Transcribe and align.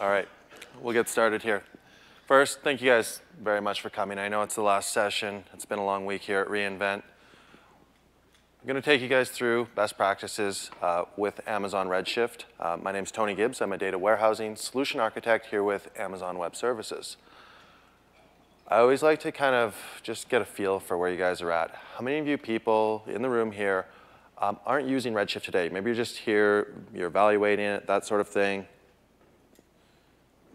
All 0.00 0.08
right, 0.08 0.28
we'll 0.80 0.94
get 0.94 1.08
started 1.08 1.42
here. 1.42 1.64
First, 2.28 2.60
thank 2.60 2.80
you 2.80 2.88
guys 2.88 3.20
very 3.42 3.60
much 3.60 3.80
for 3.80 3.90
coming. 3.90 4.16
I 4.16 4.28
know 4.28 4.42
it's 4.42 4.54
the 4.54 4.62
last 4.62 4.92
session. 4.92 5.42
It's 5.52 5.64
been 5.64 5.80
a 5.80 5.84
long 5.84 6.06
week 6.06 6.22
here 6.22 6.38
at 6.38 6.46
reInvent. 6.46 7.02
I'm 7.02 8.64
going 8.64 8.76
to 8.76 8.82
take 8.82 9.00
you 9.00 9.08
guys 9.08 9.28
through 9.28 9.66
best 9.74 9.96
practices 9.96 10.70
uh, 10.82 11.06
with 11.16 11.40
Amazon 11.48 11.88
Redshift. 11.88 12.44
Uh, 12.60 12.76
my 12.80 12.92
name 12.92 13.02
is 13.02 13.10
Tony 13.10 13.34
Gibbs. 13.34 13.60
I'm 13.60 13.72
a 13.72 13.76
data 13.76 13.98
warehousing 13.98 14.54
solution 14.54 15.00
architect 15.00 15.46
here 15.46 15.64
with 15.64 15.90
Amazon 15.98 16.38
Web 16.38 16.54
Services. 16.54 17.16
I 18.68 18.78
always 18.78 19.02
like 19.02 19.18
to 19.22 19.32
kind 19.32 19.56
of 19.56 19.74
just 20.04 20.28
get 20.28 20.40
a 20.40 20.44
feel 20.44 20.78
for 20.78 20.96
where 20.96 21.10
you 21.10 21.18
guys 21.18 21.42
are 21.42 21.50
at. 21.50 21.74
How 21.96 22.04
many 22.04 22.18
of 22.18 22.28
you 22.28 22.38
people 22.38 23.02
in 23.08 23.20
the 23.20 23.28
room 23.28 23.50
here 23.50 23.86
um, 24.40 24.60
aren't 24.64 24.86
using 24.86 25.12
Redshift 25.12 25.42
today? 25.42 25.68
Maybe 25.68 25.86
you're 25.86 25.96
just 25.96 26.18
here, 26.18 26.72
you're 26.94 27.08
evaluating 27.08 27.64
it, 27.66 27.88
that 27.88 28.06
sort 28.06 28.20
of 28.20 28.28
thing. 28.28 28.64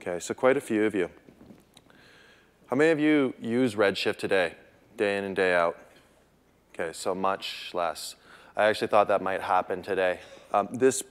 Okay, 0.05 0.19
so 0.19 0.33
quite 0.33 0.57
a 0.57 0.61
few 0.61 0.83
of 0.83 0.93
you. 0.93 1.09
How 2.65 2.75
many 2.75 2.91
of 2.91 2.99
you 2.99 3.33
use 3.39 3.75
Redshift 3.75 4.17
today, 4.17 4.55
day 4.97 5.17
in 5.17 5.23
and 5.23 5.33
day 5.33 5.55
out? 5.55 5.77
Okay, 6.73 6.91
so 6.91 7.15
much 7.15 7.71
less. 7.73 8.17
I 8.57 8.65
actually 8.65 8.89
thought 8.89 9.07
that 9.07 9.21
might 9.21 9.39
happen 9.39 9.81
today. 9.81 10.19
Um, 10.51 10.67
this, 10.73 11.03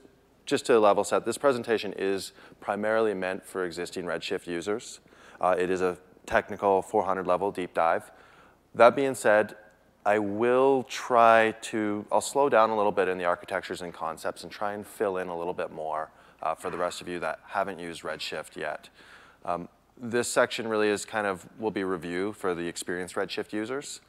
just 0.45 0.67
to 0.67 0.79
level 0.79 1.03
set, 1.03 1.25
this 1.25 1.39
presentation 1.39 1.95
is 1.97 2.33
primarily 2.61 3.15
meant 3.15 3.43
for 3.43 3.65
existing 3.65 4.05
Redshift 4.05 4.45
users. 4.45 4.99
Uh, 5.41 5.55
it 5.57 5.71
is 5.71 5.81
a 5.81 5.97
technical 6.27 6.83
400 6.83 7.25
level 7.25 7.49
deep 7.49 7.73
dive. 7.73 8.11
That 8.75 8.95
being 8.95 9.15
said, 9.15 9.55
I 10.05 10.19
will 10.19 10.83
try 10.83 11.55
to, 11.61 12.05
I'll 12.11 12.21
slow 12.21 12.47
down 12.47 12.69
a 12.69 12.77
little 12.77 12.91
bit 12.91 13.07
in 13.07 13.17
the 13.17 13.25
architectures 13.25 13.81
and 13.81 13.91
concepts 13.91 14.43
and 14.43 14.51
try 14.51 14.73
and 14.73 14.85
fill 14.85 15.17
in 15.17 15.29
a 15.29 15.35
little 15.35 15.55
bit 15.55 15.71
more 15.71 16.11
uh, 16.43 16.53
for 16.53 16.69
the 16.69 16.77
rest 16.77 17.01
of 17.01 17.07
you 17.07 17.19
that 17.19 17.39
haven't 17.47 17.79
used 17.79 18.03
Redshift 18.03 18.55
yet. 18.55 18.89
Um, 19.45 19.67
this 19.99 20.27
section 20.27 20.67
really 20.67 20.89
is 20.89 21.05
kind 21.05 21.25
of, 21.25 21.47
will 21.57 21.71
be 21.71 21.83
review 21.83 22.33
for 22.33 22.53
the 22.53 22.67
experienced 22.67 23.15
Redshift 23.15 23.53
users. 23.53 24.01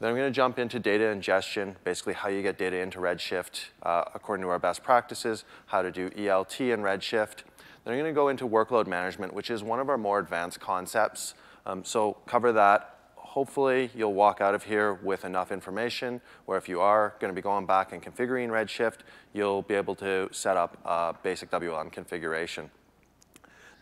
Then 0.00 0.10
I'm 0.10 0.16
going 0.16 0.30
to 0.30 0.34
jump 0.34 0.58
into 0.58 0.78
data 0.78 1.08
ingestion, 1.08 1.76
basically 1.84 2.14
how 2.14 2.28
you 2.28 2.42
get 2.42 2.58
data 2.58 2.78
into 2.78 2.98
Redshift 2.98 3.66
uh, 3.82 4.04
according 4.14 4.44
to 4.44 4.50
our 4.50 4.58
best 4.58 4.82
practices, 4.82 5.44
how 5.66 5.82
to 5.82 5.92
do 5.92 6.10
ELT 6.10 6.72
in 6.72 6.80
Redshift. 6.80 7.44
Then 7.84 7.92
I'm 7.92 7.98
going 8.00 8.04
to 8.04 8.12
go 8.12 8.28
into 8.28 8.46
workload 8.48 8.86
management, 8.86 9.32
which 9.32 9.50
is 9.50 9.62
one 9.62 9.78
of 9.78 9.88
our 9.88 9.98
more 9.98 10.18
advanced 10.18 10.58
concepts. 10.58 11.34
Um, 11.64 11.84
so 11.84 12.16
cover 12.26 12.52
that 12.52 12.93
hopefully 13.34 13.90
you'll 13.96 14.14
walk 14.14 14.40
out 14.40 14.54
of 14.54 14.62
here 14.62 14.94
with 14.94 15.24
enough 15.24 15.50
information 15.50 16.20
where 16.46 16.56
if 16.56 16.68
you 16.68 16.80
are 16.80 17.16
going 17.18 17.32
to 17.32 17.34
be 17.34 17.42
going 17.42 17.66
back 17.66 17.92
and 17.92 18.00
configuring 18.00 18.48
Redshift, 18.48 18.98
you'll 19.32 19.62
be 19.62 19.74
able 19.74 19.96
to 19.96 20.28
set 20.30 20.56
up 20.56 20.78
a 20.84 21.12
basic 21.20 21.50
WLM 21.50 21.90
configuration. 21.90 22.70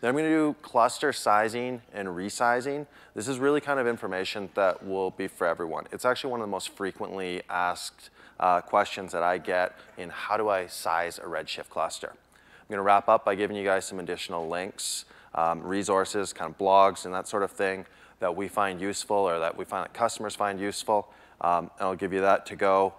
Then 0.01 0.09
I'm 0.09 0.15
going 0.15 0.25
to 0.25 0.31
do 0.31 0.55
cluster 0.63 1.13
sizing 1.13 1.83
and 1.93 2.07
resizing. 2.07 2.87
This 3.13 3.27
is 3.27 3.37
really 3.37 3.61
kind 3.61 3.79
of 3.79 3.85
information 3.85 4.49
that 4.55 4.83
will 4.83 5.11
be 5.11 5.27
for 5.27 5.45
everyone. 5.45 5.85
It's 5.91 6.03
actually 6.03 6.31
one 6.31 6.39
of 6.39 6.47
the 6.47 6.51
most 6.51 6.69
frequently 6.69 7.43
asked 7.47 8.09
uh, 8.39 8.59
questions 8.61 9.11
that 9.11 9.21
I 9.21 9.37
get 9.37 9.77
in 9.99 10.09
how 10.09 10.35
do 10.35 10.49
I 10.49 10.65
size 10.65 11.19
a 11.19 11.27
Redshift 11.27 11.69
cluster. 11.69 12.09
I'm 12.09 12.67
going 12.69 12.79
to 12.79 12.81
wrap 12.81 13.07
up 13.07 13.23
by 13.23 13.35
giving 13.35 13.55
you 13.55 13.63
guys 13.63 13.85
some 13.85 13.99
additional 13.99 14.49
links, 14.49 15.05
um, 15.35 15.61
resources, 15.61 16.33
kind 16.33 16.49
of 16.49 16.57
blogs 16.57 17.05
and 17.05 17.13
that 17.13 17.27
sort 17.27 17.43
of 17.43 17.51
thing 17.51 17.85
that 18.19 18.35
we 18.35 18.47
find 18.47 18.79
useful 18.79 19.17
or 19.17 19.39
that 19.39 19.57
we 19.57 19.65
find 19.65 19.85
that 19.85 19.93
customers 19.93 20.35
find 20.35 20.59
useful. 20.59 21.11
Um, 21.41 21.71
and 21.79 21.87
I'll 21.87 21.95
give 21.95 22.13
you 22.13 22.21
that 22.21 22.45
to 22.47 22.55
go. 22.55 22.93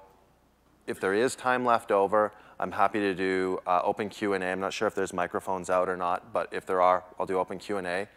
If 0.87 1.01
there 1.01 1.15
is 1.15 1.35
time 1.35 1.65
left 1.65 1.91
over, 1.91 2.33
I'm 2.61 2.73
happy 2.73 3.01
to 3.01 3.15
do 3.15 3.61
uh, 3.67 3.81
open 3.83 4.09
Q&A. 4.09 4.39
I'm 4.39 4.61
not 4.61 4.73
sure 4.73 4.87
if 4.87 4.95
there's 4.95 5.13
microphones 5.13 5.71
out 5.71 5.89
or 5.89 5.97
not, 5.97 6.33
but 6.33 6.53
if 6.53 6.67
there 6.67 6.81
are, 6.81 7.05
I'll 7.19 7.27
do 7.27 7.39
open 7.39 7.59
Q&A. 7.59 8.09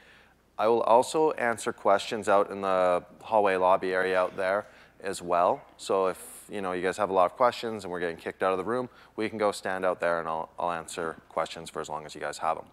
I 0.59 0.67
will 0.67 0.81
also 0.81 1.31
answer 1.31 1.71
questions 1.71 2.27
out 2.27 2.51
in 2.51 2.61
the 2.61 3.03
hallway 3.21 3.55
lobby 3.55 3.93
area 3.93 4.19
out 4.19 4.35
there 4.35 4.65
as 5.01 5.21
well. 5.21 5.61
So 5.77 6.07
if 6.07 6.45
you 6.49 6.61
know 6.61 6.71
you 6.71 6.81
guys 6.81 6.97
have 6.97 7.09
a 7.09 7.13
lot 7.13 7.25
of 7.25 7.37
questions 7.37 7.83
and 7.83 7.91
we're 7.91 7.99
getting 7.99 8.17
kicked 8.17 8.41
out 8.41 8.51
of 8.51 8.57
the 8.57 8.63
room, 8.63 8.89
we 9.15 9.29
can 9.29 9.37
go 9.37 9.51
stand 9.51 9.85
out 9.85 9.99
there 9.99 10.19
and 10.19 10.27
I'll, 10.27 10.49
I'll 10.57 10.71
answer 10.71 11.15
questions 11.29 11.69
for 11.69 11.79
as 11.79 11.89
long 11.89 12.05
as 12.05 12.15
you 12.15 12.21
guys 12.21 12.39
have 12.39 12.57
them. 12.57 12.65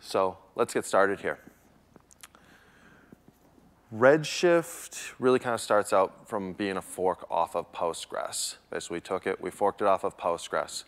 So 0.00 0.36
let's 0.54 0.74
get 0.74 0.84
started 0.84 1.20
here. 1.20 1.38
Redshift 3.94 5.12
really 5.20 5.38
kind 5.38 5.54
of 5.54 5.60
starts 5.60 5.92
out 5.92 6.26
from 6.28 6.52
being 6.52 6.76
a 6.76 6.82
fork 6.82 7.24
off 7.30 7.54
of 7.54 7.70
Postgres. 7.72 8.56
Basically, 8.68 8.96
we 8.96 9.00
took 9.00 9.24
it, 9.24 9.40
we 9.40 9.50
forked 9.52 9.80
it 9.80 9.86
off 9.86 10.02
of 10.02 10.16
Postgres. 10.16 10.82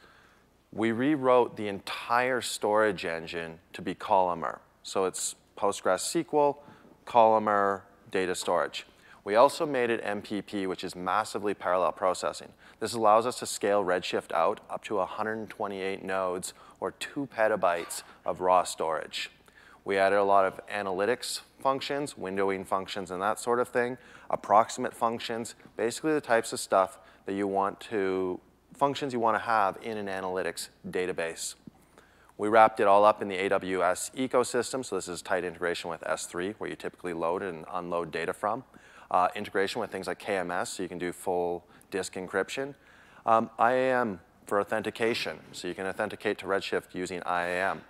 We 0.72 0.90
rewrote 0.90 1.56
the 1.56 1.68
entire 1.68 2.40
storage 2.40 3.04
engine 3.04 3.60
to 3.74 3.82
be 3.82 3.94
Columnar. 3.94 4.60
So 4.82 5.04
it's 5.04 5.36
Postgres 5.56 6.00
SQL, 6.00 6.56
Columnar, 7.04 7.84
data 8.10 8.34
storage. 8.34 8.86
We 9.22 9.36
also 9.36 9.66
made 9.66 9.90
it 9.90 10.02
MPP, 10.04 10.66
which 10.66 10.82
is 10.82 10.96
massively 10.96 11.54
parallel 11.54 11.92
processing. 11.92 12.48
This 12.80 12.92
allows 12.92 13.24
us 13.24 13.38
to 13.38 13.46
scale 13.46 13.84
Redshift 13.84 14.32
out 14.32 14.58
up 14.68 14.82
to 14.84 14.96
128 14.96 16.02
nodes 16.04 16.54
or 16.80 16.90
two 16.90 17.28
petabytes 17.32 18.02
of 18.24 18.40
raw 18.40 18.64
storage. 18.64 19.30
We 19.86 19.98
added 19.98 20.18
a 20.18 20.24
lot 20.24 20.44
of 20.44 20.60
analytics 20.66 21.42
functions, 21.60 22.14
windowing 22.14 22.66
functions, 22.66 23.12
and 23.12 23.22
that 23.22 23.38
sort 23.38 23.60
of 23.60 23.68
thing, 23.68 23.98
approximate 24.28 24.92
functions, 24.92 25.54
basically 25.76 26.12
the 26.12 26.20
types 26.20 26.52
of 26.52 26.58
stuff 26.58 26.98
that 27.24 27.34
you 27.34 27.46
want 27.46 27.78
to, 27.78 28.40
functions 28.74 29.12
you 29.12 29.20
want 29.20 29.36
to 29.36 29.44
have 29.44 29.78
in 29.82 29.96
an 29.96 30.08
analytics 30.08 30.70
database. 30.90 31.54
We 32.36 32.48
wrapped 32.48 32.80
it 32.80 32.88
all 32.88 33.04
up 33.04 33.22
in 33.22 33.28
the 33.28 33.36
AWS 33.36 34.12
ecosystem, 34.16 34.84
so 34.84 34.96
this 34.96 35.06
is 35.06 35.22
tight 35.22 35.44
integration 35.44 35.88
with 35.88 36.00
S3, 36.00 36.56
where 36.58 36.68
you 36.68 36.74
typically 36.74 37.12
load 37.12 37.44
and 37.44 37.64
unload 37.72 38.10
data 38.10 38.32
from. 38.32 38.64
Uh, 39.08 39.28
integration 39.36 39.80
with 39.80 39.92
things 39.92 40.08
like 40.08 40.20
KMS, 40.20 40.66
so 40.66 40.82
you 40.82 40.88
can 40.88 40.98
do 40.98 41.12
full 41.12 41.64
disk 41.92 42.14
encryption. 42.14 42.74
Um, 43.24 43.50
IAM 43.60 44.18
for 44.46 44.60
authentication, 44.60 45.38
so 45.52 45.68
you 45.68 45.74
can 45.74 45.86
authenticate 45.86 46.38
to 46.38 46.46
Redshift 46.46 46.92
using 46.92 47.22
IAM. 47.24 47.82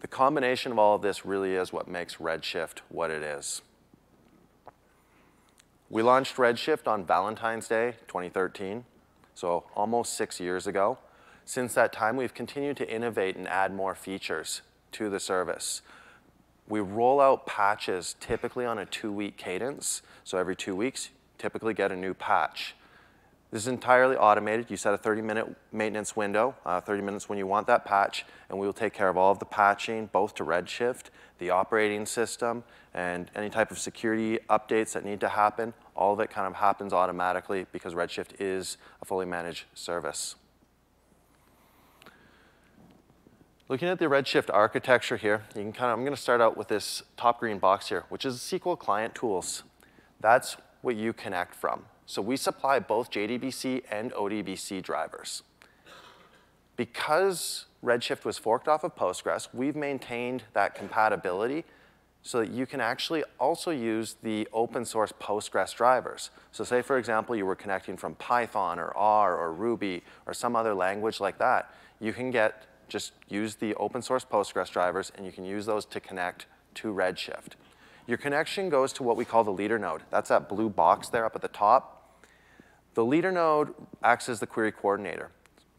The 0.00 0.08
combination 0.08 0.72
of 0.72 0.78
all 0.78 0.96
of 0.96 1.02
this 1.02 1.26
really 1.26 1.54
is 1.54 1.72
what 1.72 1.86
makes 1.86 2.16
Redshift 2.16 2.78
what 2.88 3.10
it 3.10 3.22
is. 3.22 3.62
We 5.90 6.02
launched 6.02 6.36
Redshift 6.36 6.86
on 6.86 7.04
Valentine's 7.04 7.68
Day 7.68 7.96
2013, 8.08 8.84
so 9.34 9.64
almost 9.76 10.14
six 10.14 10.40
years 10.40 10.66
ago. 10.66 10.98
Since 11.44 11.74
that 11.74 11.92
time, 11.92 12.16
we've 12.16 12.32
continued 12.32 12.76
to 12.78 12.88
innovate 12.88 13.36
and 13.36 13.48
add 13.48 13.74
more 13.74 13.94
features 13.94 14.62
to 14.92 15.10
the 15.10 15.20
service. 15.20 15.82
We 16.68 16.80
roll 16.80 17.20
out 17.20 17.44
patches 17.44 18.14
typically 18.20 18.64
on 18.64 18.78
a 18.78 18.86
two-week 18.86 19.36
cadence, 19.36 20.02
so 20.22 20.38
every 20.38 20.54
two 20.54 20.76
weeks, 20.76 21.10
typically 21.36 21.74
get 21.74 21.90
a 21.90 21.96
new 21.96 22.14
patch. 22.14 22.74
This 23.50 23.62
is 23.62 23.68
entirely 23.68 24.16
automated. 24.16 24.70
You 24.70 24.76
set 24.76 24.94
a 24.94 24.98
30-minute 24.98 25.56
maintenance 25.72 26.14
window, 26.14 26.54
uh, 26.64 26.80
30 26.80 27.02
minutes 27.02 27.28
when 27.28 27.36
you 27.36 27.48
want 27.48 27.66
that 27.66 27.84
patch, 27.84 28.24
and 28.48 28.58
we 28.58 28.66
will 28.66 28.72
take 28.72 28.92
care 28.92 29.08
of 29.08 29.16
all 29.16 29.32
of 29.32 29.40
the 29.40 29.44
patching, 29.44 30.06
both 30.12 30.34
to 30.36 30.44
Redshift, 30.44 31.06
the 31.38 31.50
operating 31.50 32.06
system, 32.06 32.62
and 32.94 33.28
any 33.34 33.50
type 33.50 33.72
of 33.72 33.78
security 33.80 34.38
updates 34.48 34.92
that 34.92 35.04
need 35.04 35.18
to 35.20 35.28
happen. 35.28 35.74
All 35.96 36.12
of 36.12 36.20
it 36.20 36.30
kind 36.30 36.46
of 36.46 36.54
happens 36.54 36.92
automatically 36.92 37.66
because 37.72 37.92
Redshift 37.92 38.34
is 38.38 38.76
a 39.02 39.04
fully 39.04 39.26
managed 39.26 39.64
service. 39.74 40.36
Looking 43.68 43.88
at 43.88 43.98
the 43.98 44.06
Redshift 44.06 44.50
architecture 44.52 45.16
here, 45.16 45.44
you 45.56 45.62
can 45.62 45.72
kind 45.72 45.92
of, 45.92 45.98
I'm 45.98 46.04
going 46.04 46.14
to 46.14 46.20
start 46.20 46.40
out 46.40 46.56
with 46.56 46.68
this 46.68 47.02
top 47.16 47.40
green 47.40 47.58
box 47.58 47.88
here, 47.88 48.04
which 48.10 48.24
is 48.24 48.38
SQL 48.38 48.78
Client 48.78 49.14
Tools. 49.14 49.64
That's 50.20 50.56
what 50.82 50.94
you 50.94 51.12
connect 51.12 51.54
from. 51.54 51.84
So 52.10 52.20
we 52.20 52.36
supply 52.36 52.80
both 52.80 53.12
JDBC 53.12 53.84
and 53.88 54.10
ODBC 54.14 54.82
drivers. 54.82 55.44
Because 56.74 57.66
Redshift 57.84 58.24
was 58.24 58.36
forked 58.36 58.66
off 58.66 58.82
of 58.82 58.96
Postgres, 58.96 59.46
we've 59.54 59.76
maintained 59.76 60.42
that 60.52 60.74
compatibility 60.74 61.64
so 62.22 62.40
that 62.40 62.50
you 62.50 62.66
can 62.66 62.80
actually 62.80 63.22
also 63.38 63.70
use 63.70 64.16
the 64.24 64.48
open 64.52 64.84
source 64.84 65.12
Postgres 65.20 65.72
drivers. 65.72 66.30
So 66.50 66.64
say, 66.64 66.82
for 66.82 66.98
example, 66.98 67.36
you 67.36 67.46
were 67.46 67.54
connecting 67.54 67.96
from 67.96 68.16
Python 68.16 68.80
or 68.80 68.92
R 68.96 69.38
or 69.38 69.52
Ruby 69.52 70.02
or 70.26 70.34
some 70.34 70.56
other 70.56 70.74
language 70.74 71.20
like 71.20 71.38
that, 71.38 71.72
you 72.00 72.12
can 72.12 72.32
get, 72.32 72.66
just 72.88 73.12
use 73.28 73.54
the 73.54 73.72
open 73.76 74.02
source 74.02 74.24
Postgres 74.24 74.72
drivers 74.72 75.12
and 75.16 75.24
you 75.24 75.30
can 75.30 75.44
use 75.44 75.64
those 75.64 75.84
to 75.84 76.00
connect 76.00 76.46
to 76.74 76.88
Redshift. 76.88 77.52
Your 78.08 78.18
connection 78.18 78.68
goes 78.68 78.92
to 78.94 79.04
what 79.04 79.16
we 79.16 79.24
call 79.24 79.44
the 79.44 79.52
leader 79.52 79.78
node. 79.78 80.02
That's 80.10 80.30
that 80.30 80.48
blue 80.48 80.68
box 80.68 81.08
there 81.08 81.24
up 81.24 81.36
at 81.36 81.42
the 81.42 81.46
top. 81.46 81.98
The 82.94 83.04
leader 83.04 83.30
node 83.30 83.74
acts 84.02 84.28
as 84.28 84.40
the 84.40 84.46
query 84.46 84.72
coordinator. 84.72 85.30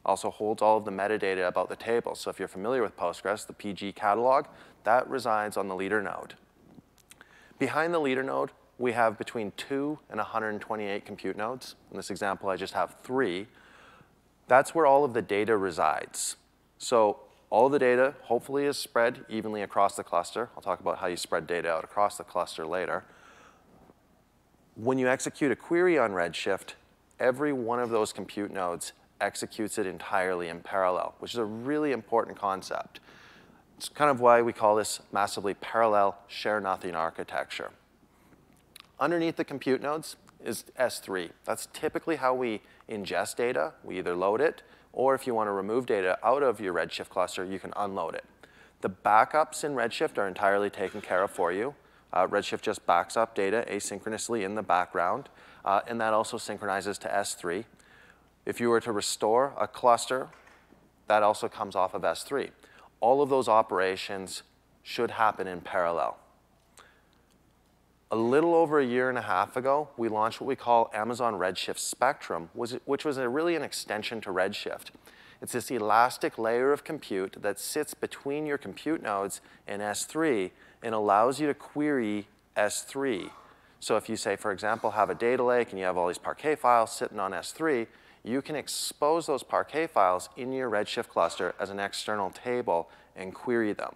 Also 0.06 0.32
holds 0.32 0.62
all 0.62 0.78
of 0.78 0.86
the 0.86 0.92
metadata 0.92 1.48
about 1.48 1.70
the 1.70 1.76
table. 1.76 2.16
So 2.16 2.30
if 2.30 2.40
you're 2.40 2.48
familiar 2.48 2.82
with 2.82 2.96
Postgres, 2.98 3.46
the 3.46 3.54
PG 3.54 3.94
catalog, 3.94 4.46
that 4.84 5.08
resides 5.10 5.58
on 5.58 5.68
the 5.68 5.76
leader 5.76 6.02
node. 6.02 6.36
Behind 7.60 7.94
the 7.94 8.00
leader 8.00 8.24
node, 8.24 8.52
we 8.80 8.94
have 8.94 9.18
between 9.18 9.52
2 9.58 10.00
and 10.10 10.18
128 10.18 11.06
compute 11.06 11.38
nodes. 11.38 11.76
In 11.92 11.98
this 11.98 12.10
example, 12.10 12.50
I 12.50 12.56
just 12.56 12.74
have 12.74 12.96
three. 13.04 13.48
That's 14.48 14.74
where 14.74 14.88
all 14.88 15.06
of 15.06 15.14
the 15.14 15.22
data 15.22 15.56
resides. 15.56 16.38
So 16.80 17.20
all 17.52 17.70
the 17.70 17.78
data 17.78 18.16
hopefully 18.24 18.66
is 18.66 18.78
spread 18.78 19.26
evenly 19.30 19.62
across 19.62 19.96
the 19.96 20.04
cluster. 20.04 20.50
I'll 20.56 20.64
talk 20.64 20.80
about 20.80 20.98
how 20.98 21.08
you 21.08 21.18
spread 21.18 21.46
data 21.46 21.70
out 21.70 21.84
across 21.84 22.18
the 22.18 22.24
cluster 22.24 22.66
later. 22.66 23.04
When 24.76 24.98
you 24.98 25.08
execute 25.08 25.52
a 25.52 25.56
query 25.56 26.00
on 26.00 26.12
Redshift, 26.12 26.74
every 27.22 27.54
one 27.54 27.80
of 27.80 27.92
those 27.92 28.12
compute 28.12 28.52
nodes 28.52 28.92
executes 29.22 29.78
it 29.78 29.86
entirely 29.86 30.50
in 30.50 30.60
parallel, 30.60 31.14
which 31.20 31.34
is 31.34 31.38
a 31.38 31.46
really 31.46 31.92
important 31.92 32.38
concept. 32.38 33.00
It's 33.78 33.88
kind 33.88 34.10
of 34.10 34.20
why 34.20 34.42
we 34.42 34.52
call 34.52 34.76
this 34.76 35.00
massively 35.14 35.54
parallel 35.54 36.18
share 36.28 36.60
nothing 36.60 36.96
architecture. 36.96 37.72
Underneath 39.00 39.36
the 39.38 39.46
compute 39.46 39.82
nodes 39.82 40.18
is 40.44 40.66
S3. 40.80 41.30
That's 41.46 41.68
typically 41.72 42.16
how 42.16 42.34
we 42.34 42.62
ingest 42.90 43.36
data. 43.36 43.74
We 43.84 44.00
either 44.00 44.16
load 44.16 44.42
it, 44.42 44.64
or 44.92 45.14
if 45.16 45.28
you 45.28 45.36
want 45.36 45.48
to 45.48 45.52
remove 45.52 45.86
data 45.86 46.18
out 46.24 46.44
of 46.44 46.60
your 46.60 46.74
Redshift 46.74 47.10
cluster, 47.10 47.46
you 47.46 47.60
can 47.60 47.74
unload 47.76 48.16
it. 48.16 48.26
The 48.82 48.90
backups 48.90 49.64
in 49.64 49.74
Redshift 49.74 50.18
are 50.18 50.28
entirely 50.28 50.72
taken 50.72 51.02
care 51.02 51.24
of 51.24 51.32
for 51.32 51.52
you. 51.52 51.76
Uh, 52.12 52.28
Redshift 52.28 52.62
just 52.62 52.86
backs 52.86 53.16
up 53.16 53.36
data 53.36 53.64
asynchronously 53.70 54.44
in 54.44 54.56
the 54.56 54.64
background, 54.64 55.30
uh, 55.66 55.82
and 55.88 56.00
that 56.02 56.14
also 56.14 56.38
synchronizes 56.38 56.98
to 57.00 57.08
S3. 57.08 57.66
If 58.46 58.60
you 58.60 58.70
were 58.70 58.82
to 58.82 58.92
restore 58.92 59.54
a 59.60 59.68
cluster, 59.68 60.28
that 61.08 61.24
also 61.24 61.48
comes 61.48 61.76
off 61.76 61.94
of 61.94 62.02
S3. 62.02 62.50
All 63.00 63.22
of 63.22 63.30
those 63.30 63.48
operations 63.48 64.44
should 64.84 65.12
happen 65.12 65.48
in 65.48 65.62
parallel. 65.62 66.18
A 68.10 68.16
little 68.16 68.54
over 68.54 68.80
a 68.80 68.86
year 68.86 69.08
and 69.08 69.18
a 69.18 69.22
half 69.22 69.56
ago, 69.56 69.88
we 69.96 70.10
launched 70.10 70.42
what 70.42 70.48
we 70.48 70.56
call 70.56 70.92
Amazon 70.94 71.36
Redshift 71.36 71.80
Spectrum, 71.80 72.50
which 72.54 73.06
was 73.06 73.18
really 73.18 73.56
an 73.56 73.62
extension 73.62 74.20
to 74.22 74.32
Redshift. 74.32 74.92
It's 75.42 75.54
this 75.54 75.72
elastic 75.72 76.38
layer 76.38 76.72
of 76.72 76.84
compute 76.84 77.38
that 77.42 77.60
sits 77.60 77.94
between 77.94 78.46
your 78.46 78.58
compute 78.58 79.02
nodes 79.02 79.42
and 79.68 79.82
S3 79.82 80.52
and 80.84 80.94
allows 80.94 81.40
you 81.40 81.48
to 81.48 81.54
query 81.54 82.28
S3. 82.58 83.32
So 83.82 83.98
if 83.98 84.08
you 84.08 84.16
say, 84.16 84.36
for 84.36 84.52
example, 84.52 84.92
have 84.92 85.10
a 85.10 85.16
data 85.16 85.44
lake 85.44 85.72
and 85.72 85.80
you 85.80 85.86
have 85.86 85.98
all 85.98 86.08
these 86.08 86.20
Parquet 86.20 86.56
files 86.56 86.92
sitting 86.92 87.20
on 87.20 87.32
S3, 87.32 87.88
you 88.24 88.44
can 88.44 88.56
expose 88.56 89.26
those 89.26 89.42
Parquet 89.42 89.88
files 89.88 90.30
in 90.38 90.54
your 90.54 90.70
Redshift 90.70 91.08
cluster 91.08 91.56
as 91.60 91.72
an 91.72 91.80
external 91.80 92.30
table 92.30 92.90
and 93.16 93.34
query 93.34 93.74
them. 93.74 93.96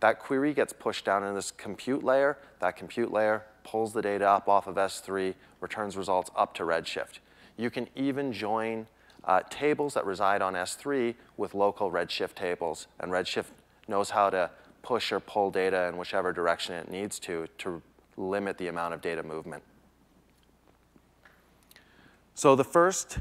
That 0.00 0.18
query 0.18 0.52
gets 0.52 0.72
pushed 0.72 1.04
down 1.04 1.22
in 1.22 1.36
this 1.36 1.52
compute 1.52 2.02
layer. 2.02 2.38
That 2.58 2.76
compute 2.76 3.12
layer 3.12 3.44
pulls 3.62 3.92
the 3.92 4.02
data 4.02 4.28
up 4.28 4.48
off 4.48 4.66
of 4.66 4.74
S3, 4.74 5.34
returns 5.60 5.96
results 5.96 6.32
up 6.34 6.52
to 6.54 6.64
Redshift. 6.64 7.20
You 7.56 7.70
can 7.70 7.86
even 7.94 8.32
join 8.32 8.88
uh, 9.22 9.42
tables 9.48 9.94
that 9.94 10.04
reside 10.04 10.42
on 10.42 10.54
S3 10.54 11.14
with 11.36 11.54
local 11.54 11.92
Redshift 11.92 12.34
tables, 12.34 12.88
and 12.98 13.12
Redshift 13.12 13.50
knows 13.86 14.10
how 14.10 14.30
to 14.30 14.50
push 14.82 15.12
or 15.12 15.20
pull 15.20 15.52
data 15.52 15.86
in 15.86 15.98
whichever 15.98 16.32
direction 16.32 16.74
it 16.74 16.90
needs 16.90 17.18
to 17.20 17.46
to 17.58 17.82
limit 18.20 18.58
the 18.58 18.68
amount 18.68 18.94
of 18.94 19.00
data 19.00 19.22
movement. 19.22 19.62
So 22.34 22.54
the 22.54 22.64
first 22.64 23.18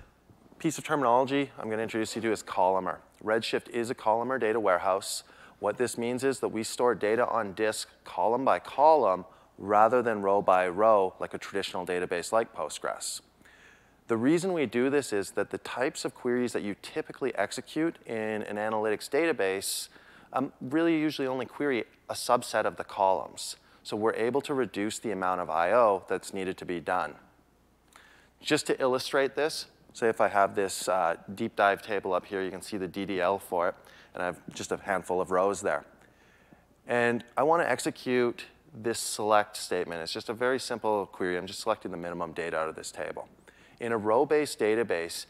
piece 0.60 0.78
of 0.78 0.84
terminology 0.84 1.52
I'm 1.58 1.66
going 1.66 1.78
to 1.78 1.84
introduce 1.84 2.16
you 2.16 2.22
to 2.24 2.32
is 2.32 2.44
columnar. 2.44 3.00
Redshift 3.24 3.70
is 3.70 3.90
a 3.90 3.96
columnar 3.96 4.38
data 4.38 4.60
warehouse. 4.60 5.24
What 5.60 5.78
this 5.78 5.98
means 5.98 6.24
is 6.24 6.40
that 6.40 6.50
we 6.50 6.64
store 6.64 6.96
data 6.96 7.28
on 7.28 7.54
disk 7.54 7.90
column 8.06 8.46
by 8.46 8.60
column 8.60 9.26
rather 9.58 10.02
than 10.02 10.22
row 10.22 10.42
by 10.42 10.68
row 10.68 11.14
like 11.20 11.34
a 11.34 11.38
traditional 11.38 11.86
database 11.86 12.32
like 12.32 12.56
Postgres. 12.56 13.22
The 14.08 14.18
reason 14.18 14.54
we 14.54 14.66
do 14.66 14.90
this 14.90 15.14
is 15.14 15.32
that 15.32 15.52
the 15.52 15.58
types 15.60 16.06
of 16.06 16.16
queries 16.16 16.54
that 16.54 16.64
you 16.64 16.76
typically 16.82 17.36
execute 17.36 17.98
in 18.06 18.42
an 18.44 18.56
analytics 18.56 19.10
database 19.10 19.90
um, 20.34 20.54
really 20.62 20.98
usually 20.98 21.28
only 21.28 21.46
query 21.46 21.84
a 22.10 22.14
subset 22.14 22.66
of 22.66 22.78
the 22.78 22.84
columns. 22.84 23.58
So 23.90 23.98
we're 23.98 24.14
able 24.14 24.40
to 24.42 24.54
reduce 24.54 25.00
the 25.00 25.10
amount 25.10 25.42
of 25.42 25.50
I.O. 25.50 26.04
that's 26.08 26.32
needed 26.32 26.60
to 26.60 26.66
be 26.66 26.80
done. 26.80 27.16
Just 28.40 28.68
to 28.68 28.80
illustrate 28.80 29.36
this, 29.36 29.66
say 29.94 30.10
if 30.10 30.22
I 30.22 30.28
have 30.28 30.54
this 30.54 30.88
uh, 30.88 31.16
deep 31.34 31.56
dive 31.56 31.82
table 31.82 32.14
up 32.14 32.28
here, 32.28 32.44
you 32.44 32.52
can 32.52 32.62
see 32.62 32.78
the 32.78 32.88
DDL 32.88 33.42
for 33.42 33.70
it 33.70 33.76
and 34.14 34.22
I 34.22 34.28
have 34.28 34.40
just 34.54 34.72
a 34.72 34.78
handful 34.78 35.20
of 35.20 35.32
rows 35.32 35.62
there. 35.62 35.86
And 36.86 37.24
I 37.36 37.42
want 37.42 37.64
to 37.64 37.68
execute 37.68 38.46
this 38.80 39.00
select 39.00 39.58
statement. 39.58 40.04
It's 40.04 40.14
just 40.14 40.30
a 40.30 40.36
very 40.36 40.60
simple 40.60 41.08
query. 41.08 41.36
I'm 41.36 41.48
just 41.48 41.62
selecting 41.62 41.90
the 41.90 41.98
minimum 41.98 42.34
data 42.34 42.60
out 42.60 42.70
of 42.70 42.76
this 42.76 42.92
table. 42.92 43.28
In 43.80 43.92
a 43.92 43.98
row-based 43.98 44.60
database, 44.60 45.26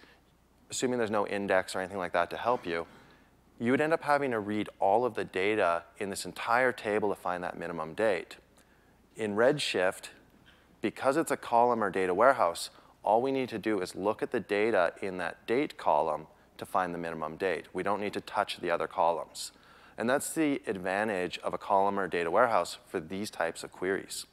assuming 0.70 0.98
there's 0.98 1.10
no 1.10 1.26
index 1.26 1.78
or 1.78 1.80
anything 1.80 1.98
like 1.98 2.12
that 2.12 2.30
to 2.32 2.36
help 2.36 2.68
you, 2.68 2.88
you 3.58 3.72
would 3.72 3.80
end 3.80 3.94
up 3.94 4.04
having 4.04 4.32
to 4.32 4.42
read 4.42 4.68
all 4.82 5.06
of 5.06 5.16
the 5.16 5.24
data 5.24 5.84
in 6.00 6.10
this 6.10 6.26
entire 6.26 6.74
table 6.74 7.08
to 7.08 7.16
find 7.16 7.42
that 7.42 7.58
minimum 7.58 7.94
date. 7.94 8.36
In 9.20 9.36
Redshift, 9.36 10.12
because 10.80 11.18
it's 11.18 11.30
a 11.30 11.36
columnar 11.36 11.90
data 11.90 12.14
warehouse, 12.14 12.70
all 13.04 13.22
we 13.22 13.34
need 13.34 13.50
to 13.50 13.58
do 13.58 13.82
is 13.82 13.94
look 13.94 14.24
at 14.24 14.32
the 14.32 14.40
data 14.40 14.94
in 15.02 15.18
that 15.18 15.46
date 15.46 15.78
column 15.78 16.28
to 16.58 16.66
find 16.66 16.94
the 16.94 16.98
minimum 16.98 17.36
date. 17.36 17.66
We 17.74 17.84
don't 17.84 18.00
need 18.00 18.14
to 18.14 18.22
touch 18.22 18.62
the 18.62 18.72
other 18.72 18.88
columns. 18.88 19.52
And 19.98 20.10
that's 20.10 20.32
the 20.32 20.62
advantage 20.68 21.38
of 21.40 21.54
a 21.54 21.58
columnar 21.58 22.08
data 22.08 22.32
warehouse 22.32 22.78
for 22.88 23.02
these 23.02 23.30
types 23.30 23.62
of 23.62 23.74
queries. 23.74 24.26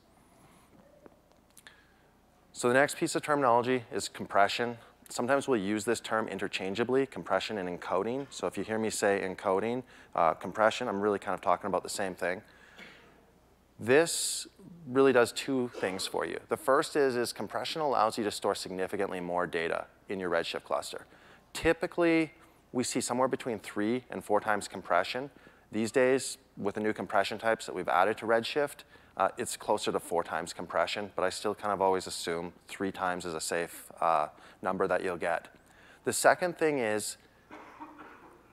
So 2.52 2.68
the 2.68 2.74
next 2.74 2.96
piece 2.96 3.16
of 3.16 3.22
terminology 3.22 3.82
is 3.92 4.06
compression. 4.06 4.78
Sometimes 5.08 5.48
we'll 5.48 5.60
use 5.60 5.84
this 5.84 5.98
term 5.98 6.28
interchangeably, 6.28 7.06
compression 7.06 7.58
and 7.58 7.68
encoding. 7.68 8.28
So 8.30 8.46
if 8.46 8.56
you 8.56 8.62
hear 8.62 8.78
me 8.78 8.90
say 8.90 9.20
encoding, 9.24 9.82
uh, 10.14 10.34
compression, 10.34 10.86
I'm 10.86 11.00
really 11.00 11.18
kind 11.18 11.34
of 11.34 11.40
talking 11.40 11.66
about 11.66 11.82
the 11.82 11.88
same 11.88 12.14
thing. 12.14 12.40
This 13.78 14.46
really 14.86 15.12
does 15.12 15.32
two 15.32 15.70
things 15.74 16.06
for 16.06 16.24
you. 16.24 16.38
The 16.48 16.56
first 16.56 16.96
is, 16.96 17.16
is 17.16 17.32
compression 17.32 17.82
allows 17.82 18.16
you 18.16 18.24
to 18.24 18.30
store 18.30 18.54
significantly 18.54 19.20
more 19.20 19.46
data 19.46 19.86
in 20.08 20.18
your 20.18 20.30
Redshift 20.30 20.64
cluster. 20.64 21.06
Typically, 21.52 22.32
we 22.72 22.84
see 22.84 23.00
somewhere 23.00 23.28
between 23.28 23.58
three 23.58 24.04
and 24.10 24.24
four 24.24 24.40
times 24.40 24.68
compression. 24.68 25.30
These 25.72 25.92
days, 25.92 26.38
with 26.56 26.74
the 26.74 26.80
new 26.80 26.92
compression 26.92 27.38
types 27.38 27.66
that 27.66 27.74
we've 27.74 27.88
added 27.88 28.16
to 28.18 28.26
Redshift, 28.26 28.84
uh, 29.16 29.28
it's 29.38 29.56
closer 29.56 29.90
to 29.92 30.00
four 30.00 30.22
times 30.22 30.52
compression, 30.52 31.10
but 31.16 31.24
I 31.24 31.30
still 31.30 31.54
kind 31.54 31.72
of 31.72 31.80
always 31.80 32.06
assume 32.06 32.52
three 32.68 32.92
times 32.92 33.24
is 33.24 33.34
a 33.34 33.40
safe 33.40 33.90
uh, 34.00 34.28
number 34.62 34.86
that 34.86 35.02
you'll 35.02 35.16
get. 35.16 35.48
The 36.04 36.12
second 36.12 36.58
thing 36.58 36.78
is 36.78 37.16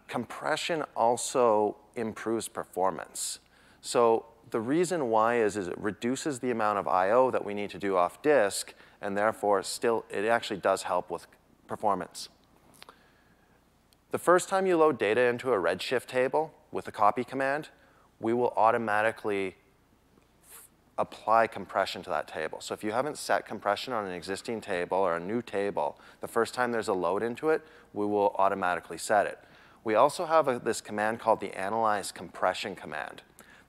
compression 0.08 0.84
also 0.96 1.78
improves 1.96 2.48
performance. 2.48 3.40
So 3.82 4.26
the 4.54 4.62
reason 4.62 5.10
why 5.10 5.40
is, 5.40 5.58
is 5.58 5.68
it 5.68 5.78
reduces 5.80 6.40
the 6.40 6.52
amount 6.52 6.78
of 6.78 6.88
I.O. 6.88 7.32
that 7.32 7.44
we 7.44 7.56
need 7.56 7.72
to 7.72 7.80
do 7.80 7.98
off 7.98 8.22
disk, 8.22 8.76
and 9.02 9.18
therefore 9.18 9.64
still, 9.64 10.06
it 10.12 10.26
actually 10.26 10.60
does 10.60 10.84
help 10.84 11.10
with 11.10 11.26
performance. 11.68 12.30
The 14.12 14.20
first 14.20 14.50
time 14.50 14.68
you 14.68 14.78
load 14.78 15.00
data 15.00 15.22
into 15.22 15.52
a 15.52 15.58
Redshift 15.58 16.06
table 16.06 16.54
with 16.72 16.88
a 16.88 16.92
copy 16.92 17.24
command, 17.24 17.70
we 18.20 18.32
will 18.32 18.54
automatically 18.56 19.56
apply 21.00 21.48
compression 21.48 22.04
to 22.04 22.12
that 22.12 22.28
table. 22.28 22.62
So 22.62 22.76
if 22.76 22.84
you 22.84 22.92
haven't 22.92 23.18
set 23.18 23.48
compression 23.48 23.92
on 23.92 24.06
an 24.06 24.12
existing 24.12 24.62
table 24.62 24.98
or 25.00 25.16
a 25.16 25.20
new 25.20 25.42
table, 25.42 26.00
the 26.22 26.28
first 26.28 26.54
time 26.54 26.72
there's 26.72 26.90
a 26.90 26.94
load 26.94 27.24
into 27.24 27.50
it, 27.50 27.64
we 27.92 28.06
will 28.06 28.36
automatically 28.38 29.00
set 29.00 29.26
it. 29.26 29.40
We 29.84 29.96
also 29.96 30.26
have 30.26 30.48
a, 30.48 30.60
this 30.60 30.80
command 30.80 31.20
called 31.20 31.42
the 31.42 31.58
analyze 31.58 32.12
compression 32.12 32.76
command. 32.76 33.24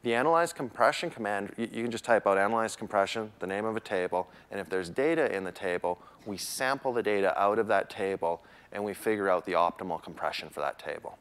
The 0.05 0.15
analyze 0.15 0.53
compression 0.53 1.09
command, 1.09 1.55
you, 1.57 1.67
can 1.67 1.91
just 1.91 2.05
type 2.05 2.27
out 2.27 2.37
analyze 2.37 2.77
compression, 2.77 3.33
the 3.39 3.47
name 3.47 3.65
of 3.65 3.75
a 3.75 3.81
table, 3.81 4.29
and 4.51 4.61
if 4.61 4.69
there's 4.69 4.91
data 4.91 5.35
in 5.35 5.45
the 5.45 5.51
table, 5.51 5.99
we 6.27 6.37
sample 6.37 6.93
the 6.93 7.03
data 7.03 7.37
out 7.41 7.59
of 7.59 7.69
that 7.69 7.89
table 7.89 8.43
and 8.71 8.85
we 8.85 8.93
figure 8.93 9.31
out 9.31 9.47
the 9.47 9.53
optimal 9.53 10.03
compression 10.03 10.51
for 10.51 10.61
that 10.61 10.79
table. 10.79 11.17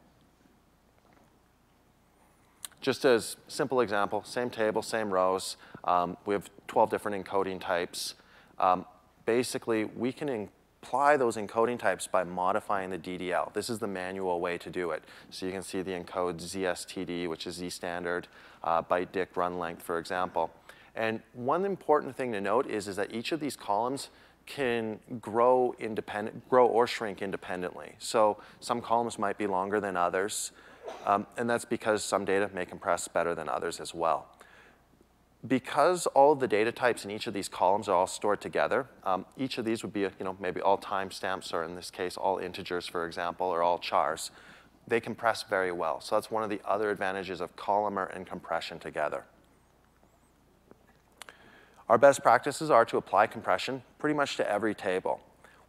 Just 2.82 3.06
as 3.06 3.36
simple 3.48 3.80
example, 3.80 4.22
same 4.22 4.50
table, 4.50 4.82
same 4.82 5.10
rows. 5.10 5.56
Um, 5.84 6.18
we 6.26 6.34
have 6.34 6.50
12 6.68 6.90
different 6.90 7.24
encoding 7.24 7.58
types. 7.58 8.16
Um, 8.58 8.84
basically, 9.24 9.84
we 9.84 10.12
can 10.12 10.50
apply 10.84 11.16
those 11.16 11.36
encoding 11.36 11.78
types 11.78 12.06
by 12.06 12.22
modifying 12.22 12.90
the 12.90 12.98
DDL. 12.98 13.52
This 13.54 13.70
is 13.70 13.78
the 13.78 13.86
manual 13.86 14.38
way 14.38 14.58
to 14.58 14.68
do 14.68 14.90
it. 14.90 15.02
So 15.30 15.46
you 15.46 15.52
can 15.52 15.62
see 15.62 15.80
the 15.80 15.92
encode 15.92 16.36
ZSTD, 16.36 17.26
which 17.26 17.46
is 17.46 17.54
Z 17.54 17.70
standard, 17.70 18.28
uh, 18.62 18.82
byte 18.82 19.10
dict 19.10 19.34
run 19.36 19.58
length, 19.58 19.82
for 19.82 19.98
example. 19.98 20.50
And 20.94 21.22
one 21.32 21.64
important 21.64 22.14
thing 22.14 22.32
to 22.32 22.40
note 22.40 22.66
is, 22.66 22.86
is 22.86 22.96
that 22.96 23.14
each 23.14 23.32
of 23.32 23.40
these 23.40 23.56
columns 23.56 24.10
can 24.44 25.00
grow 25.22 25.74
independent, 25.78 26.46
grow 26.50 26.66
or 26.66 26.86
shrink 26.86 27.22
independently. 27.22 27.94
So 27.98 28.36
some 28.60 28.82
columns 28.82 29.18
might 29.18 29.38
be 29.38 29.46
longer 29.46 29.80
than 29.80 29.96
others, 29.96 30.52
um, 31.06 31.26
and 31.38 31.48
that's 31.48 31.64
because 31.64 32.04
some 32.04 32.26
data 32.26 32.50
may 32.52 32.66
compress 32.66 33.08
better 33.08 33.34
than 33.34 33.48
others 33.48 33.80
as 33.80 33.94
well. 33.94 34.26
Because 35.46 36.06
all 36.08 36.32
of 36.32 36.40
the 36.40 36.48
data 36.48 36.72
types 36.72 37.04
in 37.04 37.10
each 37.10 37.26
of 37.26 37.34
these 37.34 37.50
columns 37.50 37.86
are 37.86 37.94
all 37.94 38.06
stored 38.06 38.40
together, 38.40 38.86
um, 39.04 39.26
each 39.36 39.58
of 39.58 39.66
these 39.66 39.82
would 39.82 39.92
be, 39.92 40.00
you 40.00 40.12
know, 40.20 40.36
maybe 40.40 40.60
all 40.62 40.78
timestamps, 40.78 41.52
or 41.52 41.64
in 41.64 41.74
this 41.74 41.90
case, 41.90 42.16
all 42.16 42.38
integers, 42.38 42.86
for 42.86 43.06
example, 43.06 43.46
or 43.46 43.62
all 43.62 43.78
chars. 43.78 44.30
they 44.86 45.00
compress 45.00 45.42
very 45.44 45.72
well. 45.72 46.00
So 46.00 46.14
that's 46.14 46.30
one 46.30 46.42
of 46.42 46.50
the 46.50 46.60
other 46.64 46.90
advantages 46.90 47.40
of 47.40 47.56
columnar 47.56 48.06
and 48.06 48.26
compression 48.26 48.78
together. 48.78 49.24
Our 51.88 51.98
best 51.98 52.22
practices 52.22 52.70
are 52.70 52.84
to 52.86 52.96
apply 52.96 53.26
compression 53.26 53.82
pretty 53.98 54.14
much 54.14 54.36
to 54.36 54.50
every 54.50 54.74
table. 54.74 55.20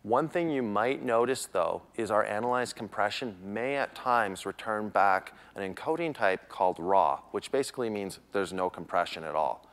One 0.03 0.29
thing 0.29 0.51
you 0.51 0.61
might 0.61 1.03
notice, 1.03 1.47
though, 1.47 1.81
is 1.95 2.11
our 2.11 2.23
analyzed 2.23 2.75
compression 2.75 3.35
may 3.43 3.75
at 3.75 3.95
times 3.95 4.45
return 4.45 4.89
back 4.89 5.33
an 5.55 5.73
encoding 5.73 6.13
type 6.13 6.47
called 6.47 6.77
raw, 6.77 7.21
which 7.31 7.51
basically 7.51 7.89
means 7.89 8.19
there's 8.31 8.53
no 8.53 8.69
compression 8.69 9.23
at 9.23 9.33
all. 9.33 9.64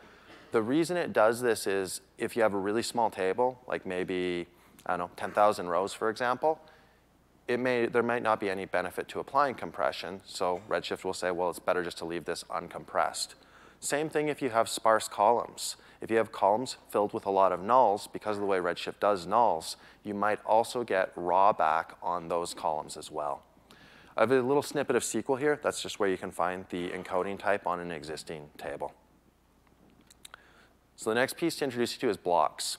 The 0.52 0.62
reason 0.62 0.98
it 0.98 1.14
does 1.14 1.40
this 1.40 1.66
is 1.66 2.02
if 2.18 2.36
you 2.36 2.42
have 2.42 2.52
a 2.52 2.58
really 2.58 2.82
small 2.82 3.08
table, 3.10 3.58
like 3.66 3.86
maybe, 3.86 4.46
I 4.84 4.98
don't 4.98 5.08
know, 5.08 5.10
10,000 5.16 5.66
rows, 5.66 5.94
for 5.94 6.10
example, 6.10 6.60
it 7.48 7.58
may, 7.58 7.86
there 7.86 8.02
might 8.02 8.22
not 8.22 8.38
be 8.38 8.50
any 8.50 8.66
benefit 8.66 9.08
to 9.08 9.20
applying 9.20 9.54
compression, 9.54 10.20
so 10.26 10.60
Redshift 10.68 11.04
will 11.04 11.14
say, 11.14 11.30
well, 11.30 11.48
it's 11.48 11.58
better 11.58 11.82
just 11.82 11.96
to 11.98 12.04
leave 12.04 12.26
this 12.26 12.44
uncompressed. 12.44 13.28
Same 13.80 14.10
thing 14.10 14.28
if 14.28 14.42
you 14.42 14.50
have 14.50 14.68
sparse 14.68 15.08
columns. 15.08 15.76
If 16.02 16.10
you 16.10 16.18
have 16.18 16.32
columns 16.32 16.76
filled 16.90 17.14
with 17.14 17.24
a 17.24 17.30
lot 17.30 17.52
of 17.52 17.60
nulls, 17.60 18.12
because 18.12 18.36
of 18.36 18.42
the 18.42 18.46
way 18.46 18.58
Redshift 18.58 19.00
does 19.00 19.26
nulls, 19.26 19.76
you 20.04 20.12
might 20.12 20.38
also 20.44 20.84
get 20.84 21.12
raw 21.16 21.54
back 21.54 21.96
on 22.02 22.28
those 22.28 22.52
columns 22.52 22.98
as 22.98 23.10
well. 23.10 23.42
I 24.18 24.20
have 24.20 24.30
a 24.30 24.42
little 24.42 24.62
snippet 24.62 24.96
of 24.96 25.02
SQL 25.02 25.38
here. 25.38 25.58
That's 25.62 25.80
just 25.80 25.98
where 25.98 26.10
you 26.10 26.18
can 26.18 26.30
find 26.30 26.66
the 26.68 26.90
encoding 26.90 27.38
type 27.38 27.66
on 27.66 27.80
an 27.80 27.90
existing 27.90 28.50
table. 28.58 28.92
So 31.02 31.10
the 31.10 31.16
next 31.16 31.36
piece 31.36 31.56
to 31.56 31.64
introduce 31.64 31.94
you 31.94 32.00
to 32.02 32.10
is 32.10 32.16
blocks. 32.16 32.78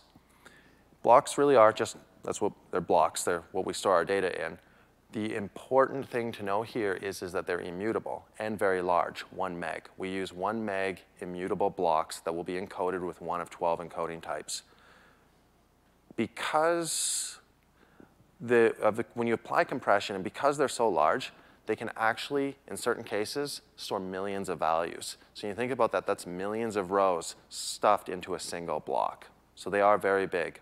Blocks 1.01 1.37
really 1.37 1.57
are 1.57 1.73
just 1.73 1.97
that's 2.23 2.39
what 2.39 2.53
they're 2.71 2.79
blocks. 2.79 3.23
They're 3.23 3.43
what 3.51 3.65
we 3.65 3.73
store 3.73 3.95
our 3.95 4.05
data 4.05 4.45
in. 4.45 4.57
The 5.11 5.35
important 5.35 6.07
thing 6.07 6.31
to 6.31 6.43
know 6.43 6.61
here 6.61 6.93
is, 6.93 7.21
is 7.21 7.33
that 7.33 7.45
they're 7.45 7.59
immutable 7.59 8.25
and 8.39 8.57
very 8.57 8.81
large, 8.81 9.23
one 9.31 9.59
meg. 9.59 9.89
We 9.97 10.09
use 10.09 10.31
one 10.31 10.63
meg 10.63 11.01
immutable 11.19 11.69
blocks 11.69 12.21
that 12.21 12.33
will 12.33 12.45
be 12.45 12.53
encoded 12.53 13.05
with 13.05 13.21
one 13.21 13.41
of 13.41 13.49
12 13.49 13.81
encoding 13.81 14.21
types. 14.21 14.63
Because 16.15 17.39
the, 18.39 18.73
the, 18.79 19.03
when 19.15 19.27
you 19.27 19.33
apply 19.33 19.65
compression 19.65 20.15
and 20.15 20.23
because 20.23 20.57
they're 20.57 20.69
so 20.69 20.87
large, 20.87 21.33
they 21.65 21.75
can 21.75 21.91
actually, 21.95 22.57
in 22.67 22.75
certain 22.75 23.03
cases, 23.03 23.61
store 23.77 23.99
millions 23.99 24.49
of 24.49 24.59
values. 24.59 25.17
So 25.33 25.47
you 25.47 25.53
think 25.53 25.71
about 25.71 25.91
that, 25.93 26.05
that's 26.05 26.27
millions 26.27 26.75
of 26.75 26.91
rows 26.91 27.35
stuffed 27.49 28.09
into 28.09 28.35
a 28.35 28.39
single 28.39 28.79
block. 28.79 29.27
So 29.55 29.69
they 29.69 29.81
are 29.81 29.97
very 29.97 30.27
big. 30.27 30.59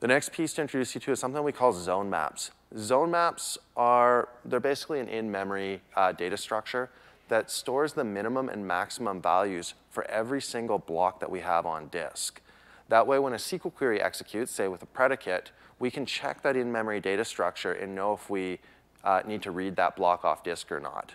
The 0.00 0.08
next 0.08 0.32
piece 0.32 0.52
to 0.54 0.62
introduce 0.62 0.94
you 0.94 1.00
to 1.02 1.12
is 1.12 1.20
something 1.20 1.42
we 1.42 1.52
call 1.52 1.72
zone 1.72 2.10
maps. 2.10 2.50
Zone 2.76 3.10
maps 3.10 3.58
are, 3.76 4.28
they're 4.44 4.60
basically 4.60 5.00
an 5.00 5.08
in-memory 5.08 5.80
uh, 5.96 6.12
data 6.12 6.36
structure 6.36 6.90
that 7.28 7.50
stores 7.50 7.94
the 7.94 8.04
minimum 8.04 8.48
and 8.48 8.66
maximum 8.66 9.20
values 9.20 9.74
for 9.90 10.04
every 10.10 10.42
single 10.42 10.78
block 10.78 11.20
that 11.20 11.30
we 11.30 11.40
have 11.40 11.64
on 11.64 11.88
disk. 11.88 12.40
That 12.88 13.06
way, 13.06 13.18
when 13.18 13.32
a 13.32 13.36
SQL 13.36 13.72
query 13.74 14.00
executes, 14.00 14.52
say 14.52 14.68
with 14.68 14.82
a 14.82 14.86
predicate, 14.86 15.52
we 15.78 15.90
can 15.90 16.04
check 16.04 16.42
that 16.42 16.56
in-memory 16.56 17.00
data 17.00 17.24
structure 17.24 17.72
and 17.72 17.94
know 17.94 18.12
if 18.12 18.28
we 18.28 18.58
uh, 19.04 19.22
need 19.26 19.42
to 19.42 19.50
read 19.50 19.76
that 19.76 19.94
block 19.94 20.24
off 20.24 20.42
disk 20.42 20.72
or 20.72 20.80
not. 20.80 21.14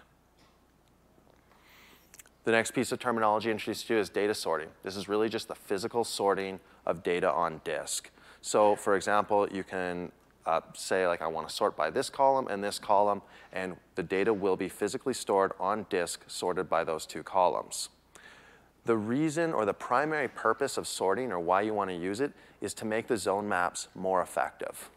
The 2.45 2.51
next 2.51 2.71
piece 2.71 2.91
of 2.91 2.99
terminology 2.99 3.51
introduced 3.51 3.87
to 3.87 3.95
you 3.95 3.99
is 3.99 4.09
data 4.09 4.33
sorting. 4.33 4.69
This 4.83 4.95
is 4.95 5.09
really 5.09 5.29
just 5.29 5.47
the 5.47 5.55
physical 5.55 6.03
sorting 6.03 6.59
of 6.85 7.03
data 7.03 7.29
on 7.29 7.61
disk. 7.63 8.09
So 8.41 8.75
for 8.75 8.95
example, 8.95 9.47
you 9.51 9.63
can 9.63 10.11
uh, 10.45 10.61
say 10.73 11.05
like 11.05 11.21
I 11.21 11.27
want 11.27 11.47
to 11.49 11.53
sort 11.53 11.75
by 11.75 11.89
this 11.89 12.09
column 12.09 12.47
and 12.47 12.63
this 12.63 12.79
column, 12.79 13.21
and 13.51 13.75
the 13.95 14.03
data 14.03 14.33
will 14.33 14.55
be 14.55 14.69
physically 14.69 15.13
stored 15.13 15.51
on 15.59 15.85
disk 15.89 16.23
sorted 16.27 16.69
by 16.69 16.83
those 16.83 17.05
two 17.05 17.23
columns. 17.23 17.89
The 18.85 18.97
reason 18.97 19.53
or 19.53 19.65
the 19.65 19.73
primary 19.73 20.27
purpose 20.27 20.77
of 20.77 20.87
sorting 20.87 21.31
or 21.31 21.39
why 21.39 21.61
you 21.61 21.73
want 21.73 21.89
to 21.89 21.95
use 21.95 22.21
it 22.21 22.31
is 22.61 22.73
to 22.75 22.85
make 22.85 23.07
the 23.07 23.17
zone 23.17 23.47
maps 23.47 23.89
more 23.93 24.21
effective. 24.21 24.89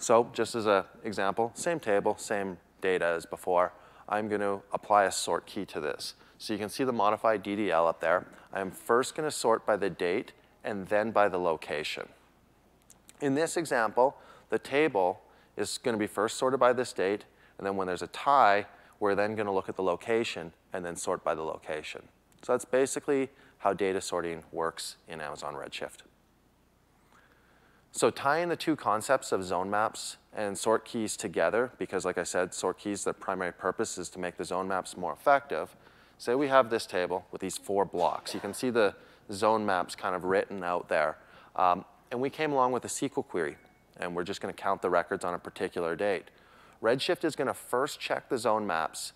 So 0.00 0.30
just 0.32 0.54
as 0.54 0.66
an 0.66 0.84
example, 1.04 1.52
same 1.54 1.78
table, 1.78 2.16
same 2.16 2.56
data 2.80 3.04
as 3.04 3.26
before. 3.26 3.72
I'm 4.08 4.28
going 4.28 4.40
to 4.40 4.62
apply 4.72 5.04
a 5.04 5.12
sort 5.12 5.44
key 5.46 5.66
to 5.66 5.78
this. 5.78 6.14
So 6.38 6.54
you 6.54 6.58
can 6.58 6.70
see 6.70 6.84
the 6.84 6.92
modified 6.92 7.44
DDL 7.44 7.86
up 7.86 8.00
there. 8.00 8.26
I'm 8.52 8.70
first 8.70 9.14
going 9.14 9.28
to 9.28 9.30
sort 9.30 9.66
by 9.66 9.76
the 9.76 9.90
date 9.90 10.32
and 10.64 10.88
then 10.88 11.10
by 11.10 11.28
the 11.28 11.38
location. 11.38 12.08
In 13.20 13.34
this 13.34 13.58
example, 13.58 14.16
the 14.48 14.58
table 14.58 15.20
is 15.58 15.76
going 15.76 15.94
to 15.94 15.98
be 15.98 16.06
first 16.06 16.38
sorted 16.38 16.58
by 16.58 16.72
this 16.72 16.94
date, 16.94 17.26
and 17.58 17.66
then 17.66 17.76
when 17.76 17.86
there's 17.86 18.02
a 18.02 18.06
tie, 18.06 18.66
we're 19.00 19.14
then 19.14 19.34
going 19.34 19.46
to 19.46 19.52
look 19.52 19.68
at 19.68 19.76
the 19.76 19.82
location 19.82 20.52
and 20.72 20.82
then 20.82 20.96
sort 20.96 21.22
by 21.22 21.34
the 21.34 21.42
location. 21.42 22.02
So 22.40 22.52
that's 22.52 22.64
basically 22.64 23.28
how 23.58 23.74
data 23.74 24.00
sorting 24.00 24.44
works 24.50 24.96
in 25.08 25.20
Amazon 25.20 25.54
Redshift. 25.54 25.98
So 27.92 28.10
tying 28.10 28.48
the 28.48 28.56
two 28.56 28.76
concepts 28.76 29.32
of 29.32 29.42
zone 29.42 29.68
maps 29.68 30.16
and 30.32 30.56
sort 30.56 30.84
keys 30.84 31.16
together, 31.16 31.72
because 31.78 32.04
like 32.04 32.18
I 32.18 32.22
said, 32.22 32.54
sort 32.54 32.78
keys, 32.78 33.04
the 33.04 33.12
primary 33.12 33.52
purpose 33.52 33.98
is 33.98 34.08
to 34.10 34.18
make 34.18 34.36
the 34.36 34.44
zone 34.44 34.68
maps 34.68 34.96
more 34.96 35.12
effective. 35.12 35.74
Say 36.18 36.34
we 36.34 36.48
have 36.48 36.70
this 36.70 36.86
table 36.86 37.26
with 37.32 37.40
these 37.40 37.58
four 37.58 37.84
blocks. 37.84 38.32
You 38.32 38.40
can 38.40 38.54
see 38.54 38.70
the 38.70 38.94
zone 39.32 39.66
maps 39.66 39.94
kind 39.94 40.14
of 40.14 40.24
written 40.24 40.62
out 40.62 40.88
there. 40.88 41.16
Um, 41.56 41.84
and 42.10 42.20
we 42.20 42.30
came 42.30 42.52
along 42.52 42.72
with 42.72 42.84
a 42.84 42.88
SQL 42.88 43.26
query, 43.26 43.56
and 43.98 44.14
we're 44.14 44.24
just 44.24 44.40
going 44.40 44.52
to 44.54 44.60
count 44.60 44.82
the 44.82 44.90
records 44.90 45.24
on 45.24 45.34
a 45.34 45.38
particular 45.38 45.96
date. 45.96 46.24
Redshift 46.82 47.24
is 47.24 47.36
going 47.36 47.48
to 47.48 47.54
first 47.54 48.00
check 48.00 48.28
the 48.28 48.38
zone 48.38 48.66
maps 48.66 49.12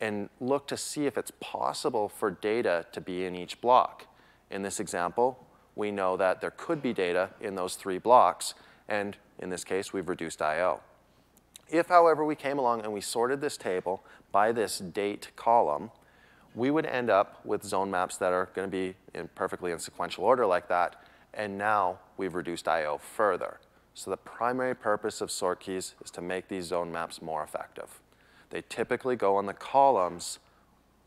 and 0.00 0.28
look 0.40 0.66
to 0.68 0.76
see 0.76 1.06
if 1.06 1.18
it's 1.18 1.32
possible 1.40 2.08
for 2.08 2.30
data 2.30 2.86
to 2.92 3.00
be 3.00 3.24
in 3.24 3.34
each 3.34 3.60
block. 3.60 4.06
In 4.50 4.62
this 4.62 4.80
example, 4.80 5.46
we 5.78 5.92
know 5.92 6.16
that 6.16 6.40
there 6.40 6.50
could 6.50 6.82
be 6.82 6.92
data 6.92 7.30
in 7.40 7.54
those 7.54 7.76
three 7.76 7.98
blocks, 7.98 8.54
and 8.88 9.16
in 9.38 9.48
this 9.48 9.62
case, 9.62 9.92
we've 9.92 10.08
reduced 10.08 10.42
I.O. 10.42 10.80
If, 11.70 11.86
however, 11.86 12.24
we 12.24 12.34
came 12.34 12.58
along 12.58 12.82
and 12.82 12.92
we 12.92 13.00
sorted 13.00 13.40
this 13.40 13.56
table 13.56 14.02
by 14.32 14.50
this 14.50 14.80
date 14.80 15.28
column, 15.36 15.92
we 16.54 16.72
would 16.72 16.84
end 16.84 17.10
up 17.10 17.40
with 17.46 17.62
zone 17.62 17.92
maps 17.92 18.16
that 18.16 18.32
are 18.32 18.48
going 18.54 18.68
to 18.68 18.70
be 18.70 18.96
in 19.14 19.28
perfectly 19.36 19.70
in 19.70 19.78
sequential 19.78 20.24
order 20.24 20.44
like 20.46 20.66
that, 20.68 20.96
and 21.32 21.56
now 21.56 22.00
we've 22.16 22.34
reduced 22.34 22.66
I.O. 22.66 22.98
further. 22.98 23.60
So 23.94 24.10
the 24.10 24.16
primary 24.16 24.74
purpose 24.74 25.20
of 25.20 25.30
sort 25.30 25.60
keys 25.60 25.94
is 26.04 26.10
to 26.12 26.20
make 26.20 26.48
these 26.48 26.66
zone 26.66 26.90
maps 26.90 27.22
more 27.22 27.44
effective. 27.44 28.00
They 28.50 28.62
typically 28.68 29.14
go 29.14 29.36
on 29.36 29.46
the 29.46 29.54
columns 29.54 30.40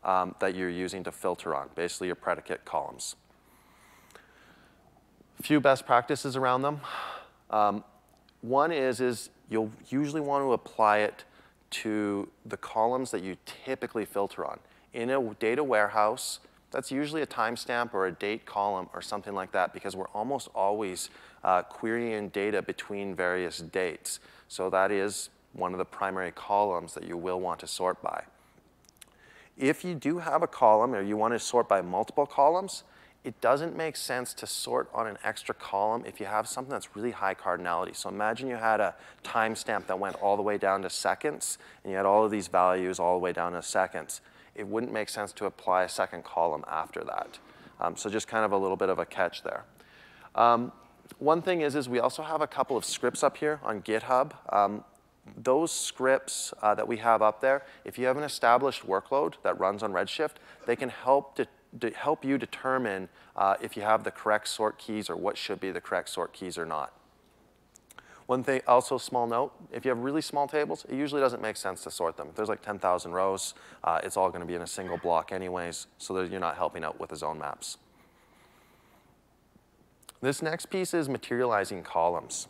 um, 0.02 0.34
that 0.40 0.54
you're 0.54 0.70
using 0.70 1.04
to 1.04 1.12
filter 1.12 1.54
on, 1.54 1.68
basically 1.74 2.06
your 2.06 2.16
predicate 2.16 2.64
columns. 2.64 3.16
Few 5.42 5.60
best 5.60 5.86
practices 5.86 6.36
around 6.36 6.62
them. 6.62 6.80
Um, 7.50 7.84
one 8.40 8.72
is, 8.72 9.00
is 9.00 9.30
you'll 9.50 9.70
usually 9.90 10.20
want 10.20 10.44
to 10.44 10.52
apply 10.52 10.98
it 10.98 11.24
to 11.70 12.28
the 12.46 12.56
columns 12.56 13.10
that 13.10 13.22
you 13.22 13.36
typically 13.44 14.04
filter 14.04 14.46
on 14.46 14.58
in 14.92 15.10
a 15.10 15.34
data 15.34 15.64
warehouse, 15.64 16.40
that's 16.70 16.90
usually 16.90 17.22
a 17.22 17.26
timestamp 17.26 17.92
or 17.92 18.06
a 18.06 18.12
date 18.12 18.46
column 18.46 18.88
or 18.94 19.02
something 19.02 19.34
like 19.34 19.52
that 19.52 19.72
because 19.72 19.94
we're 19.96 20.08
almost 20.08 20.48
always 20.54 21.10
uh, 21.44 21.62
querying 21.62 22.28
data 22.28 22.62
between 22.62 23.14
various 23.14 23.58
dates. 23.58 24.20
So 24.48 24.70
that 24.70 24.90
is 24.90 25.30
one 25.52 25.72
of 25.72 25.78
the 25.78 25.84
primary 25.84 26.32
columns 26.32 26.94
that 26.94 27.04
you 27.04 27.16
will 27.16 27.40
want 27.40 27.60
to 27.60 27.66
sort 27.66 28.02
by. 28.02 28.24
If 29.58 29.84
you 29.84 29.94
do 29.94 30.18
have 30.18 30.42
a 30.42 30.46
column 30.46 30.94
or 30.94 31.02
you 31.02 31.16
want 31.16 31.34
to 31.34 31.38
sort 31.38 31.68
by 31.68 31.82
multiple 31.82 32.26
columns, 32.26 32.84
it 33.24 33.40
doesn't 33.40 33.76
make 33.76 33.96
sense 33.96 34.34
to 34.34 34.46
sort 34.46 34.88
on 34.92 35.06
an 35.06 35.16
extra 35.22 35.54
column 35.54 36.04
if 36.06 36.18
you 36.18 36.26
have 36.26 36.48
something 36.48 36.72
that's 36.72 36.96
really 36.96 37.12
high 37.12 37.34
cardinality. 37.34 37.94
So 37.94 38.08
imagine 38.08 38.48
you 38.48 38.56
had 38.56 38.80
a 38.80 38.94
timestamp 39.22 39.86
that 39.86 39.98
went 39.98 40.16
all 40.16 40.36
the 40.36 40.42
way 40.42 40.58
down 40.58 40.82
to 40.82 40.90
seconds, 40.90 41.58
and 41.84 41.90
you 41.92 41.96
had 41.96 42.06
all 42.06 42.24
of 42.24 42.30
these 42.30 42.48
values 42.48 42.98
all 42.98 43.14
the 43.14 43.22
way 43.22 43.32
down 43.32 43.52
to 43.52 43.62
seconds 43.62 44.20
it 44.54 44.66
wouldn't 44.66 44.92
make 44.92 45.08
sense 45.08 45.32
to 45.32 45.46
apply 45.46 45.84
a 45.84 45.88
second 45.88 46.24
column 46.24 46.64
after 46.68 47.02
that. 47.04 47.38
Um, 47.80 47.96
so 47.96 48.10
just 48.10 48.28
kind 48.28 48.44
of 48.44 48.52
a 48.52 48.58
little 48.58 48.76
bit 48.76 48.88
of 48.88 48.98
a 48.98 49.06
catch 49.06 49.42
there. 49.42 49.64
Um, 50.34 50.72
one 51.18 51.42
thing 51.42 51.62
is, 51.62 51.74
is 51.74 51.88
we 51.88 52.00
also 52.00 52.22
have 52.22 52.40
a 52.40 52.46
couple 52.46 52.76
of 52.76 52.84
scripts 52.84 53.22
up 53.22 53.36
here 53.36 53.60
on 53.62 53.82
GitHub. 53.82 54.32
Um, 54.52 54.84
those 55.36 55.70
scripts 55.70 56.52
uh, 56.62 56.74
that 56.74 56.86
we 56.86 56.96
have 56.98 57.22
up 57.22 57.40
there, 57.40 57.64
if 57.84 57.98
you 57.98 58.06
have 58.06 58.16
an 58.16 58.24
established 58.24 58.86
workload 58.86 59.34
that 59.42 59.58
runs 59.58 59.82
on 59.82 59.92
Redshift, 59.92 60.36
they 60.66 60.76
can 60.76 60.88
help 60.88 61.36
to, 61.36 61.46
help 61.94 62.24
you 62.24 62.38
determine 62.38 63.08
uh, 63.36 63.56
if 63.60 63.76
you 63.76 63.82
have 63.82 64.04
the 64.04 64.10
correct 64.10 64.48
sort 64.48 64.78
keys 64.78 65.08
or 65.08 65.16
what 65.16 65.36
should 65.36 65.60
be 65.60 65.70
the 65.70 65.80
correct 65.80 66.08
sort 66.08 66.32
keys 66.32 66.58
or 66.58 66.66
not. 66.66 66.92
One 68.26 68.44
thing, 68.44 68.60
also 68.68 68.98
small 68.98 69.26
note, 69.26 69.52
if 69.72 69.84
you 69.84 69.90
have 69.90 69.98
really 69.98 70.22
small 70.22 70.46
tables, 70.46 70.86
it 70.88 70.94
usually 70.94 71.20
doesn't 71.20 71.42
make 71.42 71.56
sense 71.56 71.82
to 71.84 71.90
sort 71.90 72.16
them. 72.16 72.28
If 72.30 72.36
there's 72.36 72.48
like 72.48 72.62
10,000 72.62 73.12
rows, 73.12 73.54
uh, 73.82 74.00
it's 74.02 74.16
all 74.16 74.30
gonna 74.30 74.46
be 74.46 74.54
in 74.54 74.62
a 74.62 74.66
single 74.66 74.96
block 74.96 75.32
anyways, 75.32 75.86
so 75.98 76.20
you're 76.22 76.40
not 76.40 76.56
helping 76.56 76.84
out 76.84 77.00
with 77.00 77.10
the 77.10 77.16
zone 77.16 77.38
maps. 77.38 77.78
This 80.20 80.40
next 80.40 80.66
piece 80.66 80.94
is 80.94 81.08
materializing 81.08 81.82
columns. 81.82 82.46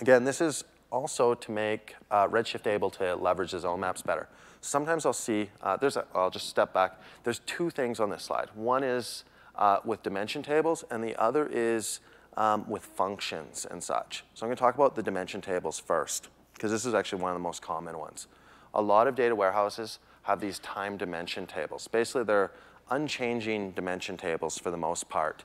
Again, 0.00 0.24
this 0.24 0.40
is 0.40 0.64
also 0.90 1.34
to 1.34 1.50
make 1.50 1.94
uh, 2.10 2.26
Redshift 2.26 2.66
able 2.66 2.90
to 2.90 3.14
leverage 3.16 3.52
the 3.52 3.60
zone 3.60 3.80
maps 3.80 4.00
better. 4.00 4.28
Sometimes 4.66 5.06
I'll 5.06 5.12
see, 5.12 5.48
uh, 5.62 5.76
there's 5.76 5.96
a, 5.96 6.04
I'll 6.12 6.28
just 6.28 6.48
step 6.48 6.74
back. 6.74 7.00
There's 7.22 7.38
two 7.46 7.70
things 7.70 8.00
on 8.00 8.10
this 8.10 8.24
slide. 8.24 8.48
One 8.56 8.82
is 8.82 9.22
uh, 9.54 9.78
with 9.84 10.02
dimension 10.02 10.42
tables, 10.42 10.84
and 10.90 11.04
the 11.04 11.14
other 11.22 11.46
is 11.46 12.00
um, 12.36 12.68
with 12.68 12.84
functions 12.84 13.64
and 13.70 13.80
such. 13.80 14.24
So 14.34 14.44
I'm 14.44 14.48
going 14.48 14.56
to 14.56 14.60
talk 14.60 14.74
about 14.74 14.96
the 14.96 15.04
dimension 15.04 15.40
tables 15.40 15.78
first, 15.78 16.30
because 16.54 16.72
this 16.72 16.84
is 16.84 16.94
actually 16.94 17.22
one 17.22 17.30
of 17.30 17.36
the 17.36 17.42
most 17.42 17.62
common 17.62 17.96
ones. 17.96 18.26
A 18.74 18.82
lot 18.82 19.06
of 19.06 19.14
data 19.14 19.36
warehouses 19.36 20.00
have 20.22 20.40
these 20.40 20.58
time 20.58 20.96
dimension 20.96 21.46
tables. 21.46 21.86
Basically, 21.86 22.24
they're 22.24 22.50
unchanging 22.90 23.70
dimension 23.70 24.16
tables 24.16 24.58
for 24.58 24.72
the 24.72 24.76
most 24.76 25.08
part, 25.08 25.44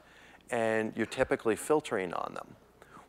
and 0.49 0.93
you're 0.95 1.05
typically 1.05 1.55
filtering 1.55 2.11
on 2.13 2.33
them. 2.33 2.55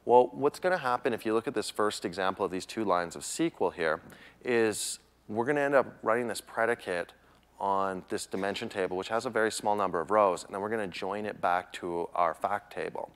Well, 0.05 0.29
what's 0.33 0.59
going 0.59 0.73
to 0.73 0.83
happen 0.83 1.15
if 1.15 1.25
you 1.25 1.33
look 1.33 1.49
at 1.49 1.55
this 1.55 1.71
first 1.71 2.05
example 2.05 2.45
of 2.45 2.51
these 2.51 2.67
two 2.67 2.85
lines 2.85 3.17
of 3.17 3.23
SQL 3.23 3.73
here 3.73 4.03
is 4.45 4.99
we're 5.29 5.45
going 5.45 5.57
to 5.57 5.63
end 5.63 5.75
up 5.75 5.87
writing 6.03 6.29
this 6.29 6.41
predicate 6.41 7.13
on 7.61 8.03
this 8.09 8.27
dimension 8.27 8.69
table, 8.69 8.97
which 8.97 9.09
has 9.09 9.25
a 9.25 9.31
very 9.31 9.51
small 9.51 9.77
number 9.77 10.01
of 10.01 10.11
rows, 10.11 10.45
and 10.45 10.53
then 10.53 10.61
we're 10.61 10.69
going 10.69 10.91
to 10.91 10.99
join 10.99 11.25
it 11.25 11.41
back 11.41 11.73
to 11.73 12.09
our 12.15 12.35
fact 12.35 12.73
table. 12.73 13.11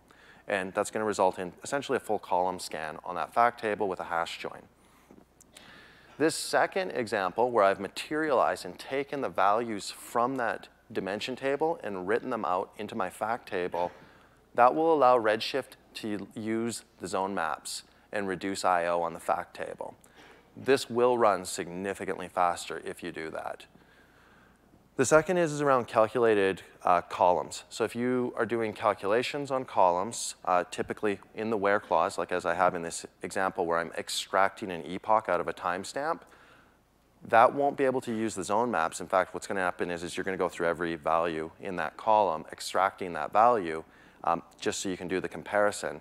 And 0.48 0.72
that's 0.72 0.90
going 0.90 1.00
to 1.00 1.06
result 1.06 1.38
in 1.38 1.52
essentially 1.64 1.96
a 1.96 2.00
full 2.00 2.20
column 2.20 2.60
scan 2.60 2.98
on 3.04 3.16
that 3.16 3.34
fact 3.34 3.60
table 3.60 3.88
with 3.88 3.98
a 3.98 4.04
hash 4.04 4.38
join. 4.38 4.62
This 6.18 6.34
second 6.34 6.92
example, 6.92 7.50
where 7.50 7.64
I've 7.64 7.80
materialized 7.80 8.64
and 8.64 8.78
taken 8.78 9.20
the 9.20 9.28
values 9.28 9.90
from 9.90 10.36
that 10.36 10.68
dimension 10.92 11.34
table 11.34 11.80
and 11.82 12.06
written 12.06 12.30
them 12.30 12.44
out 12.44 12.70
into 12.78 12.94
my 12.94 13.10
fact 13.10 13.48
table, 13.48 13.90
that 14.54 14.75
will 14.75 14.94
allow 14.94 15.18
Redshift 15.18 15.72
to 15.94 16.26
use 16.34 16.84
the 17.00 17.08
zone 17.08 17.34
maps 17.34 17.82
and 18.12 18.28
reduce 18.28 18.64
I.O. 18.64 19.02
on 19.02 19.12
the 19.12 19.20
fact 19.20 19.56
table. 19.56 19.94
This 20.56 20.88
will 20.88 21.18
run 21.18 21.44
significantly 21.44 22.28
faster 22.28 22.82
if 22.84 23.02
you 23.02 23.12
do 23.12 23.30
that. 23.30 23.66
The 24.96 25.04
second 25.04 25.36
is, 25.36 25.52
is 25.52 25.60
around 25.60 25.88
calculated 25.88 26.62
uh, 26.82 27.02
columns. 27.02 27.64
So 27.68 27.84
if 27.84 27.94
you 27.94 28.32
are 28.34 28.46
doing 28.46 28.72
calculations 28.72 29.50
on 29.50 29.66
columns, 29.66 30.36
uh, 30.46 30.64
typically 30.70 31.18
in 31.34 31.50
the 31.50 31.56
where 31.58 31.78
clause, 31.78 32.16
like 32.16 32.32
as 32.32 32.46
I 32.46 32.54
have 32.54 32.75
in 32.75 32.80
this 32.80 33.04
example 33.22 33.66
where 33.66 33.78
I'm 33.78 33.92
extracting 33.98 34.70
an 34.70 34.86
epoch 34.86 35.28
out 35.28 35.38
of 35.38 35.48
a 35.48 35.52
timestamp, 35.52 36.20
that 37.28 37.54
won't 37.54 37.76
be 37.76 37.84
able 37.84 38.00
to 38.02 38.12
use 38.16 38.34
the 38.34 38.44
zone 38.44 38.70
maps. 38.70 39.00
In 39.00 39.06
fact, 39.06 39.34
what's 39.34 39.46
going 39.46 39.56
to 39.56 39.62
happen 39.62 39.90
is, 39.90 40.02
is 40.02 40.16
you're 40.16 40.25
going 40.25 40.36
to 40.36 40.42
go 40.42 40.48
through 40.48 40.68
every 40.68 40.94
value 40.94 41.50
in 41.60 41.76
that 41.76 41.98
column, 41.98 42.46
extracting 42.50 43.12
that 43.12 43.34
value, 43.34 43.84
um, 44.25 44.42
just 44.60 44.80
so 44.80 44.88
you 44.88 44.96
can 44.96 45.08
do 45.08 45.20
the 45.20 45.28
comparison. 45.28 46.00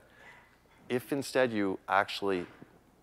If 0.87 1.11
instead 1.11 1.51
you 1.51 1.79
actually 1.89 2.45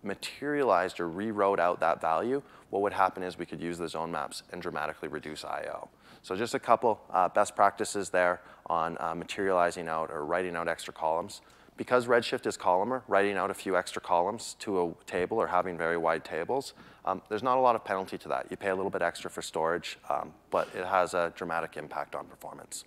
materialized 0.02 1.00
or 1.00 1.08
rewrote 1.08 1.60
out 1.60 1.80
that 1.80 2.00
value, 2.00 2.42
what 2.70 2.82
would 2.82 2.92
happen 2.92 3.22
is 3.22 3.38
we 3.38 3.46
could 3.46 3.60
use 3.60 3.78
the 3.78 3.88
zone 3.88 4.10
maps 4.10 4.42
and 4.52 4.60
dramatically 4.62 5.08
reduce 5.08 5.44
I.O. 5.44 5.88
So 6.22 6.36
just 6.36 6.54
a 6.54 6.58
couple 6.58 7.00
uh, 7.10 7.28
best 7.28 7.56
practices 7.56 8.10
there 8.10 8.40
on 8.66 8.96
uh, 9.00 9.14
materializing 9.14 9.88
out 9.88 10.10
or 10.10 10.24
writing 10.24 10.56
out 10.56 10.68
extra 10.68 10.92
columns. 10.92 11.40
Because 11.76 12.06
Redshift 12.06 12.46
is 12.46 12.56
columnar, 12.56 13.02
writing 13.08 13.36
out 13.36 13.50
a 13.50 13.54
few 13.54 13.76
extra 13.76 14.00
columns 14.00 14.56
to 14.60 14.82
a 14.82 14.92
table 15.06 15.38
or 15.38 15.46
having 15.46 15.78
very 15.78 15.96
wide 15.96 16.24
tables, 16.24 16.74
um, 17.04 17.22
there's 17.28 17.42
not 17.42 17.56
a 17.56 17.60
lot 17.60 17.74
of 17.74 17.84
penalty 17.84 18.18
to 18.18 18.28
that. 18.28 18.46
You 18.50 18.56
pay 18.56 18.68
a 18.68 18.74
little 18.74 18.90
bit 18.90 19.02
extra 19.02 19.30
for 19.30 19.42
storage, 19.42 19.98
um, 20.08 20.32
but 20.50 20.68
it 20.76 20.84
has 20.84 21.14
a 21.14 21.32
dramatic 21.34 21.76
impact 21.76 22.14
on 22.14 22.26
performance. 22.26 22.84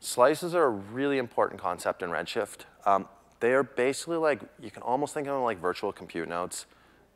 Slices 0.00 0.54
are 0.54 0.64
a 0.64 0.70
really 0.70 1.18
important 1.18 1.60
concept 1.60 2.02
in 2.02 2.10
Redshift. 2.10 2.60
Um, 2.86 3.08
they 3.40 3.52
are 3.52 3.62
basically 3.62 4.16
like, 4.16 4.40
you 4.60 4.70
can 4.70 4.82
almost 4.82 5.14
think 5.14 5.28
of 5.28 5.34
them 5.34 5.42
like 5.42 5.60
virtual 5.60 5.92
compute 5.92 6.28
nodes. 6.28 6.66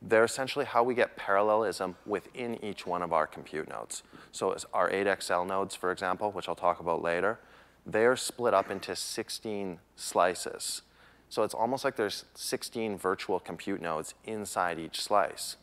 They're 0.00 0.24
essentially 0.24 0.64
how 0.64 0.82
we 0.82 0.94
get 0.94 1.16
parallelism 1.16 1.96
within 2.06 2.62
each 2.64 2.86
one 2.86 3.02
of 3.02 3.12
our 3.12 3.26
compute 3.26 3.68
nodes. 3.68 4.02
So 4.32 4.56
our 4.72 4.90
8XL 4.90 5.46
nodes, 5.46 5.74
for 5.74 5.92
example, 5.92 6.30
which 6.32 6.48
I'll 6.48 6.54
talk 6.54 6.80
about 6.80 7.02
later, 7.02 7.38
they're 7.86 8.16
split 8.16 8.54
up 8.54 8.70
into 8.70 8.94
16 8.94 9.78
slices. 9.96 10.82
So 11.28 11.42
it's 11.42 11.54
almost 11.54 11.84
like 11.84 11.96
there's 11.96 12.24
16 12.34 12.98
virtual 12.98 13.40
compute 13.40 13.80
nodes 13.80 14.14
inside 14.24 14.78
each 14.78 15.00
slice. 15.00 15.56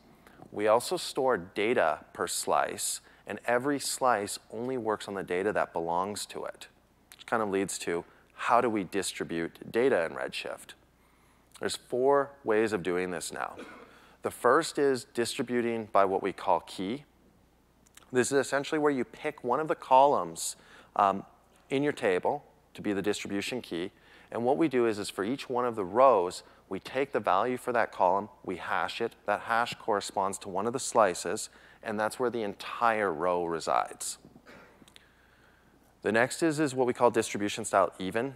We 0.52 0.66
also 0.66 0.96
store 0.96 1.36
data 1.36 2.00
per 2.12 2.26
slice, 2.26 3.00
and 3.26 3.38
every 3.44 3.78
slice 3.78 4.38
only 4.50 4.76
works 4.76 5.06
on 5.06 5.14
the 5.14 5.22
data 5.22 5.52
that 5.52 5.72
belongs 5.72 6.26
to 6.26 6.44
it, 6.44 6.66
which 7.12 7.24
kind 7.26 7.42
of 7.42 7.50
leads 7.50 7.78
to 7.80 8.04
how 8.40 8.62
do 8.62 8.70
we 8.70 8.84
distribute 8.84 9.70
data 9.70 10.02
in 10.06 10.12
Redshift? 10.12 10.72
There's 11.60 11.76
four 11.76 12.30
ways 12.42 12.72
of 12.72 12.82
doing 12.82 13.10
this 13.10 13.34
now. 13.34 13.54
The 14.22 14.30
first 14.30 14.78
is 14.78 15.04
distributing 15.12 15.88
by 15.92 16.06
what 16.06 16.22
we 16.22 16.32
call 16.32 16.60
key. 16.60 17.04
This 18.10 18.32
is 18.32 18.38
essentially 18.38 18.78
where 18.78 18.90
you 18.90 19.04
pick 19.04 19.44
one 19.44 19.60
of 19.60 19.68
the 19.68 19.74
columns 19.74 20.56
um, 20.96 21.26
in 21.68 21.82
your 21.82 21.92
table 21.92 22.42
to 22.72 22.80
be 22.80 22.94
the 22.94 23.02
distribution 23.02 23.60
key. 23.60 23.90
And 24.32 24.42
what 24.42 24.56
we 24.56 24.68
do 24.68 24.86
is, 24.86 24.98
is 24.98 25.10
for 25.10 25.22
each 25.22 25.50
one 25.50 25.66
of 25.66 25.76
the 25.76 25.84
rows, 25.84 26.42
we 26.70 26.80
take 26.80 27.12
the 27.12 27.20
value 27.20 27.58
for 27.58 27.72
that 27.72 27.92
column, 27.92 28.30
we 28.42 28.56
hash 28.56 29.02
it. 29.02 29.16
That 29.26 29.40
hash 29.40 29.74
corresponds 29.74 30.38
to 30.38 30.48
one 30.48 30.66
of 30.66 30.72
the 30.72 30.80
slices, 30.80 31.50
and 31.82 32.00
that's 32.00 32.18
where 32.18 32.30
the 32.30 32.42
entire 32.42 33.12
row 33.12 33.44
resides. 33.44 34.16
The 36.02 36.12
next 36.12 36.42
is, 36.42 36.60
is 36.60 36.74
what 36.74 36.86
we 36.86 36.92
call 36.92 37.10
distribution 37.10 37.64
style 37.64 37.92
even. 37.98 38.34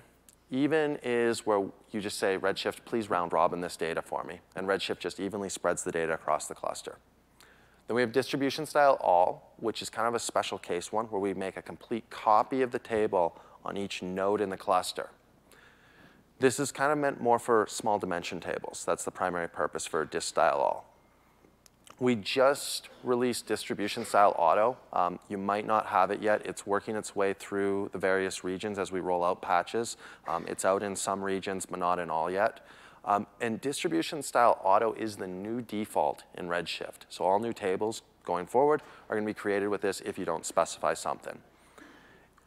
Even 0.50 0.98
is 1.02 1.46
where 1.46 1.66
you 1.90 2.00
just 2.00 2.18
say, 2.18 2.36
Redshift, 2.36 2.84
please 2.84 3.08
round 3.08 3.32
robin 3.32 3.60
this 3.60 3.76
data 3.76 4.02
for 4.02 4.22
me. 4.24 4.40
And 4.54 4.66
Redshift 4.66 4.98
just 4.98 5.18
evenly 5.18 5.48
spreads 5.48 5.82
the 5.82 5.92
data 5.92 6.12
across 6.12 6.46
the 6.46 6.54
cluster. 6.54 6.98
Then 7.86 7.94
we 7.96 8.02
have 8.02 8.12
distribution 8.12 8.66
style 8.66 8.98
all, 9.00 9.54
which 9.58 9.82
is 9.82 9.90
kind 9.90 10.08
of 10.08 10.14
a 10.14 10.18
special 10.18 10.58
case 10.58 10.92
one 10.92 11.06
where 11.06 11.20
we 11.20 11.34
make 11.34 11.56
a 11.56 11.62
complete 11.62 12.08
copy 12.10 12.62
of 12.62 12.70
the 12.70 12.78
table 12.78 13.38
on 13.64 13.76
each 13.76 14.02
node 14.02 14.40
in 14.40 14.50
the 14.50 14.56
cluster. 14.56 15.10
This 16.40 16.58
is 16.58 16.72
kind 16.72 16.92
of 16.92 16.98
meant 16.98 17.20
more 17.20 17.38
for 17.38 17.66
small 17.68 17.98
dimension 17.98 18.40
tables. 18.40 18.84
That's 18.86 19.04
the 19.04 19.10
primary 19.10 19.48
purpose 19.48 19.86
for 19.86 20.04
dist 20.04 20.28
style 20.28 20.58
all. 20.58 20.93
We 22.00 22.16
just 22.16 22.88
released 23.04 23.46
distribution 23.46 24.04
style 24.04 24.34
auto. 24.36 24.76
Um, 24.92 25.20
you 25.28 25.38
might 25.38 25.64
not 25.64 25.86
have 25.86 26.10
it 26.10 26.20
yet. 26.20 26.44
It's 26.44 26.66
working 26.66 26.96
its 26.96 27.14
way 27.14 27.34
through 27.34 27.90
the 27.92 27.98
various 27.98 28.42
regions 28.42 28.78
as 28.78 28.90
we 28.90 28.98
roll 28.98 29.22
out 29.22 29.40
patches. 29.40 29.96
Um, 30.26 30.44
it's 30.48 30.64
out 30.64 30.82
in 30.82 30.96
some 30.96 31.22
regions, 31.22 31.66
but 31.66 31.78
not 31.78 32.00
in 32.00 32.10
all 32.10 32.30
yet. 32.30 32.66
Um, 33.04 33.26
and 33.40 33.60
distribution 33.60 34.22
style 34.22 34.60
auto 34.64 34.92
is 34.94 35.16
the 35.16 35.26
new 35.26 35.60
default 35.60 36.24
in 36.36 36.48
Redshift. 36.48 37.04
So 37.10 37.24
all 37.24 37.38
new 37.38 37.52
tables 37.52 38.02
going 38.24 38.46
forward 38.46 38.82
are 39.08 39.14
going 39.14 39.26
to 39.26 39.30
be 39.30 39.38
created 39.38 39.68
with 39.68 39.82
this 39.82 40.00
if 40.00 40.18
you 40.18 40.24
don't 40.24 40.44
specify 40.44 40.94
something. 40.94 41.38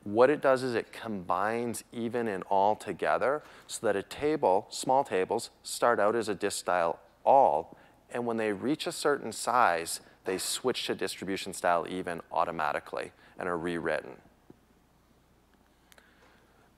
What 0.04 0.30
it 0.30 0.42
does 0.42 0.64
is 0.64 0.74
it 0.74 0.92
combines 0.92 1.84
even 1.94 2.28
and 2.28 2.44
all 2.44 2.76
together 2.76 3.44
so 3.68 3.86
that 3.86 3.96
a 3.96 4.04
table, 4.04 4.66
small 4.70 5.04
tables, 5.04 5.52
start 5.64 6.00
out 6.00 6.16
as 6.16 6.28
a 6.28 6.36
dist 6.36 6.58
style 6.60 7.00
all, 7.24 7.78
and 8.12 8.26
when 8.26 8.38
they 8.38 8.52
reach 8.54 8.88
a 8.88 8.92
certain 8.92 9.32
size, 9.32 10.00
they 10.26 10.38
switch 10.38 10.86
to 10.88 10.96
distribution 10.96 11.54
style 11.54 11.86
even 11.90 12.22
automatically 12.32 13.12
and 13.40 13.48
are 13.48 13.58
rewritten. 13.58 14.12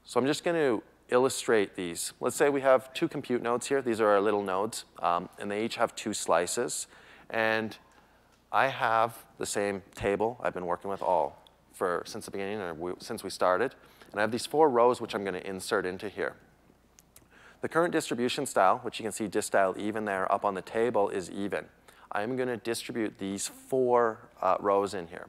So 0.05 0.19
I'm 0.19 0.25
just 0.25 0.43
going 0.43 0.55
to 0.55 0.83
illustrate 1.09 1.75
these. 1.75 2.13
Let's 2.19 2.35
say 2.35 2.49
we 2.49 2.61
have 2.61 2.93
two 2.93 3.07
compute 3.07 3.41
nodes 3.41 3.67
here. 3.67 3.81
These 3.81 4.01
are 4.01 4.07
our 4.07 4.21
little 4.21 4.43
nodes, 4.43 4.85
um, 5.01 5.29
and 5.39 5.49
they 5.49 5.65
each 5.65 5.75
have 5.75 5.95
two 5.95 6.13
slices. 6.13 6.87
And 7.29 7.77
I 8.51 8.67
have 8.67 9.25
the 9.37 9.45
same 9.45 9.83
table 9.95 10.39
I've 10.41 10.53
been 10.53 10.65
working 10.65 10.89
with 10.89 11.01
all 11.01 11.43
for 11.73 12.03
since 12.05 12.25
the 12.25 12.31
beginning, 12.31 12.59
or 12.59 12.73
we, 12.73 12.93
since 12.99 13.23
we 13.23 13.29
started. 13.29 13.75
And 14.11 14.19
I 14.19 14.21
have 14.21 14.31
these 14.31 14.45
four 14.45 14.69
rows 14.69 14.99
which 14.99 15.13
I'm 15.13 15.23
going 15.23 15.35
to 15.35 15.47
insert 15.47 15.85
into 15.85 16.09
here. 16.09 16.35
The 17.61 17.69
current 17.69 17.91
distribution 17.91 18.45
style, 18.45 18.79
which 18.83 18.99
you 18.99 19.03
can 19.03 19.11
see 19.11 19.27
dist 19.27 19.47
style 19.47 19.75
even 19.77 20.05
there 20.05 20.31
up 20.31 20.45
on 20.45 20.53
the 20.53 20.61
table, 20.61 21.09
is 21.09 21.29
even. 21.29 21.65
I'm 22.11 22.35
going 22.35 22.47
to 22.47 22.57
distribute 22.57 23.17
these 23.19 23.47
four 23.47 24.19
uh, 24.41 24.57
rows 24.59 24.93
in 24.93 25.07
here. 25.07 25.27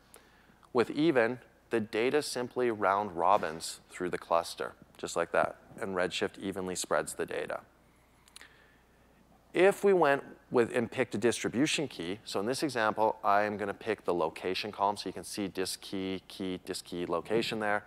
With 0.72 0.90
even, 0.90 1.40
the 1.70 1.80
data 1.80 2.22
simply 2.22 2.70
round 2.70 3.16
robins 3.16 3.80
through 3.90 4.10
the 4.10 4.18
cluster, 4.18 4.72
just 4.96 5.16
like 5.16 5.32
that, 5.32 5.56
and 5.80 5.94
Redshift 5.94 6.38
evenly 6.38 6.74
spreads 6.74 7.14
the 7.14 7.26
data. 7.26 7.60
If 9.52 9.82
we 9.82 9.92
went 9.92 10.22
with 10.52 10.74
and 10.74 10.90
picked 10.90 11.14
a 11.16 11.18
distribution 11.18 11.88
key, 11.88 12.20
so 12.24 12.38
in 12.38 12.46
this 12.46 12.62
example, 12.62 13.16
I 13.24 13.42
am 13.42 13.56
going 13.56 13.68
to 13.68 13.74
pick 13.74 14.04
the 14.04 14.14
location 14.14 14.70
column, 14.70 14.96
so 14.96 15.08
you 15.08 15.12
can 15.12 15.24
see 15.24 15.48
dist 15.48 15.80
key, 15.80 16.22
key, 16.28 16.60
dist 16.64 16.84
key 16.84 17.06
location 17.06 17.58
there, 17.58 17.84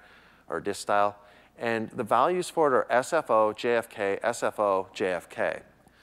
or 0.49 0.59
dist 0.59 0.81
style. 0.81 1.15
And 1.57 1.89
the 1.91 2.03
values 2.03 2.49
for 2.49 2.67
it 2.67 2.73
are 2.75 2.87
SFO, 3.01 3.53
JFK, 3.53 4.19
SFO, 4.21 4.87
JFK. 4.95 5.61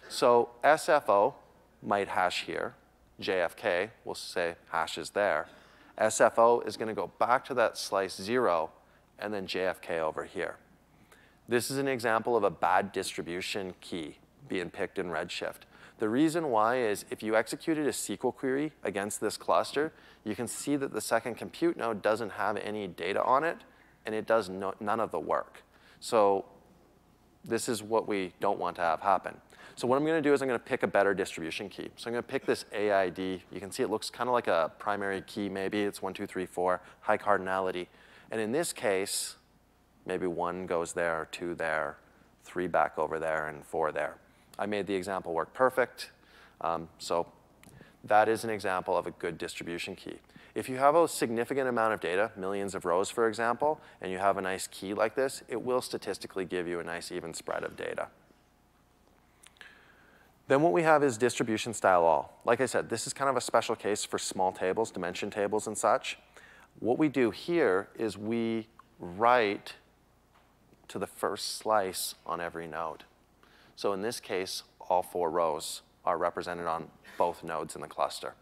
So 0.08 0.50
SFO 0.62 1.34
might 1.82 2.08
hash 2.08 2.44
here. 2.44 2.74
JFK 3.20 3.90
we'll 4.04 4.14
say 4.14 4.54
hashes 4.70 5.10
there. 5.10 5.46
SFO 5.98 6.66
is 6.66 6.76
going 6.76 6.88
to 6.88 6.94
go 6.94 7.10
back 7.18 7.44
to 7.46 7.54
that 7.54 7.76
slice 7.76 8.16
0 8.16 8.70
and 9.18 9.34
then 9.34 9.46
JFK 9.46 9.98
over 9.98 10.24
here. 10.24 10.56
This 11.48 11.70
is 11.70 11.78
an 11.78 11.88
example 11.88 12.36
of 12.36 12.44
a 12.44 12.50
bad 12.50 12.92
distribution 12.92 13.74
key 13.80 14.16
being 14.48 14.70
picked 14.70 14.98
in 14.98 15.06
Redshift. 15.06 15.62
The 15.98 16.08
reason 16.08 16.48
why 16.48 16.78
is 16.78 17.04
if 17.10 17.22
you 17.22 17.36
executed 17.36 17.86
a 17.86 17.90
SQL 17.90 18.34
query 18.34 18.72
against 18.82 19.20
this 19.20 19.36
cluster, 19.36 19.92
you 20.24 20.34
can 20.34 20.48
see 20.48 20.76
that 20.76 20.92
the 20.92 21.00
second 21.00 21.34
compute 21.34 21.76
node 21.76 22.00
doesn't 22.00 22.30
have 22.30 22.56
any 22.56 22.86
data 22.86 23.22
on 23.22 23.44
it, 23.44 23.58
and 24.06 24.14
it 24.14 24.26
does 24.26 24.48
no, 24.48 24.74
none 24.80 25.00
of 25.00 25.10
the 25.10 25.20
work. 25.20 25.62
So 26.00 26.44
this 27.44 27.68
is 27.68 27.82
what 27.82 28.08
we 28.08 28.32
don't 28.40 28.58
want 28.58 28.76
to 28.76 28.82
have 28.82 29.00
happen. 29.00 29.36
So 29.76 29.86
what 29.86 29.96
I'm 29.96 30.04
to 30.16 30.28
do 30.28 30.34
is 30.34 30.42
I'm 30.42 30.48
to 30.58 30.64
pick 30.64 30.82
a 30.82 30.86
better 30.86 31.14
distribution 31.14 31.68
key. 31.68 31.88
So 31.96 32.08
I'm 32.08 32.12
to 32.22 32.28
pick 32.28 32.44
this 32.44 32.64
AID. 32.72 33.18
You 33.18 33.60
can 33.60 33.70
see 33.70 33.82
it 33.82 33.88
looks 33.88 34.10
kind 34.10 34.28
of 34.28 34.34
like 34.34 34.46
a 34.46 34.70
primary 34.78 35.22
key 35.22 35.48
maybe. 35.48 35.80
It's 35.80 36.02
1, 36.02 36.12
2, 36.12 36.26
3, 36.26 36.46
4, 36.46 36.80
high 37.00 37.16
cardinality. 37.16 37.86
And 38.30 38.40
in 38.40 38.52
this 38.52 38.72
case, 38.72 39.36
maybe 40.04 40.26
1 40.26 40.66
goes 40.66 40.92
there, 40.92 41.28
2 41.32 41.54
there, 41.54 41.96
3 42.44 42.66
back 42.66 42.98
over 42.98 43.18
there, 43.18 43.46
and 43.46 43.64
4 43.64 43.92
there. 43.92 44.16
I 44.58 44.66
made 44.66 44.86
the 44.86 44.94
example 44.94 45.32
work 45.32 45.54
perfect. 45.54 46.10
Um, 46.60 46.88
so 46.98 47.26
that 48.04 48.28
is 48.28 48.44
an 48.44 48.50
example 48.50 48.96
of 48.96 49.06
a 49.06 49.12
good 49.12 49.38
distribution 49.38 49.96
key. 49.96 50.18
If 50.54 50.68
you 50.68 50.76
have 50.76 50.94
a 50.94 51.06
significant 51.06 51.68
amount 51.68 51.94
of 51.94 52.00
data, 52.00 52.32
millions 52.36 52.74
of 52.74 52.84
rows, 52.84 53.10
for 53.10 53.28
example, 53.28 53.80
and 54.00 54.10
you 54.10 54.18
have 54.18 54.36
a 54.36 54.42
nice 54.42 54.66
key 54.66 54.94
like 54.94 55.14
this, 55.14 55.42
it 55.48 55.62
will 55.62 55.80
statistically 55.80 56.44
give 56.44 56.66
you 56.66 56.80
a 56.80 56.84
nice 56.84 57.12
even 57.12 57.34
spread 57.34 57.62
of 57.62 57.76
data. 57.76 58.08
Then 60.48 60.62
what 60.62 60.72
we 60.72 60.82
have 60.82 61.04
is 61.04 61.16
distribution 61.16 61.72
style 61.72 62.04
all. 62.04 62.40
Like 62.44 62.60
I 62.60 62.66
said, 62.66 62.88
this 62.88 63.06
is 63.06 63.12
kind 63.12 63.30
of 63.30 63.36
a 63.36 63.40
special 63.40 63.76
case 63.76 64.04
for 64.04 64.18
small 64.18 64.50
tables, 64.50 64.90
dimension 64.90 65.30
tables 65.30 65.68
and 65.68 65.78
such. 65.78 66.18
What 66.80 66.98
we 66.98 67.08
do 67.08 67.30
here 67.30 67.88
is 67.96 68.18
we 68.18 68.66
write 68.98 69.74
to 70.88 70.98
the 70.98 71.06
first 71.06 71.58
slice 71.58 72.16
on 72.26 72.40
every 72.40 72.66
node. 72.66 73.04
So 73.76 73.92
in 73.92 74.02
this 74.02 74.18
case, 74.18 74.64
all 74.80 75.02
four 75.02 75.30
rows 75.30 75.82
are 76.04 76.18
represented 76.18 76.66
on 76.66 76.88
both 77.16 77.44
nodes 77.44 77.76
in 77.76 77.80
the 77.80 77.86
cluster. 77.86 78.34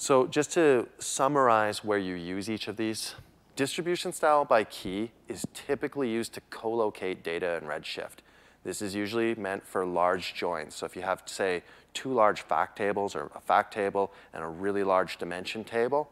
So 0.00 0.28
just 0.28 0.52
to 0.52 0.86
summarize 1.00 1.82
where 1.82 1.98
you 1.98 2.14
use 2.14 2.48
each 2.48 2.68
of 2.68 2.76
these, 2.76 3.16
distribution 3.56 4.12
style 4.12 4.44
by 4.44 4.62
key 4.62 5.10
is 5.26 5.44
typically 5.52 6.08
used 6.08 6.32
to 6.34 6.40
co-locate 6.50 7.24
data 7.24 7.56
in 7.56 7.64
Redshift. 7.64 8.22
This 8.62 8.80
is 8.80 8.94
usually 8.94 9.34
meant 9.34 9.66
for 9.66 9.84
large 9.84 10.34
joins. 10.34 10.76
So 10.76 10.86
if 10.86 10.94
you 10.94 11.02
have, 11.02 11.24
say, 11.26 11.64
two 11.94 12.12
large 12.12 12.42
fact 12.42 12.78
tables 12.78 13.16
or 13.16 13.28
a 13.34 13.40
fact 13.40 13.74
table 13.74 14.12
and 14.32 14.44
a 14.44 14.46
really 14.46 14.84
large 14.84 15.16
dimension 15.16 15.64
table, 15.64 16.08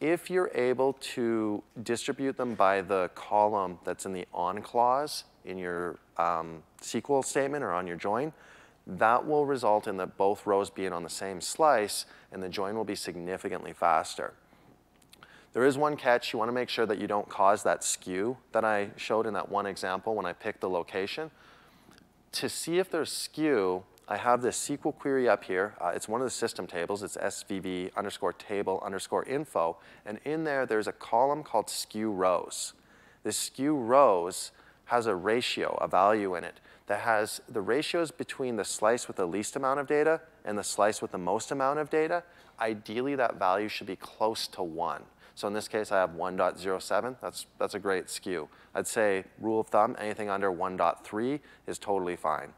if 0.00 0.28
you're 0.28 0.50
able 0.52 0.94
to 1.14 1.62
distribute 1.84 2.36
them 2.36 2.54
by 2.56 2.80
the 2.80 3.10
column 3.14 3.78
that's 3.84 4.06
in 4.06 4.12
the 4.12 4.26
on 4.34 4.60
clause 4.60 5.22
in 5.44 5.56
your 5.56 6.00
um, 6.16 6.64
SQL 6.82 7.24
statement 7.24 7.62
or 7.62 7.72
on 7.72 7.86
your 7.86 7.96
join, 7.96 8.32
that 8.86 9.26
will 9.26 9.46
result 9.46 9.86
in 9.86 9.96
that 9.96 10.16
both 10.16 10.46
rows 10.46 10.70
being 10.70 10.92
on 10.92 11.02
the 11.02 11.10
same 11.10 11.40
slice 11.40 12.06
and 12.32 12.42
the 12.42 12.48
join 12.48 12.76
will 12.76 12.84
be 12.84 12.94
significantly 12.94 13.72
faster. 13.72 14.34
There 15.54 15.64
is 15.64 15.78
one 15.78 15.96
catch. 15.96 16.32
You 16.32 16.38
want 16.40 16.48
to 16.48 16.52
make 16.52 16.68
sure 16.68 16.84
that 16.84 16.98
you 16.98 17.06
don't 17.06 17.28
cause 17.28 17.62
that 17.62 17.84
skew 17.84 18.36
that 18.52 18.64
I 18.64 18.90
showed 18.96 19.26
in 19.26 19.34
that 19.34 19.48
one 19.48 19.66
example 19.66 20.14
when 20.14 20.26
I 20.26 20.32
picked 20.32 20.60
the 20.60 20.68
location. 20.68 21.30
To 22.32 22.48
see 22.48 22.78
if 22.78 22.90
there's 22.90 23.12
skew, 23.12 23.84
I 24.08 24.16
have 24.16 24.42
this 24.42 24.58
SQL 24.68 24.94
query 24.98 25.28
up 25.28 25.44
here. 25.44 25.74
Uh, 25.80 25.92
it's 25.94 26.08
one 26.08 26.20
of 26.20 26.26
the 26.26 26.32
system 26.32 26.66
tables. 26.66 27.04
It's 27.04 27.16
svv 27.16 27.94
underscore 27.96 28.32
table 28.32 28.82
underscore 28.84 29.24
info. 29.24 29.78
And 30.04 30.18
in 30.24 30.42
there, 30.42 30.66
there's 30.66 30.88
a 30.88 30.92
column 30.92 31.44
called 31.44 31.70
skew 31.70 32.10
rows. 32.10 32.74
This 33.22 33.36
skew 33.36 33.76
rows 33.76 34.50
has 34.86 35.06
a 35.06 35.14
ratio, 35.14 35.78
a 35.80 35.88
value 35.88 36.34
in 36.34 36.44
it, 36.44 36.60
that 36.86 37.00
has 37.00 37.40
the 37.48 37.60
ratios 37.60 38.10
between 38.10 38.56
the 38.56 38.64
slice 38.64 39.08
with 39.08 39.16
the 39.16 39.26
least 39.26 39.56
amount 39.56 39.80
of 39.80 39.86
data 39.86 40.20
and 40.44 40.58
the 40.58 40.64
slice 40.64 41.00
with 41.00 41.12
the 41.12 41.18
most 41.18 41.50
amount 41.50 41.78
of 41.78 41.88
data. 41.88 42.22
Ideally, 42.60 43.14
that 43.16 43.38
value 43.38 43.68
should 43.68 43.86
be 43.86 43.96
close 43.96 44.46
to 44.48 44.62
1. 44.62 45.02
So 45.34 45.48
in 45.48 45.54
this 45.54 45.66
case, 45.66 45.90
I 45.90 45.98
have 45.98 46.10
1.07. 46.10 47.16
That's, 47.20 47.46
that's 47.58 47.74
a 47.74 47.78
great 47.78 48.08
skew. 48.08 48.48
I'd 48.74 48.86
say 48.86 49.24
rule 49.40 49.60
of 49.60 49.68
thumb, 49.68 49.96
anything 49.98 50.28
under 50.28 50.52
1.3 50.52 51.40
is 51.66 51.78
totally 51.78 52.16
fine. 52.16 52.52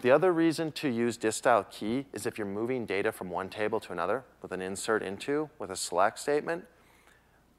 The 0.00 0.12
other 0.12 0.32
reason 0.32 0.70
to 0.72 0.88
use 0.88 1.16
dist-style 1.16 1.66
key 1.70 2.06
is 2.12 2.24
if 2.24 2.38
you're 2.38 2.46
moving 2.46 2.86
data 2.86 3.10
from 3.10 3.30
one 3.30 3.48
table 3.48 3.80
to 3.80 3.92
another 3.92 4.24
with 4.40 4.52
an 4.52 4.62
insert 4.62 5.02
into, 5.02 5.50
with 5.58 5.70
a 5.70 5.76
select 5.76 6.20
statement, 6.20 6.64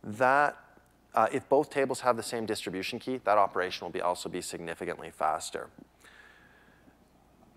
that 0.01 0.58
uh, 1.15 1.28
if 1.32 1.48
both 1.50 1.69
tables 1.69 2.02
have 2.02 2.17
the 2.17 2.24
same 2.24 2.45
distribution 2.45 3.00
key, 3.00 3.19
that 3.24 3.38
operation 3.38 3.86
will 3.86 3.91
be 3.91 4.02
also 4.02 4.30
be 4.30 4.41
significantly 4.41 5.10
faster. 5.10 5.69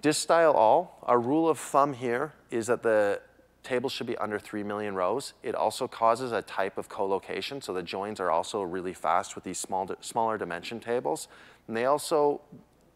Dist-style 0.01 0.53
all, 0.53 0.99
our 1.05 1.21
rule 1.21 1.49
of 1.49 1.59
thumb 1.59 1.93
here 1.93 2.33
is 2.51 2.67
that 2.67 2.83
the 2.83 3.21
table 3.63 3.89
should 3.89 4.07
be 4.07 4.17
under 4.19 4.39
3 4.39 4.65
million 4.65 4.95
rows. 4.95 5.35
It 5.43 5.55
also 5.55 5.87
causes 5.87 6.33
a 6.33 6.43
type 6.43 6.77
of 6.77 6.89
co-location, 6.89 7.61
so 7.61 7.73
the 7.73 7.83
joins 7.83 8.19
are 8.19 8.31
also 8.31 8.63
really 8.63 8.95
fast 8.95 9.37
with 9.37 9.45
these 9.45 9.59
small, 9.59 9.89
smaller 10.01 10.37
dimension 10.37 10.81
tables. 10.81 11.29
And 11.69 11.77
they 11.77 11.85
also 11.85 12.41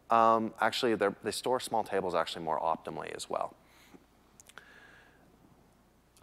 um, 0.09 0.53
actually 0.61 0.95
they 0.95 1.31
store 1.31 1.59
small 1.59 1.83
tables 1.83 2.15
actually 2.15 2.43
more 2.43 2.59
optimally 2.59 3.13
as 3.15 3.29
well. 3.29 3.53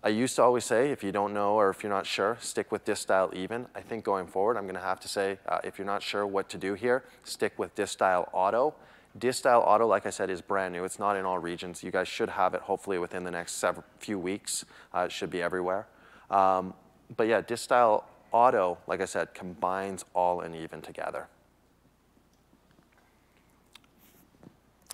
I 0.04 0.10
used 0.10 0.36
to 0.36 0.42
always 0.42 0.66
say, 0.66 0.90
if 0.90 1.02
you 1.02 1.12
don't 1.12 1.32
know 1.32 1.54
or 1.54 1.70
if 1.70 1.82
you're 1.82 1.90
not 1.90 2.04
sure, 2.04 2.36
stick 2.38 2.70
with 2.70 2.84
dist 2.84 3.00
style 3.00 3.30
even. 3.32 3.66
I 3.74 3.80
think 3.80 4.04
going 4.04 4.26
forward, 4.26 4.58
I'm 4.58 4.64
going 4.64 4.74
to 4.74 4.80
have 4.82 5.00
to 5.00 5.08
say, 5.08 5.38
uh, 5.48 5.60
if 5.64 5.78
you're 5.78 5.86
not 5.86 6.02
sure 6.02 6.26
what 6.26 6.50
to 6.50 6.58
do 6.58 6.74
here, 6.74 7.04
stick 7.22 7.58
with 7.58 7.74
dist 7.74 7.94
style 7.94 8.28
auto. 8.34 8.74
Dist 9.18 9.38
style 9.38 9.64
auto, 9.66 9.86
like 9.86 10.04
I 10.04 10.10
said, 10.10 10.28
is 10.28 10.42
brand 10.42 10.74
new. 10.74 10.84
It's 10.84 10.98
not 10.98 11.16
in 11.16 11.24
all 11.24 11.38
regions. 11.38 11.82
You 11.82 11.90
guys 11.90 12.06
should 12.06 12.28
have 12.28 12.52
it 12.52 12.60
hopefully 12.60 12.98
within 12.98 13.24
the 13.24 13.30
next 13.30 13.52
several, 13.52 13.86
few 13.98 14.18
weeks. 14.18 14.66
Uh, 14.94 15.06
it 15.06 15.12
should 15.12 15.30
be 15.30 15.40
everywhere. 15.40 15.86
Um, 16.30 16.74
but 17.16 17.26
yeah, 17.26 17.40
dist 17.40 17.64
style 17.64 18.06
auto, 18.30 18.76
like 18.86 19.00
I 19.00 19.06
said, 19.06 19.32
combines 19.32 20.04
all 20.12 20.42
and 20.42 20.54
even 20.54 20.82
together. 20.82 21.28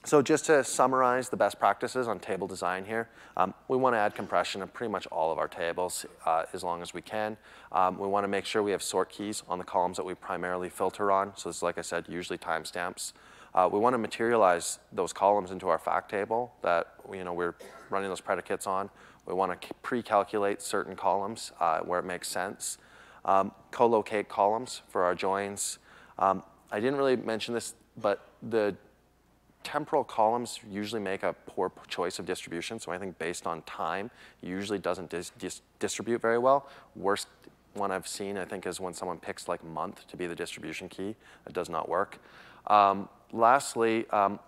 So 0.04 0.22
just 0.22 0.46
to 0.46 0.64
summarize 0.64 1.28
the 1.28 1.36
best 1.36 1.58
practices 1.58 2.08
on 2.08 2.20
table 2.20 2.46
design 2.46 2.86
here, 2.86 3.10
um, 3.36 3.52
we 3.68 3.76
want 3.76 3.94
to 3.94 3.98
add 3.98 4.14
compression 4.14 4.62
to 4.62 4.66
pretty 4.66 4.90
much 4.90 5.06
all 5.08 5.30
of 5.30 5.38
our 5.38 5.46
tables 5.46 6.06
uh, 6.24 6.44
as 6.54 6.64
long 6.64 6.80
as 6.80 6.94
we 6.94 7.02
can. 7.02 7.36
Um, 7.70 7.98
we 7.98 8.08
want 8.08 8.24
to 8.24 8.28
make 8.28 8.46
sure 8.46 8.62
we 8.62 8.70
have 8.70 8.82
sort 8.82 9.10
keys 9.10 9.42
on 9.46 9.58
the 9.58 9.64
columns 9.64 9.98
that 9.98 10.06
we 10.06 10.14
primarily 10.14 10.70
filter 10.70 11.12
on. 11.12 11.36
So 11.36 11.50
this 11.50 11.56
is, 11.56 11.62
like 11.62 11.76
I 11.76 11.82
said, 11.82 12.06
usually 12.08 12.38
timestamps. 12.38 13.12
Uh, 13.54 13.68
we 13.70 13.78
want 13.78 13.92
to 13.92 13.98
materialize 13.98 14.78
those 14.90 15.12
columns 15.12 15.50
into 15.50 15.68
our 15.68 15.78
fact 15.78 16.10
table 16.10 16.54
that 16.62 16.94
you 17.12 17.22
know, 17.22 17.34
we're 17.34 17.54
running 17.90 18.08
those 18.08 18.22
predicates 18.22 18.66
on. 18.66 18.88
We 19.26 19.34
want 19.34 19.60
to 19.60 19.68
pre-calculate 19.82 20.62
certain 20.62 20.96
columns 20.96 21.52
uh, 21.60 21.80
where 21.80 22.00
it 22.00 22.06
makes 22.06 22.28
sense. 22.28 22.78
Um, 23.26 23.52
co-locate 23.70 24.30
columns 24.30 24.80
for 24.88 25.04
our 25.04 25.14
joins. 25.14 25.78
Um, 26.18 26.42
I 26.72 26.80
didn't 26.80 26.96
really 26.96 27.16
mention 27.16 27.52
this, 27.52 27.74
but 27.98 28.26
the 28.42 28.76
temporal 29.62 30.04
columns 30.04 30.60
usually 30.70 31.00
make 31.00 31.22
a 31.22 31.34
poor 31.46 31.70
choice 31.88 32.18
of 32.18 32.26
distribution, 32.26 32.78
so 32.78 32.92
anything 32.92 33.14
based 33.18 33.46
on 33.46 33.62
time 33.62 34.10
usually 34.42 34.78
doesn't 34.78 35.10
dis 35.10 35.30
dis 35.38 35.62
distribute 35.78 36.20
very 36.20 36.38
well. 36.38 36.68
Worst 36.96 37.28
one 37.74 37.92
I've 37.92 38.08
seen, 38.08 38.36
I 38.36 38.44
think, 38.44 38.66
is 38.66 38.80
when 38.80 38.94
someone 38.94 39.18
picks 39.18 39.48
like 39.48 39.62
month 39.64 40.06
to 40.08 40.16
be 40.16 40.26
the 40.26 40.34
distribution 40.34 40.88
key. 40.88 41.14
It 41.46 41.52
does 41.52 41.68
not 41.68 41.88
work. 41.88 42.18
Um, 42.66 43.08
lastly, 43.32 44.08
um, 44.10 44.40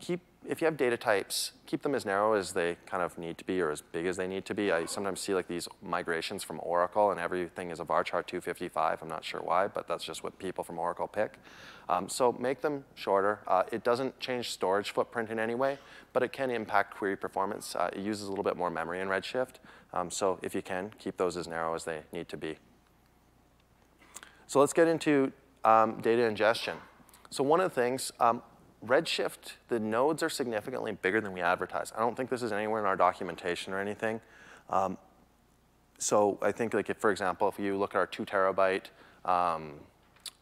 keep 0.00 0.20
if 0.46 0.60
you 0.60 0.66
have 0.66 0.76
data 0.76 0.96
types, 0.96 1.52
keep 1.66 1.82
them 1.82 1.94
as 1.94 2.06
narrow 2.06 2.34
as 2.34 2.52
they 2.52 2.76
kind 2.86 3.02
of 3.02 3.18
need 3.18 3.36
to 3.38 3.44
be 3.44 3.60
or 3.60 3.70
as 3.70 3.80
big 3.80 4.06
as 4.06 4.16
they 4.16 4.26
need 4.26 4.44
to 4.46 4.54
be. 4.54 4.70
I 4.70 4.86
sometimes 4.86 5.20
see 5.20 5.34
like 5.34 5.48
these 5.48 5.68
migrations 5.82 6.44
from 6.44 6.60
Oracle 6.62 7.10
and 7.10 7.18
everything 7.18 7.70
is 7.70 7.80
a 7.80 7.84
varchar 7.84 8.24
255. 8.24 9.02
I'm 9.02 9.08
not 9.08 9.24
sure 9.24 9.40
why, 9.40 9.66
but 9.66 9.88
that's 9.88 10.04
just 10.04 10.22
what 10.22 10.38
people 10.38 10.62
from 10.62 10.78
Oracle 10.78 11.08
pick. 11.08 11.34
Um, 11.88 12.08
so 12.08 12.32
make 12.32 12.60
them 12.60 12.84
shorter. 12.94 13.40
Uh, 13.46 13.64
it 13.72 13.82
doesn't 13.82 14.18
change 14.20 14.50
storage 14.50 14.90
footprint 14.90 15.30
in 15.30 15.38
any 15.38 15.54
way, 15.54 15.78
but 16.12 16.22
it 16.22 16.32
can 16.32 16.50
impact 16.50 16.96
query 16.96 17.16
performance. 17.16 17.74
Uh, 17.74 17.90
it 17.92 18.00
uses 18.00 18.26
a 18.26 18.30
little 18.30 18.44
bit 18.44 18.56
more 18.56 18.70
memory 18.70 19.00
in 19.00 19.08
Redshift. 19.08 19.56
Um, 19.92 20.10
so 20.10 20.38
if 20.42 20.54
you 20.54 20.62
can, 20.62 20.92
keep 20.98 21.16
those 21.16 21.36
as 21.36 21.48
narrow 21.48 21.74
as 21.74 21.84
they 21.84 22.02
need 22.12 22.28
to 22.28 22.36
be. 22.36 22.56
So 24.46 24.60
let's 24.60 24.72
get 24.72 24.86
into 24.86 25.32
um, 25.64 26.00
data 26.00 26.22
ingestion. 26.22 26.76
So 27.30 27.44
one 27.44 27.60
of 27.60 27.74
the 27.74 27.80
things, 27.80 28.12
um, 28.20 28.42
Redshift, 28.86 29.54
the 29.68 29.80
nodes 29.80 30.22
are 30.22 30.28
significantly 30.28 30.92
bigger 30.92 31.20
than 31.20 31.32
we 31.32 31.40
advertise. 31.40 31.92
I 31.96 32.00
don't 32.00 32.16
think 32.16 32.30
this 32.30 32.42
is 32.42 32.52
anywhere 32.52 32.80
in 32.80 32.86
our 32.86 32.96
documentation 32.96 33.72
or 33.72 33.80
anything. 33.80 34.20
Um, 34.70 34.98
so 35.98 36.38
I 36.40 36.52
think, 36.52 36.74
like 36.74 36.88
if, 36.88 36.98
for 36.98 37.10
example, 37.10 37.48
if 37.48 37.58
you 37.58 37.76
look 37.76 37.94
at 37.94 37.98
our 37.98 38.06
two 38.06 38.24
terabyte 38.24 38.84
um, 39.24 39.74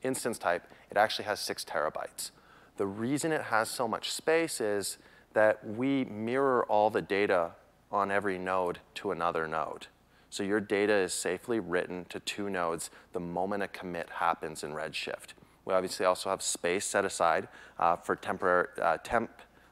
instance 0.03 0.39
type, 0.39 0.65
it 0.91 0.97
actually 0.97 1.25
has 1.25 1.41
six 1.41 1.65
terabytes. 1.65 2.31
The 2.77 2.87
reason 2.87 3.33
it 3.33 3.43
has 3.43 3.71
so 3.71 3.89
much 3.89 4.13
space 4.13 4.61
is 4.61 4.99
that 5.33 5.67
we 5.67 6.05
mirror 6.05 6.65
all 6.67 6.91
the 6.91 7.03
data 7.03 7.53
on 7.91 8.11
every 8.11 8.39
node 8.39 8.81
to 8.97 9.13
another 9.13 9.49
node. 9.49 9.87
So 10.29 10.43
your 10.43 10.61
data 10.61 10.93
is 10.93 11.15
safely 11.15 11.61
written 11.61 12.05
to 12.11 12.21
two 12.21 12.51
nodes 12.51 12.91
the 13.13 13.21
moment 13.21 13.63
a 13.63 13.69
commit 13.69 14.11
happens 14.11 14.63
in 14.63 14.73
Redshift. 14.73 15.33
We 15.67 15.75
obviously 15.75 16.07
also 16.07 16.31
have 16.31 16.41
space 16.41 16.87
set 16.87 17.05
aside 17.05 17.49
uh, 17.79 17.97
for 17.97 18.17
temporary 18.17 18.69
uh, 18.81 18.99
temp, 19.03 19.31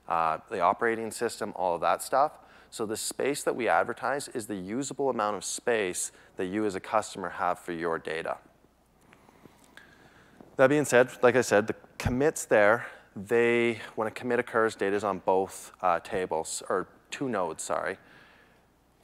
uh, 0.08 0.38
the 0.50 0.60
operating 0.60 1.10
system, 1.10 1.52
all 1.56 1.76
of 1.76 1.80
that 1.80 2.02
stuff. 2.02 2.32
So 2.70 2.84
the 2.84 2.96
space 2.96 3.44
that 3.44 3.54
we 3.54 3.68
advertise 3.68 4.26
is 4.28 4.46
the 4.46 4.56
usable 4.56 5.08
amount 5.08 5.36
of 5.36 5.44
space 5.44 6.10
that 6.36 6.46
you 6.46 6.66
as 6.66 6.74
a 6.74 6.80
customer 6.80 7.30
have 7.30 7.60
for 7.60 7.72
your 7.72 8.00
data. 8.00 8.38
That 10.56 10.66
being 10.66 10.84
said, 10.84 11.10
like 11.22 11.36
I 11.36 11.40
said, 11.40 11.68
the 11.68 11.76
commits 11.98 12.44
there, 12.44 12.86
they, 13.14 13.78
when 13.94 14.08
a 14.08 14.10
commit 14.10 14.40
occurs, 14.40 14.74
data 14.74 14.96
is 14.96 15.04
on 15.04 15.20
both 15.20 15.70
uh, 15.80 16.00
tables, 16.00 16.64
or 16.68 16.88
two 17.12 17.28
nodes, 17.28 17.62
sorry. 17.62 17.98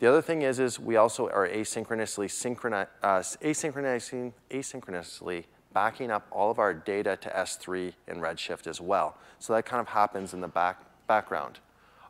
The 0.00 0.08
other 0.08 0.22
thing 0.22 0.42
is, 0.42 0.58
is 0.58 0.80
we 0.80 0.96
also 0.96 1.28
are 1.28 1.48
asynchronously, 1.48 2.26
synchroni 2.26 2.88
uh, 3.02 3.18
asynchronously, 3.18 4.32
asynchronously 4.50 5.44
backing 5.72 6.10
up 6.10 6.26
all 6.30 6.50
of 6.50 6.58
our 6.58 6.74
data 6.74 7.16
to 7.16 7.28
S3 7.30 7.92
in 8.08 8.18
Redshift 8.18 8.66
as 8.66 8.80
well. 8.80 9.16
So 9.38 9.52
that 9.54 9.64
kind 9.64 9.80
of 9.80 9.88
happens 9.88 10.34
in 10.34 10.40
the 10.40 10.48
back, 10.48 10.82
background. 11.06 11.60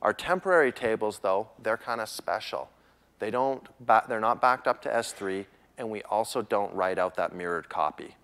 Our 0.02 0.12
temporary 0.12 0.72
tables, 0.72 1.20
though, 1.22 1.48
they're 1.62 1.76
kind 1.76 2.00
of 2.00 2.08
special. 2.08 2.70
They 3.18 3.30
don't 3.30 3.68
they're 4.08 4.18
not 4.18 4.40
backed 4.40 4.66
up 4.66 4.80
to 4.82 4.88
S3, 4.88 5.44
and 5.76 5.90
we 5.90 6.02
also 6.02 6.40
don't 6.40 6.74
write 6.74 6.98
out 6.98 7.16
that 7.16 7.34
mirrored 7.34 7.68
copy. 7.68 8.16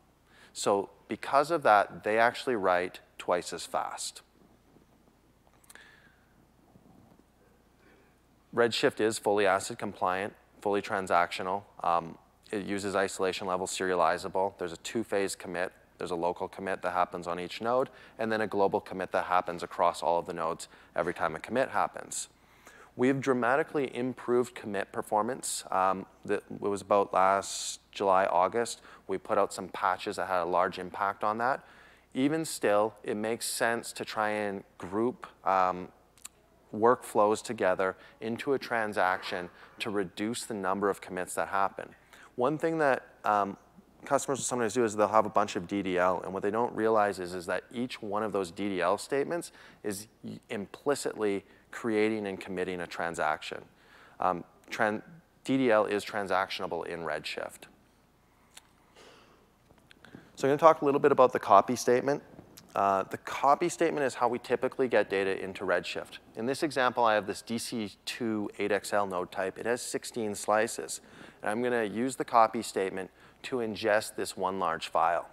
So 0.55 0.89
because 1.07 1.51
of 1.51 1.63
that, 1.65 2.03
they 2.03 2.19
actually 2.19 2.57
write 2.57 3.01
twice 3.19 3.53
as 3.53 3.67
fast. 3.67 4.23
Redshift 8.55 9.01
is 9.01 9.19
fully 9.19 9.45
ACID 9.45 9.79
compliant, 9.79 10.35
fully 10.63 10.81
transactional. 10.81 11.65
Um, 11.85 12.17
it 12.53 12.65
uses 12.65 12.95
isolation 12.95 13.47
level 13.47 13.67
serializable. 13.67 14.55
There's 14.59 14.73
a 14.73 14.79
two-phase 14.79 15.35
commit 15.37 15.73
there's 15.99 16.11
a 16.11 16.17
local 16.17 16.49
commit 16.49 16.83
that 16.83 16.93
happens 16.93 17.27
on 17.27 17.41
each 17.41 17.61
node, 17.61 17.89
and 18.19 18.31
then 18.31 18.41
a 18.41 18.47
global 18.47 18.81
commit 18.81 19.13
that 19.13 19.25
happens 19.27 19.63
across 19.63 20.03
all 20.03 20.19
of 20.19 20.27
the 20.27 20.33
nodes 20.33 20.69
every 20.95 21.15
time 21.15 21.35
a 21.35 21.39
commit 21.39 21.71
happens. 21.71 22.29
We've 22.97 23.21
dramatically 23.21 23.95
improved 23.95 24.55
commit 24.55 24.91
performance. 24.91 25.65
Um, 25.71 26.07
it 26.29 26.43
was 26.49 26.81
about 26.81 27.13
last 27.13 27.81
July, 27.93 28.25
August. 28.25 28.81
We 29.07 29.19
put 29.19 29.37
out 29.37 29.53
some 29.53 29.69
patches 29.69 30.17
that 30.17 30.29
had 30.29 30.43
a 30.43 30.47
large 30.47 30.79
impact 30.79 31.23
on 31.23 31.39
that. 31.39 31.63
Even 32.15 32.47
still, 32.47 32.95
it 33.03 33.17
makes 33.17 33.47
sense 33.47 33.93
to 33.93 34.05
try 34.05 34.31
and 34.31 34.65
group 34.79 35.27
um, 35.47 35.89
workflows 36.75 37.43
together 37.43 37.97
into 38.23 38.55
a 38.55 38.59
transaction 38.59 39.51
to 39.79 39.91
reduce 39.91 40.47
the 40.47 40.55
number 40.55 40.89
of 40.89 41.03
commits 41.03 41.35
that 41.35 41.49
happen. 41.49 41.95
One 42.37 42.59
thing 42.59 42.79
that 42.79 43.07
um, 43.25 43.57
customers 44.05 44.39
will 44.39 44.45
sometimes 44.45 44.75
do 44.75 44.85
is 44.85 44.95
they'll 44.95 45.09
have 45.09 45.27
a 45.27 45.31
bunch 45.31 45.57
of 45.57 45.67
DDL, 45.67 46.25
and 46.25 46.33
what 46.33 46.43
they 46.43 46.51
don't 46.51 46.75
realize 46.75 47.19
is, 47.19 47.35
is 47.35 47.47
that 47.47 47.65
each 47.73 48.01
one 48.01 48.23
of 48.23 48.33
those 48.33 48.53
DDL 48.53 48.99
statements 49.01 49.53
is 49.83 50.07
implicitly 50.49 51.45
creating 51.71 52.27
and 52.27 52.41
committing 52.41 52.81
a 52.81 52.87
transaction. 52.87 53.63
Um, 54.21 54.45
tran 54.71 55.03
DDL 55.45 55.91
is 55.91 56.05
transactionable 56.05 56.87
in 56.87 57.01
Redshift. 57.01 57.69
So 60.35 60.47
I'm 60.47 60.51
going 60.51 60.59
to 60.59 60.63
talk 60.63 60.83
a 60.83 60.85
little 60.85 61.01
bit 61.01 61.13
about 61.13 61.33
the 61.33 61.39
copy 61.39 61.77
statement. 61.77 62.23
Uh, 62.75 63.05
the 63.05 63.17
copy 63.19 63.69
statement 63.69 64.05
is 64.05 64.15
how 64.15 64.29
we 64.29 64.39
typically 64.39 64.89
get 64.89 65.09
data 65.09 65.43
into 65.43 65.65
Redshift. 65.65 66.19
In 66.37 66.45
this 66.45 66.63
example, 66.63 67.05
I 67.05 67.15
have 67.15 67.27
this 67.27 67.43
DC2 67.43 68.49
8XL 68.59 69.09
node 69.09 69.33
type. 69.33 69.57
It 69.57 69.65
has 69.65 69.81
16 69.81 70.35
slices. 70.35 71.01
And 71.43 71.51
I'm 71.51 71.63
going 71.63 71.73
to 71.73 71.87
use 71.87 72.17
the 72.17 72.25
copy 72.25 72.63
statement 72.63 73.11
to 73.45 73.57
ingest 73.57 74.17
this 74.17 74.37
one 74.37 74.59
large 74.59 74.89
file. 74.89 75.29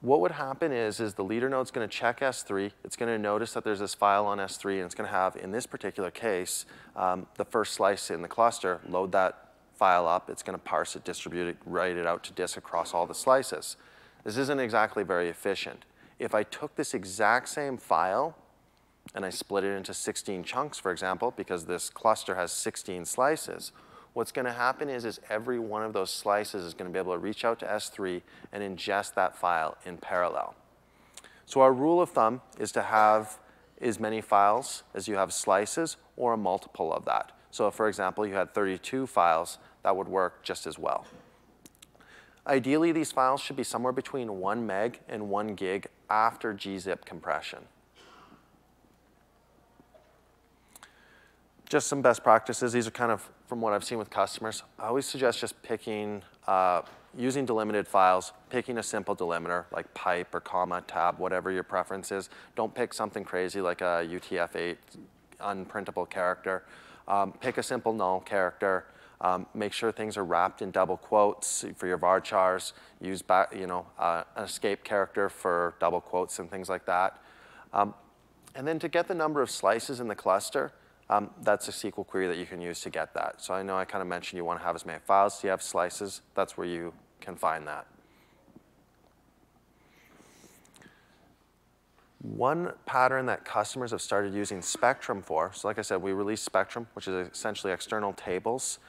What 0.00 0.20
would 0.20 0.32
happen 0.32 0.72
is, 0.72 1.00
is 1.00 1.14
the 1.14 1.24
leader 1.24 1.48
node 1.48 1.66
is 1.66 1.70
going 1.70 1.88
to 1.88 1.92
check 1.94 2.20
S3. 2.20 2.70
It's 2.84 2.96
going 2.96 3.10
to 3.10 3.18
notice 3.18 3.54
that 3.54 3.64
there's 3.64 3.80
this 3.80 3.94
file 3.94 4.26
on 4.26 4.38
S3, 4.38 4.74
and 4.76 4.84
it's 4.84 4.94
going 4.94 5.08
to 5.08 5.14
have, 5.14 5.36
in 5.36 5.52
this 5.52 5.66
particular 5.66 6.10
case, 6.10 6.66
um, 6.94 7.26
the 7.36 7.44
first 7.44 7.72
slice 7.72 8.10
in 8.10 8.22
the 8.22 8.28
cluster, 8.28 8.80
load 8.88 9.12
that 9.12 9.52
file 9.74 10.06
up. 10.06 10.30
It's 10.30 10.42
going 10.42 10.56
to 10.56 10.62
parse 10.62 10.96
it, 10.96 11.04
distribute 11.04 11.48
it, 11.48 11.56
write 11.64 11.96
it 11.96 12.06
out 12.06 12.22
to 12.24 12.32
disk 12.32 12.56
across 12.56 12.94
all 12.94 13.06
the 13.06 13.14
slices. 13.14 13.76
This 14.22 14.36
isn't 14.36 14.60
exactly 14.60 15.02
very 15.02 15.28
efficient. 15.28 15.84
If 16.18 16.34
I 16.34 16.42
took 16.42 16.76
this 16.76 16.94
exact 16.94 17.48
same 17.48 17.76
file 17.76 18.36
and 19.14 19.24
I 19.24 19.30
split 19.30 19.64
it 19.64 19.76
into 19.76 19.94
16 19.94 20.44
chunks, 20.44 20.78
for 20.78 20.90
example, 20.90 21.32
because 21.36 21.64
this 21.64 21.88
cluster 21.88 22.34
has 22.34 22.52
16 22.52 23.04
slices, 23.04 23.72
what's 24.12 24.32
going 24.32 24.46
to 24.46 24.52
happen 24.52 24.88
is, 24.88 25.04
is 25.04 25.20
every 25.28 25.58
one 25.58 25.82
of 25.82 25.92
those 25.92 26.10
slices 26.10 26.64
is 26.64 26.74
going 26.74 26.90
to 26.90 26.92
be 26.92 26.98
able 26.98 27.12
to 27.12 27.18
reach 27.18 27.44
out 27.44 27.58
to 27.60 27.66
S3 27.66 28.22
and 28.52 28.62
ingest 28.62 29.14
that 29.14 29.36
file 29.36 29.76
in 29.84 29.98
parallel. 29.98 30.54
So 31.44 31.60
our 31.60 31.72
rule 31.72 32.00
of 32.00 32.10
thumb 32.10 32.40
is 32.58 32.72
to 32.72 32.82
have 32.82 33.38
as 33.80 34.00
many 34.00 34.20
files 34.20 34.82
as 34.94 35.06
you 35.06 35.16
have 35.16 35.32
slices 35.32 35.96
or 36.16 36.32
a 36.32 36.36
multiple 36.36 36.92
of 36.92 37.04
that. 37.04 37.32
So 37.50 37.68
if, 37.68 37.74
for 37.74 37.88
example, 37.88 38.26
you 38.26 38.34
had 38.34 38.54
32 38.54 39.06
files, 39.06 39.58
that 39.82 39.96
would 39.96 40.08
work 40.08 40.42
just 40.42 40.66
as 40.66 40.78
well. 40.78 41.06
Ideally, 42.46 42.92
these 42.92 43.12
files 43.12 43.40
should 43.40 43.56
be 43.56 43.64
somewhere 43.64 43.92
between 43.92 44.40
1 44.40 44.66
meg 44.66 45.00
and 45.08 45.28
1 45.28 45.54
gig 45.54 45.88
after 46.08 46.54
gzip 46.54 47.04
compression. 47.04 47.64
Just 51.68 51.88
some 51.88 52.00
best 52.00 52.22
practices. 52.22 52.72
These 52.72 52.86
are 52.86 52.92
kind 52.92 53.10
of 53.10 53.28
from 53.46 53.60
what 53.60 53.72
I've 53.72 53.84
seen 53.84 53.98
with 53.98 54.10
customers, 54.10 54.62
I 54.78 54.86
always 54.86 55.06
suggest 55.06 55.38
just 55.38 55.60
picking, 55.62 56.22
uh, 56.46 56.82
using 57.16 57.46
delimited 57.46 57.86
files, 57.86 58.32
picking 58.50 58.78
a 58.78 58.82
simple 58.82 59.14
delimiter 59.14 59.64
like 59.72 59.92
pipe 59.94 60.34
or 60.34 60.40
comma, 60.40 60.82
tab, 60.86 61.18
whatever 61.18 61.50
your 61.50 61.62
preference 61.62 62.10
is. 62.10 62.28
Don't 62.56 62.74
pick 62.74 62.92
something 62.92 63.24
crazy 63.24 63.60
like 63.60 63.80
a 63.80 64.06
UTF-8 64.08 64.76
unprintable 65.40 66.08
character. 66.10 66.64
Um, 67.06 67.32
pick 67.32 67.56
a 67.56 67.62
simple 67.62 67.92
null 67.92 68.20
character. 68.20 68.86
Um, 69.20 69.46
make 69.54 69.72
sure 69.72 69.92
things 69.92 70.16
are 70.16 70.24
wrapped 70.24 70.60
in 70.60 70.70
double 70.70 70.96
quotes 70.96 71.64
for 71.76 71.86
your 71.86 71.98
varchars. 71.98 72.72
Use 73.00 73.22
back, 73.22 73.54
you 73.54 73.66
know, 73.66 73.86
uh, 73.98 74.24
an 74.34 74.44
escape 74.44 74.84
character 74.84 75.28
for 75.28 75.74
double 75.78 76.00
quotes 76.00 76.38
and 76.38 76.50
things 76.50 76.68
like 76.68 76.84
that. 76.86 77.22
Um, 77.72 77.94
and 78.54 78.66
then 78.66 78.78
to 78.80 78.88
get 78.88 79.08
the 79.08 79.14
number 79.14 79.40
of 79.40 79.50
slices 79.50 80.00
in 80.00 80.08
the 80.08 80.14
cluster, 80.14 80.72
um, 81.08 81.30
that's 81.42 81.68
a 81.68 81.70
SQL 81.70 82.06
query 82.06 82.26
that 82.26 82.36
you 82.36 82.46
can 82.46 82.60
use 82.60 82.80
to 82.80 82.90
get 82.90 83.14
that. 83.14 83.40
So 83.40 83.54
I 83.54 83.62
know 83.62 83.76
I 83.76 83.84
kind 83.84 84.02
of 84.02 84.08
mentioned 84.08 84.38
you 84.38 84.44
want 84.44 84.60
to 84.60 84.66
have 84.66 84.74
as 84.74 84.84
many 84.84 84.98
files. 85.06 85.40
Do 85.40 85.46
you 85.46 85.50
have 85.50 85.62
slices? 85.62 86.22
That's 86.34 86.56
where 86.56 86.66
you 86.66 86.92
can 87.20 87.36
find 87.36 87.66
that. 87.66 87.86
One 92.22 92.72
pattern 92.86 93.26
that 93.26 93.44
customers 93.44 93.92
have 93.92 94.00
started 94.00 94.34
using 94.34 94.60
Spectrum 94.60 95.22
for, 95.22 95.52
so 95.54 95.68
like 95.68 95.78
I 95.78 95.82
said, 95.82 96.02
we 96.02 96.12
released 96.12 96.44
Spectrum, 96.44 96.88
which 96.94 97.06
is 97.06 97.28
essentially 97.28 97.72
external 97.72 98.12
tables, 98.12 98.80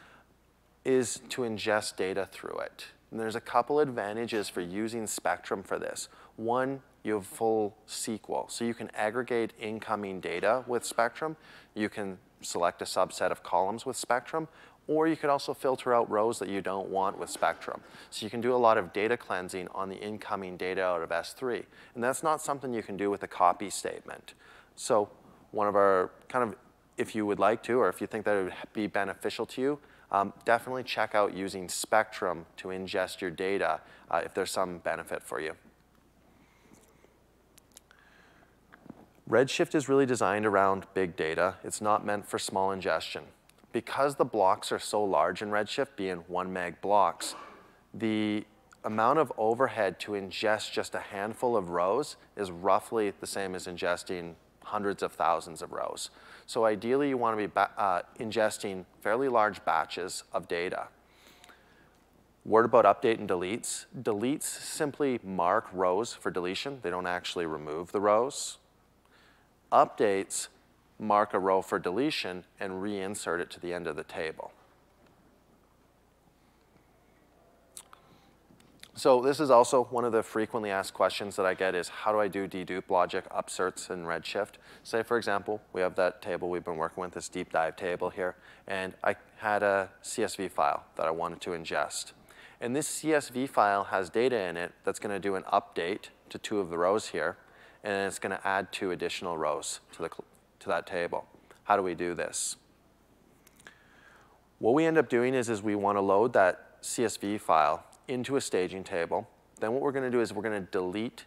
is 0.84 1.22
to 1.30 1.44
ingest 1.44 1.98
data 1.98 2.28
through 2.32 2.58
it. 2.60 2.86
And 3.12 3.20
there's 3.20 3.36
a 3.36 3.42
couple 3.42 3.80
advantages 3.80 4.50
for 4.50 4.62
using 4.62 5.06
Spectrum 5.06 5.62
for 5.62 5.78
this. 5.78 6.10
One, 6.36 6.82
you 7.08 7.16
have 7.16 7.26
full 7.26 7.76
SQL. 7.88 8.52
So 8.52 8.66
you 8.66 8.74
can 8.74 8.92
aggregate 8.94 9.54
incoming 9.60 10.20
data 10.20 10.64
with 10.68 10.86
Spectrum. 10.86 11.38
You 11.74 11.90
can 11.90 12.18
select 12.42 12.82
a 12.82 12.86
subset 12.86 13.32
of 13.32 13.42
columns 13.42 13.86
with 13.86 13.96
Spectrum, 13.96 14.48
or 14.88 15.08
you 15.08 15.16
could 15.16 15.30
also 15.30 15.54
filter 15.54 15.94
out 15.94 16.10
rows 16.10 16.40
that 16.40 16.50
you 16.50 16.62
don't 16.62 16.90
want 16.90 17.18
with 17.18 17.30
Spectrum. 17.30 17.82
So 18.10 18.26
you 18.26 18.30
can 18.30 18.42
do 18.42 18.54
a 18.54 18.58
lot 18.58 18.78
of 18.78 18.94
data 18.94 19.18
cleansing 19.18 19.68
on 19.74 19.90
the 19.90 19.98
incoming 19.98 20.58
data 20.58 20.84
out 20.84 21.02
of 21.02 21.10
S3. 21.10 21.64
And 21.96 22.04
that's 22.04 22.24
not 22.24 22.42
something 22.42 22.74
you 22.74 22.84
can 22.84 22.98
do 22.98 23.10
with 23.10 23.24
a 23.24 23.28
copy 23.28 23.70
statement. 23.70 24.34
So 24.76 25.10
one 25.52 25.68
of 25.68 25.76
our 25.76 26.12
kind 26.30 26.44
of, 26.44 26.56
if 26.98 27.16
you 27.16 27.26
would 27.26 27.40
like 27.40 27.64
to, 27.64 27.80
or 27.80 27.90
if 27.90 28.02
you 28.02 28.08
think 28.08 28.26
that 28.26 28.36
it 28.36 28.44
would 28.44 28.54
be 28.74 28.88
beneficial 28.88 29.46
to 29.48 29.62
you, 29.62 29.80
um, 30.12 30.32
definitely 30.46 30.84
check 30.84 31.16
out 31.16 31.34
using 31.34 31.68
Spectrum 31.68 32.46
to 32.58 32.70
ingest 32.70 33.20
your 33.20 33.32
data 33.32 33.82
uh, 34.10 34.22
if 34.24 34.34
there's 34.34 34.52
some 34.52 34.78
benefit 34.80 35.22
for 35.22 35.42
you. 35.42 35.56
Redshift 39.30 39.76
is 39.76 39.90
really 39.90 40.06
designed 40.06 40.46
around 40.46 40.86
big 40.94 41.18
data. 41.18 41.56
It's 41.62 41.82
not 41.82 42.06
meant 42.06 42.26
for 42.26 42.40
small 42.40 42.72
ingestion. 42.72 43.24
Because 43.74 44.16
the 44.16 44.24
blocks 44.24 44.72
are 44.72 44.80
so 44.80 45.04
large 45.04 45.42
in 45.42 45.50
Redshift, 45.50 45.98
being 45.98 46.24
one 46.28 46.54
meg 46.54 46.80
blocks, 46.80 47.36
the 47.94 48.46
amount 48.86 49.20
of 49.20 49.34
overhead 49.38 50.00
to 50.00 50.14
ingest 50.14 50.72
just 50.72 50.96
a 50.96 51.00
handful 51.00 51.58
of 51.58 51.72
rows 51.72 52.16
is 52.38 52.52
roughly 52.52 53.12
the 53.20 53.28
same 53.28 53.54
as 53.54 53.68
ingesting 53.68 54.36
hundreds 54.64 55.04
of 55.04 55.12
thousands 55.12 55.62
of 55.62 55.74
rows. 55.74 56.10
So 56.46 56.64
ideally, 56.64 57.10
you 57.10 57.18
want 57.18 57.38
to 57.38 57.48
be 57.48 57.52
uh, 57.56 58.04
ingesting 58.22 58.86
fairly 59.02 59.28
large 59.28 59.64
batches 59.66 60.24
of 60.32 60.48
data. 60.48 60.88
Word 62.46 62.64
about 62.64 62.86
update 62.86 63.20
and 63.20 63.28
deletes. 63.28 63.88
Deletes 64.02 64.44
simply 64.44 65.20
mark 65.22 65.68
rows 65.74 66.14
for 66.14 66.32
deletion. 66.32 66.80
They 66.82 66.90
don't 66.90 67.08
actually 67.08 67.46
remove 67.46 67.92
the 67.92 68.00
rows 68.00 68.58
updates 69.72 70.48
mark 71.00 71.34
a 71.34 71.40
row 71.40 71.62
for 71.62 71.80
deletion 71.80 72.44
and 72.60 72.74
reinsert 72.74 73.40
it 73.40 73.50
to 73.52 73.60
the 73.60 73.74
end 73.74 73.88
of 73.88 73.96
the 73.96 74.04
table. 74.04 74.52
So 78.98 79.22
this 79.22 79.40
is 79.40 79.52
also 79.52 79.84
one 79.92 80.06
of 80.06 80.12
the 80.12 80.24
frequently 80.24 80.72
asked 80.72 80.96
questions 80.96 81.36
that 81.36 81.46
I 81.46 81.54
get 81.54 81.76
is 81.76 81.88
how 81.88 82.12
do 82.12 82.20
I 82.20 82.28
do 82.28 82.48
dedupe 82.48 82.90
logic 82.90 83.26
upserts 83.30 83.92
in 83.92 84.06
Redshift? 84.06 84.54
Say, 84.84 85.04
for 85.04 85.18
example, 85.18 85.62
we 85.72 85.82
have 85.82 85.94
that 85.98 86.20
table 86.20 86.50
we've 86.50 86.66
been 86.66 86.78
working 86.78 87.02
with, 87.02 87.12
this 87.12 87.30
deep 87.30 87.52
dive 87.52 87.76
table 87.76 88.10
here, 88.10 88.36
and 88.68 88.96
I 89.04 89.16
had 89.38 89.62
a 89.62 89.90
CSV 90.04 90.50
file 90.50 90.84
that 90.96 91.06
I 91.06 91.12
wanted 91.12 91.42
to 91.42 91.52
ingest. 91.52 92.14
And 92.60 92.76
this 92.76 92.90
CSV 93.00 93.50
file 93.50 93.84
has 93.84 94.10
data 94.10 94.36
in 94.36 94.58
it 94.58 94.74
that's 94.84 94.98
going 94.98 95.14
to 95.14 95.20
do 95.20 95.36
an 95.36 95.44
update 95.44 96.10
to 96.30 96.40
two 96.40 96.60
of 96.60 96.72
the 96.72 96.80
rows 96.80 97.10
here, 97.10 97.38
and 97.84 98.08
it's 98.08 98.20
going 98.20 98.36
to 98.36 98.48
add 98.48 98.72
two 98.72 98.92
additional 98.92 99.38
rows 99.38 99.80
to, 99.94 100.04
the, 100.04 100.10
to 100.60 100.68
that 100.68 100.88
table. 100.88 101.26
How 101.64 101.76
do 101.76 101.84
we 101.84 101.96
do 101.96 102.14
this? 102.14 102.56
What 104.60 104.74
we 104.74 104.86
end 104.86 104.98
up 104.98 105.10
doing 105.10 105.34
is, 105.34 105.50
is 105.50 105.62
we 105.62 105.76
want 105.76 105.98
to 105.98 106.02
load 106.02 106.34
that 106.34 106.82
CSV 106.82 107.40
file 107.40 107.84
into 108.08 108.36
a 108.38 108.42
staging 108.42 108.84
table. 108.84 109.28
Then 109.60 109.74
what 109.74 109.82
we're 109.82 109.92
going 109.92 110.06
to 110.06 110.12
do 110.12 110.22
is 110.22 110.34
we're 110.34 110.44
going 110.44 110.64
to 110.64 110.72
delete 110.72 111.26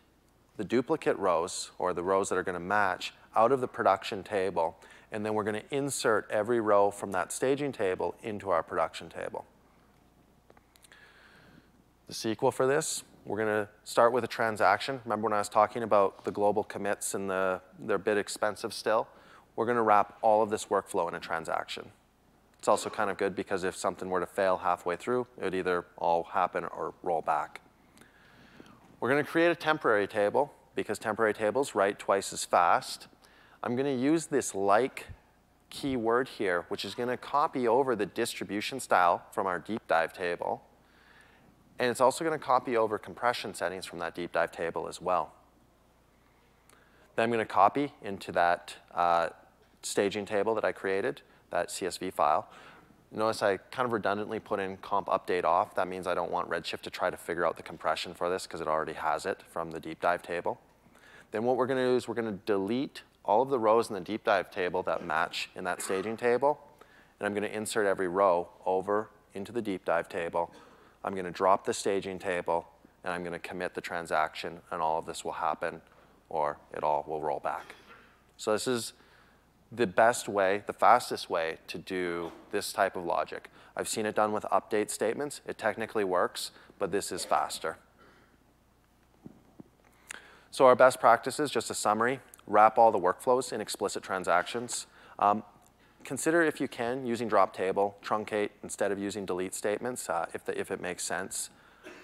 the 0.56 0.64
duplicate 0.64 1.16
rows, 1.16 1.70
or 1.78 1.94
the 1.94 2.02
rows 2.02 2.28
that 2.28 2.36
are 2.36 2.42
going 2.42 2.54
to 2.54 2.60
match, 2.60 3.14
out 3.34 3.52
of 3.52 3.60
the 3.60 3.68
production 3.68 4.22
table. 4.22 4.76
And 5.12 5.24
then 5.24 5.34
we're 5.34 5.44
going 5.44 5.60
to 5.60 5.74
insert 5.74 6.30
every 6.30 6.60
row 6.60 6.90
from 6.90 7.12
that 7.12 7.32
staging 7.32 7.72
table 7.72 8.14
into 8.22 8.50
our 8.50 8.62
production 8.62 9.08
table. 9.08 9.46
The 12.08 12.14
SQL 12.14 12.52
for 12.52 12.66
this, 12.66 13.04
we're 13.24 13.37
going 13.37 13.64
to 13.64 13.68
start 13.85 14.12
with 14.12 14.24
a 14.24 14.28
transaction. 14.28 15.00
Remember 15.04 15.24
when 15.24 15.33
I 15.33 15.38
was 15.38 15.48
talking 15.48 15.83
about 15.83 16.24
the 16.24 16.30
global 16.30 16.64
commits 16.64 17.14
and 17.14 17.28
the, 17.28 17.61
they're 17.78 17.96
a 17.96 17.98
bit 17.98 18.18
expensive 18.18 18.72
still? 18.72 19.09
We're 19.56 19.66
going 19.66 19.76
to 19.76 19.83
wrap 19.83 20.18
all 20.22 20.42
of 20.42 20.50
this 20.50 20.66
workflow 20.66 21.09
in 21.09 21.14
a 21.14 21.20
transaction. 21.20 21.90
It's 22.59 22.68
also 22.68 22.90
kind 22.90 23.11
of 23.11 23.16
good 23.16 23.35
because 23.35 23.64
if 23.64 23.76
something 23.76 24.11
were 24.11 24.20
to 24.20 24.26
fail 24.26 24.59
halfway 24.59 24.96
through, 24.96 25.26
it 25.38 25.44
would 25.44 25.54
either 25.54 25.87
all 25.96 26.24
happen 26.24 26.64
or 26.64 26.94
roll 27.02 27.22
back. 27.22 27.61
We're 29.00 29.11
going 29.11 29.24
to 29.24 29.30
create 29.30 29.50
a 29.50 29.54
temporary 29.54 30.06
table 30.06 30.52
because 30.74 30.98
temporary 30.98 31.33
tables 31.33 31.74
write 31.74 31.98
twice 31.98 32.33
as 32.33 32.44
fast. 32.44 33.09
I'm 33.62 33.76
going 33.76 33.87
to 33.87 34.02
use 34.02 34.26
this 34.26 34.54
like 34.54 35.06
keyword 35.70 36.28
here, 36.28 36.64
which 36.68 36.85
is 36.85 36.94
going 36.94 37.09
to 37.09 37.16
copy 37.16 37.66
over 37.66 37.96
the 37.96 38.06
distribution 38.06 38.80
style 38.80 39.22
from 39.33 39.46
our 39.46 39.59
deep 39.59 39.83
dive 39.88 40.12
table. 40.12 40.62
And 41.81 41.88
it's 41.88 42.03
also 42.03 42.25
going 42.25 42.38
to 42.38 42.45
copy 42.45 42.77
over 42.77 42.99
compression 42.99 43.55
settings 43.55 43.87
from 43.87 44.01
that 44.01 44.14
deep 44.14 44.33
dive 44.33 44.53
table 44.53 44.87
as 44.87 45.01
well. 45.01 45.33
Then 47.16 47.25
I'm 47.25 47.31
going 47.31 47.38
to 47.38 47.51
copy 47.51 47.95
into 48.03 48.33
that 48.33 48.77
uh, 48.95 49.31
staging 49.83 50.27
table 50.27 50.55
that 50.57 50.64
I 50.64 50.73
created 50.73 51.23
that 51.49 51.69
CSV 51.69 52.12
file. 52.12 52.49
Notice 53.11 53.43
I 53.43 53.57
kind 53.57 53.87
of 53.87 53.93
redundantly 53.93 54.38
put 54.38 54.61
in 54.61 54.77
comp 54.77 55.09
update 55.09 55.45
off. 55.45 55.75
That 55.75 55.88
means 55.88 56.07
I 56.07 56.14
don't 56.14 56.31
want 56.31 56.51
Redshift 56.51 56.83
to 56.83 56.90
try 56.90 57.09
to 57.09 57.16
figure 57.16 57.47
out 57.47 57.57
the 57.57 57.62
compression 57.62 58.12
for 58.12 58.29
this 58.29 58.47
because 58.47 58.61
it 58.61 58.69
already 58.69 58.93
has 58.93 59.25
it 59.25 59.40
from 59.51 59.71
the 59.71 59.81
deep 59.81 60.03
dive 60.03 60.23
table. 60.23 60.61
Then 61.33 61.45
what 61.45 61.57
we're 61.57 61.66
going 61.66 61.79
to 61.79 61.87
do 61.87 61.97
is 61.97 62.07
we're 62.07 62.14
going 62.14 62.31
to 62.31 62.38
delete 62.45 63.03
all 63.25 63.40
of 63.40 63.49
the 63.49 63.59
rows 63.59 63.88
in 63.88 63.95
the 63.95 64.01
deep 64.03 64.25
dive 64.25 64.51
table 64.51 64.83
that 64.83 65.05
match 65.05 65.49
in 65.57 65.64
that 65.64 65.81
staging 65.81 66.19
table. 66.19 66.61
And 67.19 67.27
I'm 67.27 67.33
going 67.33 67.51
to 67.51 67.57
insert 67.57 67.87
every 67.87 68.09
row 68.09 68.49
over 68.66 69.09
into 69.33 69.51
the 69.51 69.62
deep 69.62 69.87
dive 69.87 70.11
table. 70.11 70.53
I'm 71.04 71.12
going 71.14 71.24
to 71.24 71.30
drop 71.30 71.64
the 71.64 71.74
staging 71.74 72.18
table, 72.18 72.68
and 73.04 73.12
I'm 73.12 73.22
going 73.22 73.32
to 73.32 73.38
commit 73.38 73.74
the 73.74 73.80
transaction, 73.80 74.60
and 74.70 74.82
all 74.82 74.98
of 74.98 75.06
this 75.06 75.24
will 75.24 75.32
happen, 75.32 75.80
or 76.28 76.58
it 76.72 76.82
all 76.82 77.04
will 77.08 77.20
roll 77.20 77.40
back. 77.40 77.74
So 78.36 78.52
this 78.52 78.66
is 78.66 78.92
the 79.72 79.86
best 79.86 80.28
way, 80.28 80.62
the 80.66 80.72
fastest 80.72 81.30
way 81.30 81.58
to 81.68 81.78
do 81.78 82.32
this 82.50 82.72
type 82.72 82.96
of 82.96 83.04
logic. 83.04 83.48
I've 83.76 83.88
seen 83.88 84.04
it 84.04 84.14
done 84.14 84.32
with 84.32 84.44
update 84.44 84.90
statements. 84.90 85.40
It 85.46 85.58
technically 85.58 86.04
works, 86.04 86.50
but 86.78 86.90
this 86.90 87.12
is 87.12 87.24
faster. 87.24 87.76
So 90.50 90.66
our 90.66 90.74
best 90.74 90.98
practices, 90.98 91.50
just 91.50 91.70
a 91.70 91.74
summary, 91.74 92.20
wrap 92.46 92.76
all 92.78 92.90
the 92.90 92.98
workflows 92.98 93.52
in 93.52 93.60
explicit 93.60 94.02
transactions. 94.02 94.86
Um, 95.18 95.44
consider 96.11 96.42
if 96.42 96.61
you 96.61 96.66
can 96.66 97.07
using 97.07 97.29
drop 97.29 97.55
table, 97.55 97.96
truncate 98.05 98.51
instead 98.64 98.90
of 98.90 98.99
using 98.99 99.25
delete 99.25 99.55
statements 99.55 100.11
uh, 100.11 100.27
if, 100.35 100.44
the, 100.44 100.59
if 100.59 100.73
it 100.73 100.81
makes 100.81 101.05
sense. 101.05 101.51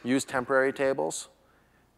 Use 0.04 0.24
temporary 0.24 0.72
tables 0.72 1.26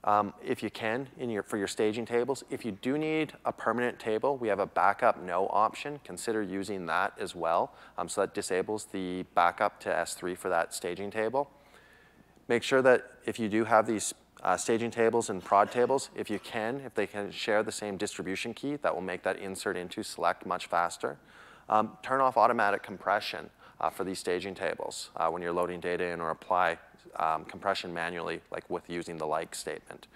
um, 0.04 0.32
if 0.42 0.62
you 0.62 0.70
can 0.70 1.06
your, 1.18 1.42
for 1.42 1.58
your 1.58 1.66
staging 1.66 2.06
tables. 2.06 2.44
If 2.48 2.64
you 2.64 2.72
do 2.72 2.96
need 2.96 3.34
a 3.44 3.52
permanent 3.52 3.98
table, 3.98 4.38
we 4.38 4.48
have 4.48 4.58
a 4.58 4.64
backup 4.64 5.22
no 5.22 5.48
option. 5.48 6.00
Consider 6.02 6.40
using 6.40 6.86
that 6.86 7.12
as 7.20 7.34
well. 7.34 7.74
Um, 7.98 8.08
so 8.08 8.22
that 8.22 8.32
disables 8.32 8.86
the 8.86 9.24
backup 9.34 9.78
to 9.80 9.90
S3 9.90 10.34
for 10.34 10.48
that 10.48 10.72
staging 10.72 11.10
table. 11.10 11.50
Make 12.48 12.62
sure 12.62 12.80
that 12.80 13.18
if 13.26 13.38
you 13.38 13.50
do 13.50 13.64
have 13.64 13.86
these 13.86 14.14
uh, 14.42 14.56
staging 14.56 14.92
tables 14.92 15.28
and 15.28 15.44
prod 15.44 15.70
tables, 15.70 16.08
if 16.14 16.30
you 16.30 16.38
can, 16.38 16.80
if 16.86 16.94
they 16.94 17.06
can 17.06 17.30
share 17.30 17.62
the 17.62 17.70
same 17.70 17.98
distribution 17.98 18.54
key, 18.54 18.76
that 18.76 18.94
will 18.94 19.02
make 19.02 19.22
that 19.24 19.36
insert 19.36 19.76
into 19.76 20.02
select 20.02 20.46
much 20.46 20.68
faster. 20.68 21.18
Um, 21.68 21.96
turn 22.02 22.20
off 22.20 22.36
automatic 22.36 22.82
compression 22.82 23.50
uh, 23.80 23.90
for 23.90 24.04
these 24.04 24.18
staging 24.18 24.54
tables 24.54 25.10
uh, 25.16 25.28
when 25.28 25.42
you're 25.42 25.52
loading 25.52 25.80
data 25.80 26.04
in 26.04 26.20
or 26.20 26.30
apply 26.30 26.78
um, 27.16 27.44
compression 27.44 27.92
manually, 27.92 28.40
like 28.50 28.68
with 28.70 28.88
using 28.88 29.16
the 29.16 29.26
like 29.26 29.54
statement. 29.54 30.06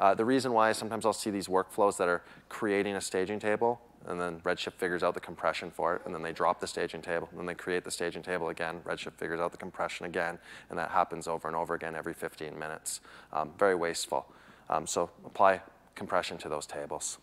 Uh, 0.00 0.14
the 0.14 0.24
reason 0.24 0.52
why 0.52 0.70
is 0.70 0.76
sometimes 0.76 1.04
I'll 1.04 1.12
see 1.12 1.30
these 1.30 1.48
workflows 1.48 1.96
that 1.96 2.08
are 2.08 2.22
creating 2.48 2.94
a 2.94 3.00
staging 3.00 3.40
table, 3.40 3.80
and 4.06 4.20
then 4.20 4.40
Redshift 4.40 4.74
figures 4.74 5.02
out 5.02 5.14
the 5.14 5.20
compression 5.20 5.70
for 5.70 5.96
it, 5.96 6.02
and 6.04 6.14
then 6.14 6.22
they 6.22 6.32
drop 6.32 6.60
the 6.60 6.66
staging 6.66 7.02
table, 7.02 7.28
and 7.30 7.38
then 7.38 7.46
they 7.46 7.54
create 7.54 7.84
the 7.84 7.90
staging 7.90 8.22
table 8.22 8.48
again. 8.48 8.80
Redshift 8.84 9.14
figures 9.14 9.40
out 9.40 9.50
the 9.50 9.58
compression 9.58 10.06
again, 10.06 10.38
and 10.70 10.78
that 10.78 10.90
happens 10.90 11.26
over 11.26 11.48
and 11.48 11.56
over 11.56 11.74
again 11.74 11.96
every 11.96 12.14
15 12.14 12.56
minutes. 12.56 13.00
Um, 13.32 13.52
very 13.58 13.74
wasteful. 13.74 14.26
Um, 14.70 14.86
so 14.86 15.10
apply 15.24 15.62
compression 15.96 16.38
to 16.38 16.48
those 16.48 16.66
tables. 16.66 17.18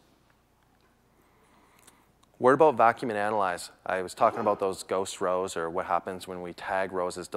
Word 2.37 2.53
about 2.53 2.75
vacuum 2.75 3.11
and 3.11 3.17
analyze. 3.17 3.71
I 3.85 4.01
was 4.01 4.13
talking 4.13 4.41
about 4.41 4.59
those 4.59 4.83
ghost 4.83 5.21
rows 5.21 5.55
or 5.55 5.69
what 5.69 5.85
happens 5.85 6.27
when 6.27 6.41
we 6.41 6.53
tag 6.53 6.91
rows 6.91 7.17
as 7.17 7.29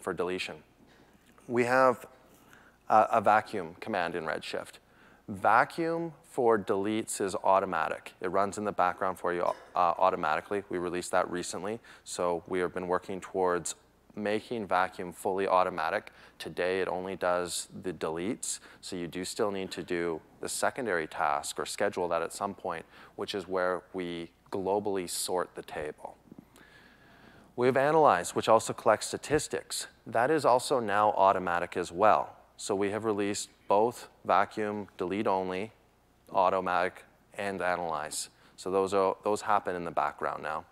for 0.00 0.14
deletion 0.14 0.56
we 1.48 1.64
have 1.64 2.06
a, 2.88 3.06
a 3.12 3.20
vacuum 3.20 3.76
command 3.80 4.14
in 4.14 4.24
Redshift. 4.24 4.78
Vacuum 5.28 6.12
for 6.24 6.58
deletes 6.58 7.20
is 7.20 7.34
automatic. 7.34 8.12
It 8.20 8.28
runs 8.28 8.58
in 8.58 8.64
the 8.64 8.72
background 8.72 9.18
for 9.18 9.32
you 9.32 9.42
uh, 9.42 9.54
automatically. 9.74 10.62
We 10.68 10.78
released 10.78 11.10
that 11.12 11.30
recently, 11.30 11.80
so 12.04 12.44
we 12.46 12.60
have 12.60 12.72
been 12.72 12.86
working 12.86 13.20
towards 13.20 13.74
making 14.14 14.66
vacuum 14.66 15.12
fully 15.12 15.46
automatic. 15.46 16.10
Today 16.38 16.80
it 16.80 16.88
only 16.88 17.16
does 17.16 17.68
the 17.82 17.92
deletes, 17.92 18.60
so 18.80 18.96
you 18.96 19.08
do 19.08 19.24
still 19.24 19.50
need 19.50 19.70
to 19.72 19.82
do 19.82 20.20
the 20.40 20.48
secondary 20.48 21.06
task 21.06 21.58
or 21.58 21.66
schedule 21.66 22.08
that 22.08 22.22
at 22.22 22.32
some 22.32 22.54
point, 22.54 22.86
which 23.16 23.34
is 23.34 23.46
where 23.46 23.82
we 23.92 24.30
globally 24.50 25.08
sort 25.08 25.54
the 25.54 25.62
table. 25.62 26.16
We 27.56 27.66
have 27.66 27.76
Analyze, 27.76 28.34
which 28.34 28.48
also 28.48 28.72
collects 28.72 29.06
statistics. 29.06 29.86
That 30.06 30.30
is 30.30 30.44
also 30.44 30.78
now 30.78 31.12
automatic 31.12 31.76
as 31.76 31.90
well. 31.90 32.36
So 32.58 32.74
we 32.74 32.90
have 32.90 33.04
released 33.04 33.48
both 33.68 34.08
vacuum, 34.24 34.88
delete 34.98 35.26
only, 35.26 35.72
automatic, 36.32 37.04
and 37.38 37.62
analyze. 37.62 38.28
So 38.56 38.70
those, 38.70 38.94
are, 38.94 39.16
those 39.24 39.42
happen 39.42 39.74
in 39.74 39.84
the 39.84 39.90
background 39.90 40.42
now. 40.42 40.64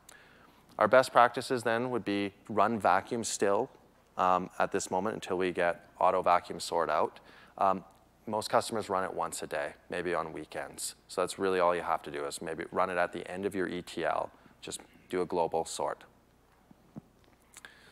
Our 0.78 0.88
best 0.88 1.12
practices 1.12 1.62
then 1.62 1.90
would 1.90 2.04
be 2.04 2.32
run 2.48 2.78
vacuum 2.78 3.24
still 3.24 3.70
um, 4.16 4.50
at 4.58 4.72
this 4.72 4.90
moment 4.90 5.14
until 5.14 5.38
we 5.38 5.52
get 5.52 5.88
auto 6.00 6.22
vacuum 6.22 6.60
sort 6.60 6.90
out. 6.90 7.20
Um, 7.58 7.84
most 8.26 8.50
customers 8.50 8.88
run 8.88 9.04
it 9.04 9.12
once 9.12 9.42
a 9.42 9.46
day, 9.46 9.74
maybe 9.90 10.14
on 10.14 10.32
weekends. 10.32 10.94
So 11.08 11.20
that's 11.20 11.38
really 11.38 11.60
all 11.60 11.74
you 11.74 11.82
have 11.82 12.02
to 12.02 12.10
do 12.10 12.24
is 12.24 12.40
maybe 12.40 12.64
run 12.72 12.90
it 12.90 12.96
at 12.96 13.12
the 13.12 13.28
end 13.30 13.44
of 13.44 13.54
your 13.54 13.68
ETL. 13.68 14.30
Just 14.60 14.80
do 15.10 15.20
a 15.20 15.26
global 15.26 15.64
sort. 15.64 16.04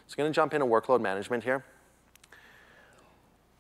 So 0.06 0.16
I'm 0.18 0.24
going 0.24 0.32
to 0.32 0.34
jump 0.34 0.54
into 0.54 0.66
workload 0.66 1.00
management 1.00 1.44
here. 1.44 1.64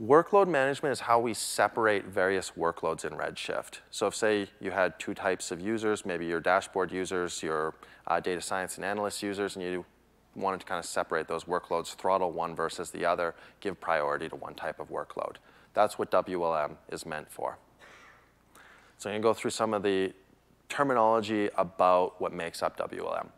Workload 0.02 0.48
management 0.48 0.92
is 0.92 1.00
how 1.00 1.20
we 1.20 1.32
separate 1.32 2.06
various 2.06 2.52
workloads 2.58 3.04
in 3.04 3.12
Redshift. 3.12 3.78
So 3.90 4.08
if, 4.08 4.14
say, 4.16 4.48
you 4.60 4.72
had 4.72 4.98
two 4.98 5.14
types 5.14 5.52
of 5.52 5.60
users, 5.60 6.04
maybe 6.04 6.26
your 6.26 6.40
dashboard 6.40 6.90
users, 6.90 7.42
your 7.42 7.74
uh, 8.08 8.18
data 8.18 8.40
science 8.40 8.76
and 8.76 8.84
analyst 8.84 9.22
users, 9.22 9.54
and 9.54 9.64
you 9.64 9.84
wanted 10.34 10.60
to 10.60 10.66
kind 10.66 10.78
of 10.78 10.86
separate 10.86 11.28
those 11.28 11.44
workloads, 11.44 11.94
throttle 11.94 12.32
one 12.32 12.56
versus 12.56 12.90
the 12.90 13.04
other, 13.04 13.34
give 13.60 13.80
priority 13.80 14.28
to 14.28 14.34
one 14.34 14.54
type 14.54 14.80
of 14.80 14.90
workload. 14.90 15.36
That's 15.74 15.98
what 15.98 16.10
WLM 16.10 16.76
is 16.90 17.06
meant 17.06 17.30
for. 17.30 17.58
So 18.98 19.10
I'm 19.10 19.14
going 19.14 19.22
to 19.22 19.28
go 19.28 19.34
through 19.34 19.50
some 19.50 19.74
of 19.74 19.82
the 19.82 20.12
terminology 20.68 21.50
about 21.56 22.20
what 22.20 22.32
makes 22.32 22.62
up 22.62 22.76
WLM. 22.76 23.28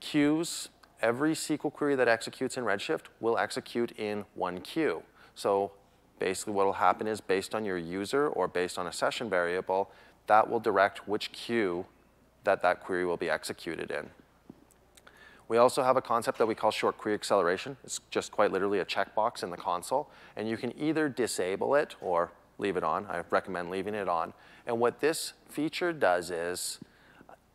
Queues 0.00 0.68
every 1.02 1.32
SQL 1.32 1.72
query 1.72 1.96
that 1.96 2.08
executes 2.08 2.56
in 2.56 2.64
Redshift 2.64 3.06
will 3.20 3.38
execute 3.38 3.92
in 3.92 4.24
one 4.34 4.60
queue. 4.60 5.02
So 5.34 5.72
basically 6.18 6.52
what 6.52 6.66
will 6.66 6.74
happen 6.74 7.06
is 7.06 7.20
based 7.20 7.54
on 7.54 7.64
your 7.64 7.78
user 7.78 8.28
or 8.28 8.46
based 8.46 8.78
on 8.78 8.86
a 8.86 8.92
session 8.92 9.30
variable, 9.30 9.90
that 10.26 10.48
will 10.48 10.60
direct 10.60 11.08
which 11.08 11.32
queue 11.32 11.86
that 12.44 12.62
that 12.62 12.80
query 12.80 13.04
will 13.04 13.16
be 13.16 13.30
executed 13.30 13.90
in. 13.90 14.10
We 15.50 15.56
also 15.56 15.82
have 15.82 15.96
a 15.96 16.00
concept 16.00 16.38
that 16.38 16.46
we 16.46 16.54
call 16.54 16.70
short 16.70 16.96
query 16.96 17.16
acceleration. 17.16 17.76
It's 17.82 18.00
just 18.12 18.30
quite 18.30 18.52
literally 18.52 18.78
a 18.78 18.84
checkbox 18.84 19.42
in 19.42 19.50
the 19.50 19.56
console. 19.56 20.08
And 20.36 20.48
you 20.48 20.56
can 20.56 20.72
either 20.78 21.08
disable 21.08 21.74
it 21.74 21.96
or 22.00 22.30
leave 22.58 22.76
it 22.76 22.84
on. 22.84 23.04
I 23.06 23.24
recommend 23.30 23.68
leaving 23.68 23.94
it 23.94 24.08
on. 24.08 24.32
And 24.64 24.78
what 24.78 25.00
this 25.00 25.32
feature 25.48 25.92
does 25.92 26.30
is, 26.30 26.78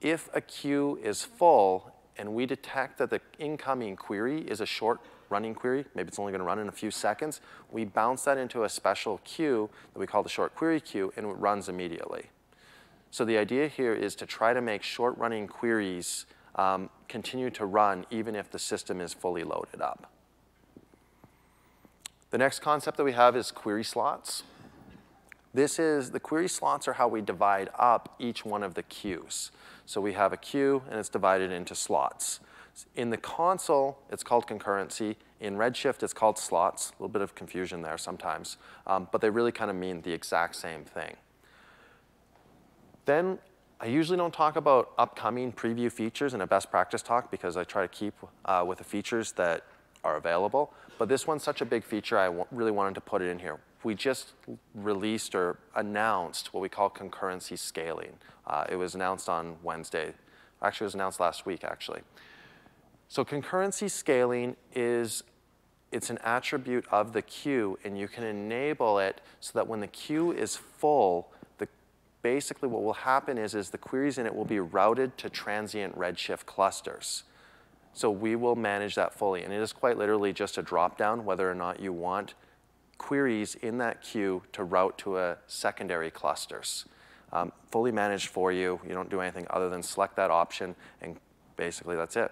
if 0.01 0.27
a 0.33 0.41
queue 0.41 0.99
is 1.01 1.23
full 1.23 1.95
and 2.17 2.33
we 2.33 2.45
detect 2.45 2.97
that 2.97 3.11
the 3.11 3.21
incoming 3.39 3.95
query 3.95 4.41
is 4.41 4.59
a 4.59 4.65
short 4.65 4.99
running 5.29 5.55
query, 5.55 5.85
maybe 5.95 6.09
it's 6.09 6.19
only 6.19 6.33
going 6.33 6.41
to 6.41 6.45
run 6.45 6.59
in 6.59 6.67
a 6.67 6.73
few 6.73 6.91
seconds, 6.91 7.39
we 7.71 7.85
bounce 7.85 8.25
that 8.25 8.37
into 8.37 8.65
a 8.65 8.69
special 8.69 9.21
queue 9.23 9.69
that 9.93 9.99
we 9.99 10.05
call 10.05 10.21
the 10.21 10.27
short 10.27 10.53
query 10.53 10.81
queue, 10.81 11.13
and 11.15 11.25
it 11.25 11.29
runs 11.29 11.69
immediately. 11.69 12.25
So 13.09 13.23
the 13.23 13.37
idea 13.37 13.69
here 13.69 13.93
is 13.93 14.15
to 14.15 14.25
try 14.25 14.53
to 14.53 14.59
make 14.59 14.83
short 14.83 15.17
running 15.17 15.47
queries 15.47 16.25
um, 16.55 16.89
continue 17.07 17.49
to 17.51 17.65
run 17.65 18.05
even 18.09 18.35
if 18.35 18.49
the 18.49 18.59
system 18.59 19.01
is 19.01 19.13
fully 19.13 19.43
loaded 19.43 19.81
up. 19.81 20.11
The 22.31 22.37
next 22.37 22.59
concept 22.59 22.97
that 22.97 23.03
we 23.03 23.13
have 23.13 23.35
is 23.35 23.51
query 23.51 23.83
slots. 23.83 24.43
This 25.53 25.79
is, 25.79 26.11
the 26.11 26.19
query 26.19 26.49
slots 26.49 26.87
are 26.87 26.93
how 26.93 27.07
we 27.07 27.21
divide 27.21 27.69
up 27.79 28.15
each 28.19 28.43
one 28.43 28.61
of 28.61 28.73
the 28.73 28.83
queues. 28.83 29.51
So 29.85 30.01
we 30.01 30.13
have 30.13 30.33
a 30.33 30.37
queue 30.37 30.83
and 30.89 30.99
it's 30.99 31.07
divided 31.07 31.51
into 31.51 31.75
slots. 31.75 32.41
In 32.95 33.09
the 33.09 33.17
console, 33.17 33.99
it's 34.11 34.23
called 34.23 34.47
concurrency. 34.47 35.15
In 35.39 35.55
Redshift, 35.55 36.03
it's 36.03 36.13
called 36.13 36.37
slots. 36.37 36.89
A 36.89 36.93
little 36.93 37.07
bit 37.07 37.21
of 37.21 37.35
confusion 37.35 37.81
there 37.81 37.97
sometimes, 37.97 38.57
um, 38.85 39.07
but 39.13 39.21
they 39.21 39.29
really 39.29 39.53
kind 39.53 39.71
of 39.71 39.77
mean 39.77 40.01
the 40.01 40.11
exact 40.11 40.57
same 40.57 40.83
thing. 40.83 41.15
Then 43.05 43.39
I 43.80 43.88
usually 43.88 44.17
don't 44.17 44.34
talk 44.34 44.55
about 44.55 44.93
upcoming 44.97 45.51
preview 45.51 45.91
features 45.91 46.34
in 46.34 46.41
a 46.41 46.47
best 46.47 46.71
practice 46.71 47.01
talk 47.01 47.30
because 47.30 47.57
I 47.57 47.65
try 47.65 47.82
to 47.82 47.88
keep 47.89 48.13
uh, 48.45 48.63
with 48.65 48.78
the 48.78 48.86
features 48.86 49.34
that 49.34 49.65
are 50.03 50.15
available. 50.15 50.73
But 50.97 51.09
this 51.09 51.28
one's 51.28 51.43
such 51.43 51.59
a 51.59 51.65
big 51.65 51.84
feature, 51.84 52.17
I 52.17 52.34
really 52.51 52.71
wanted 52.71 52.95
to 52.95 53.01
put 53.01 53.21
it 53.21 53.30
in 53.30 53.39
here. 53.39 53.59
We 53.84 53.93
just 53.93 54.32
released 54.73 55.36
or 55.36 55.57
announced 55.76 56.53
what 56.53 56.61
we 56.61 56.69
call 56.69 56.89
concurrency 56.89 57.59
scaling. 57.59 58.13
Uh, 58.47 58.65
it 58.69 58.78
was 58.78 58.95
announced 58.95 59.28
on 59.28 59.57
Wednesday. 59.61 60.13
Actually, 60.61 60.86
it 60.86 60.88
was 60.88 60.95
announced 60.95 61.19
last 61.19 61.45
week, 61.45 61.63
actually. 61.65 62.01
So 63.09 63.26
concurrency 63.26 63.91
scaling 63.91 64.55
is 64.73 65.23
it's 65.91 66.09
an 66.09 66.17
attribute 66.23 66.86
of 66.91 67.13
the 67.13 67.21
queue, 67.21 67.78
and 67.84 67.97
you 67.97 68.07
can 68.07 68.23
enable 68.23 68.99
it 68.99 69.21
so 69.41 69.51
that 69.53 69.67
when 69.67 69.82
the 69.82 69.88
queue 69.88 70.32
is 70.32 70.55
full, 70.55 71.30
basically 72.26 72.67
what 72.67 72.82
will 72.82 72.93
happen 72.93 73.38
is, 73.38 73.53
is 73.53 73.69
the 73.69 73.78
queries 73.78 74.17
in 74.17 74.26
it 74.26 74.34
will 74.34 74.45
be 74.45 74.59
routed 74.59 75.15
to 75.15 75.30
transient 75.30 75.95
Redshift 75.95 76.47
clusters. 76.47 77.21
So 77.93 78.09
we 78.09 78.36
will 78.36 78.55
manage 78.55 78.95
that 78.95 79.13
fully. 79.13 79.43
And 79.43 79.53
it 79.53 79.61
is 79.61 79.71
quite 79.71 79.95
literally 79.95 80.34
just 80.34 80.57
a 80.57 80.63
drop-down 80.63 81.23
whether 81.23 81.47
or 81.47 81.53
not 81.53 81.80
you 81.80 81.93
want 81.93 82.34
queries 82.97 83.53
in 83.53 83.78
that 83.78 84.01
queue 84.01 84.41
to 84.53 84.63
route 84.63 84.97
to 84.97 85.19
a 85.19 85.38
secondary 85.45 86.09
clusters. 86.09 86.86
Um, 87.32 87.51
fully 87.69 87.91
managed 87.91 88.30
for 88.30 88.51
you. 88.51 88.80
You 88.88 88.95
don't 88.95 89.11
do 89.11 89.21
anything 89.21 89.45
other 89.51 89.69
than 89.69 89.84
select 89.84 90.15
that 90.15 90.32
option, 90.32 90.76
and 91.03 91.17
basically 91.57 91.95
that's 91.95 92.15
it. 92.15 92.32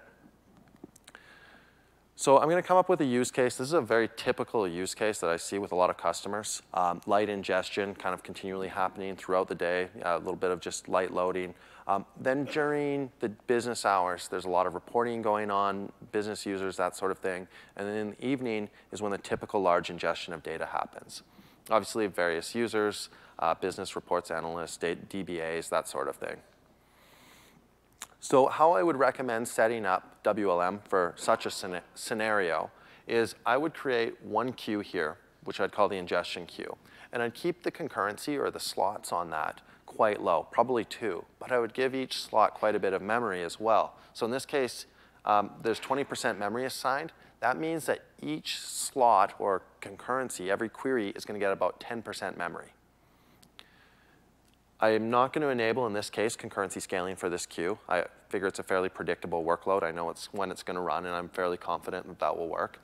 So 2.16 2.38
I'm 2.38 2.48
going 2.48 2.62
to 2.62 2.66
come 2.66 2.76
up 2.76 2.88
with 2.88 3.00
a 3.00 3.04
use 3.04 3.32
case. 3.32 3.56
This 3.56 3.66
is 3.66 3.72
a 3.72 3.80
very 3.80 4.08
typical 4.16 4.68
use 4.68 4.94
case 4.94 5.18
that 5.18 5.30
I 5.30 5.36
see 5.36 5.58
with 5.58 5.72
a 5.72 5.74
lot 5.74 5.90
of 5.90 5.96
customers. 5.96 6.62
Um, 6.72 7.00
light 7.06 7.28
ingestion 7.28 7.92
kind 7.96 8.14
of 8.14 8.22
continually 8.22 8.68
happening 8.68 9.16
throughout 9.16 9.48
the 9.48 9.56
day, 9.56 9.88
a 10.02 10.18
little 10.18 10.36
bit 10.36 10.52
of 10.52 10.60
just 10.60 10.88
light 10.88 11.12
loading. 11.12 11.54
Um, 11.88 12.06
then 12.20 12.44
during 12.44 13.10
the 13.18 13.30
business 13.30 13.84
hours, 13.84 14.28
there's 14.28 14.44
a 14.44 14.48
lot 14.48 14.68
of 14.68 14.74
reporting 14.74 15.22
going 15.22 15.50
on, 15.50 15.90
business 16.12 16.46
users, 16.46 16.76
that 16.76 16.96
sort 16.96 17.10
of 17.10 17.18
thing. 17.18 17.48
And 17.76 17.88
then 17.88 17.96
in 17.96 18.10
the 18.10 18.24
evening 18.24 18.70
is 18.92 19.02
when 19.02 19.10
the 19.10 19.18
typical 19.18 19.60
large 19.60 19.90
ingestion 19.90 20.32
of 20.32 20.44
data 20.44 20.66
happens. 20.66 21.24
Obviously, 21.68 22.06
various 22.06 22.54
users, 22.54 23.08
uh, 23.40 23.54
business 23.54 23.96
reports 23.96 24.30
analysts, 24.30 24.78
DBAs, 24.78 25.68
that 25.68 25.88
sort 25.88 26.08
of 26.08 26.14
thing. 26.14 26.36
So 28.24 28.46
how 28.46 28.72
I 28.72 28.82
would 28.82 28.96
recommend 28.96 29.46
setting 29.46 29.84
up 29.84 30.24
WLM 30.24 30.80
for 30.88 31.12
such 31.14 31.44
a 31.44 31.82
scenario 31.94 32.70
is 33.06 33.34
I 33.44 33.58
would 33.58 33.74
create 33.74 34.14
one 34.24 34.54
queue 34.54 34.80
here, 34.80 35.18
which 35.44 35.60
I'd 35.60 35.72
call 35.72 35.90
the 35.90 35.98
ingestion 35.98 36.46
queue. 36.46 36.74
And 37.12 37.22
I'd 37.22 37.34
keep 37.34 37.62
the 37.62 37.70
concurrency 37.70 38.38
or 38.38 38.50
the 38.50 38.58
slots 38.58 39.12
on 39.12 39.28
that 39.28 39.60
quite 39.84 40.22
low, 40.22 40.48
probably 40.50 40.86
two. 40.86 41.22
But 41.38 41.52
I 41.52 41.58
would 41.58 41.74
give 41.74 41.94
each 41.94 42.18
slot 42.18 42.54
quite 42.54 42.74
a 42.74 42.78
bit 42.78 42.94
of 42.94 43.02
memory 43.02 43.42
as 43.42 43.60
well. 43.60 43.98
So 44.14 44.24
in 44.24 44.32
this 44.32 44.46
case, 44.46 44.86
um, 45.26 45.50
there's 45.62 45.78
20% 45.78 46.38
memory 46.38 46.64
assigned. 46.64 47.12
That 47.40 47.58
means 47.58 47.84
that 47.84 48.04
each 48.22 48.58
slot 48.58 49.34
or 49.38 49.64
concurrency, 49.82 50.48
every 50.48 50.70
query, 50.70 51.10
is 51.10 51.26
going 51.26 51.38
to 51.38 51.44
get 51.44 51.52
about 51.52 51.78
10% 51.78 52.38
memory. 52.38 52.72
I 54.84 54.90
am 54.90 55.08
not 55.08 55.32
going 55.32 55.40
to 55.40 55.48
enable, 55.48 55.86
in 55.86 55.94
this 55.94 56.10
case, 56.10 56.36
concurrency 56.36 56.78
scaling 56.78 57.16
for 57.16 57.30
this 57.30 57.46
queue. 57.46 57.78
I 57.88 58.04
figure 58.28 58.46
it's 58.46 58.58
a 58.58 58.62
fairly 58.62 58.90
predictable 58.90 59.42
workload. 59.42 59.82
I 59.82 59.90
know 59.90 60.10
it's 60.10 60.30
when 60.34 60.50
it's 60.50 60.62
going 60.62 60.74
to 60.74 60.82
run, 60.82 61.06
and 61.06 61.16
I'm 61.16 61.30
fairly 61.30 61.56
confident 61.56 62.06
that 62.06 62.18
that 62.18 62.36
will 62.36 62.48
work. 62.48 62.78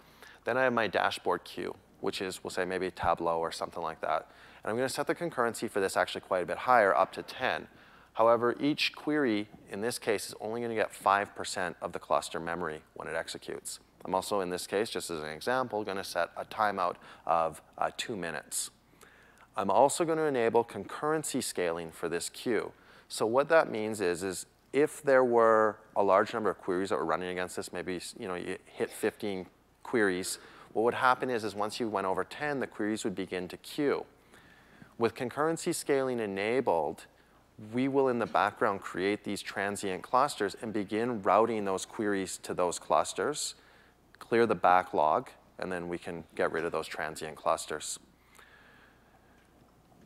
Then 0.45 0.57
I 0.57 0.63
have 0.63 0.73
my 0.73 0.87
dashboard 0.87 1.45
queue, 1.45 1.77
which 2.01 2.23
is, 2.23 2.43
we'll 2.43 2.53
say, 2.53 2.65
maybe 2.65 2.91
Tableau 2.91 3.39
or 3.39 3.53
something 3.53 3.83
like 3.83 4.01
that. 4.01 4.31
And 4.65 4.71
I'm 4.71 4.79
going 4.79 4.89
to 4.89 4.95
set 4.95 5.09
the 5.09 5.15
concurrency 5.15 5.71
for 5.71 5.81
this 5.81 5.95
actually 5.95 6.23
quite 6.23 6.43
a 6.43 6.47
bit 6.47 6.57
higher, 6.57 6.97
up 6.97 7.13
to 7.13 7.23
10. 7.23 7.69
However, 8.15 8.57
each 8.59 8.95
query, 8.95 9.51
in 9.71 9.83
this 9.83 9.99
case, 9.99 10.27
is 10.27 10.35
only 10.41 10.61
going 10.63 10.75
to 10.75 10.83
get 10.83 10.95
5% 10.95 11.75
of 11.83 11.93
the 11.93 11.99
cluster 11.99 12.41
memory 12.41 12.81
when 12.95 13.09
it 13.09 13.15
executes. 13.15 13.79
I'm 14.07 14.15
also, 14.15 14.41
in 14.41 14.49
this 14.49 14.67
case, 14.67 14.89
just 14.89 15.11
as 15.11 15.23
an 15.23 15.29
example, 15.29 15.85
going 15.85 15.99
to 15.99 16.05
set 16.05 16.31
a 16.35 16.47
timeout 16.47 16.95
of 17.27 17.61
uh, 17.77 17.91
two 17.99 18.17
minutes. 18.17 18.71
I'm 19.57 19.71
also 19.71 20.05
going 20.05 20.19
to 20.19 20.25
enable 20.25 20.65
concurrency 20.65 21.43
scaling 21.43 21.91
for 21.91 22.09
this 22.09 22.29
queue. 22.29 22.73
So 23.09 23.27
what 23.27 23.49
that 23.49 23.71
means 23.71 24.01
is, 24.01 24.23
is 24.23 24.47
if 24.73 25.03
there 25.03 25.25
were 25.25 25.79
a 25.97 26.03
large 26.03 26.33
number 26.33 26.51
of 26.51 26.59
queries 26.59 26.91
that 26.91 26.99
were 26.99 27.05
running 27.05 27.29
against 27.29 27.57
this, 27.57 27.73
maybe 27.73 28.01
you 28.19 28.29
know 28.29 28.37
you 28.37 28.57
hit 28.67 28.91
15 28.91 29.47
queries, 29.83 30.39
what 30.73 30.83
would 30.85 30.95
happen 30.95 31.31
is, 31.31 31.43
is 31.43 31.55
once 31.55 31.81
you 31.81 31.89
went 31.89 32.07
over 32.07 32.23
10, 32.23 32.61
the 32.61 32.67
queries 32.67 33.03
would 33.05 33.17
begin 33.17 33.49
to 33.49 33.57
queue. 33.57 34.05
With 34.99 35.15
concurrency 35.15 35.75
scaling 35.75 36.21
enabled, 36.21 37.07
we 37.73 37.89
will 37.89 38.09
in 38.09 38.19
the 38.19 38.27
background 38.27 38.81
create 38.81 39.25
these 39.25 39.43
transient 39.43 40.03
clusters 40.03 40.57
and 40.63 40.73
begin 40.73 41.23
routing 41.23 41.65
those 41.65 41.85
queries 41.85 42.39
to 42.39 42.55
those 42.55 42.79
clusters, 42.79 43.57
clear 44.19 44.47
the 44.47 44.55
backlog, 44.55 45.31
and 45.59 45.71
then 45.71 45.89
we 45.89 45.99
can 45.99 46.25
get 46.37 46.53
rid 46.53 46.65
of 46.65 46.73
those 46.73 46.87
transient 46.87 47.37
clusters. 47.37 47.99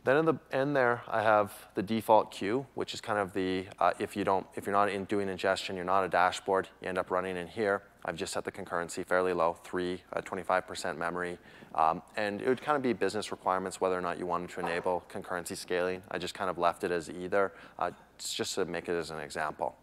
Then 0.04 0.18
in 0.18 0.26
the 0.26 0.34
end 0.52 0.76
there, 0.76 1.02
I 1.08 1.22
have 1.22 1.50
the 1.74 1.82
default 1.82 2.30
queue, 2.30 2.66
which 2.74 2.92
is 2.92 3.00
kind 3.00 3.18
of 3.18 3.32
the, 3.32 3.66
uh, 3.78 3.92
if, 3.98 4.14
you 4.16 4.22
don't, 4.22 4.46
if 4.54 4.66
you're 4.66 4.74
not 4.74 4.90
in 4.90 5.04
doing 5.04 5.30
ingestion, 5.30 5.76
you're 5.76 5.84
not 5.86 6.04
a 6.04 6.08
dashboard, 6.08 6.68
you 6.82 6.88
end 6.88 6.98
up 6.98 7.10
running 7.10 7.38
in 7.38 7.46
here. 7.46 7.82
I've 8.04 8.16
just 8.16 8.34
set 8.34 8.44
the 8.44 8.52
concurrency 8.52 9.04
fairly 9.04 9.32
low, 9.32 9.56
three, 9.64 10.02
25% 10.14 10.84
uh, 10.84 10.94
memory. 10.94 11.38
Um, 11.74 12.02
and 12.18 12.42
it 12.42 12.48
would 12.48 12.60
kind 12.60 12.76
of 12.76 12.82
be 12.82 12.92
business 12.92 13.30
requirements 13.30 13.80
whether 13.80 13.96
or 13.96 14.02
not 14.02 14.18
you 14.18 14.26
wanted 14.26 14.50
to 14.50 14.60
enable 14.60 15.02
concurrency 15.10 15.56
scaling. 15.56 16.02
I 16.10 16.18
just 16.18 16.34
kind 16.34 16.50
of 16.50 16.58
left 16.58 16.84
it 16.84 16.90
as 16.90 17.08
either, 17.08 17.52
uh, 17.78 17.90
just 18.18 18.56
to 18.56 18.66
make 18.66 18.90
it 18.90 18.92
as 18.92 19.10
an 19.10 19.20
example. 19.20 19.74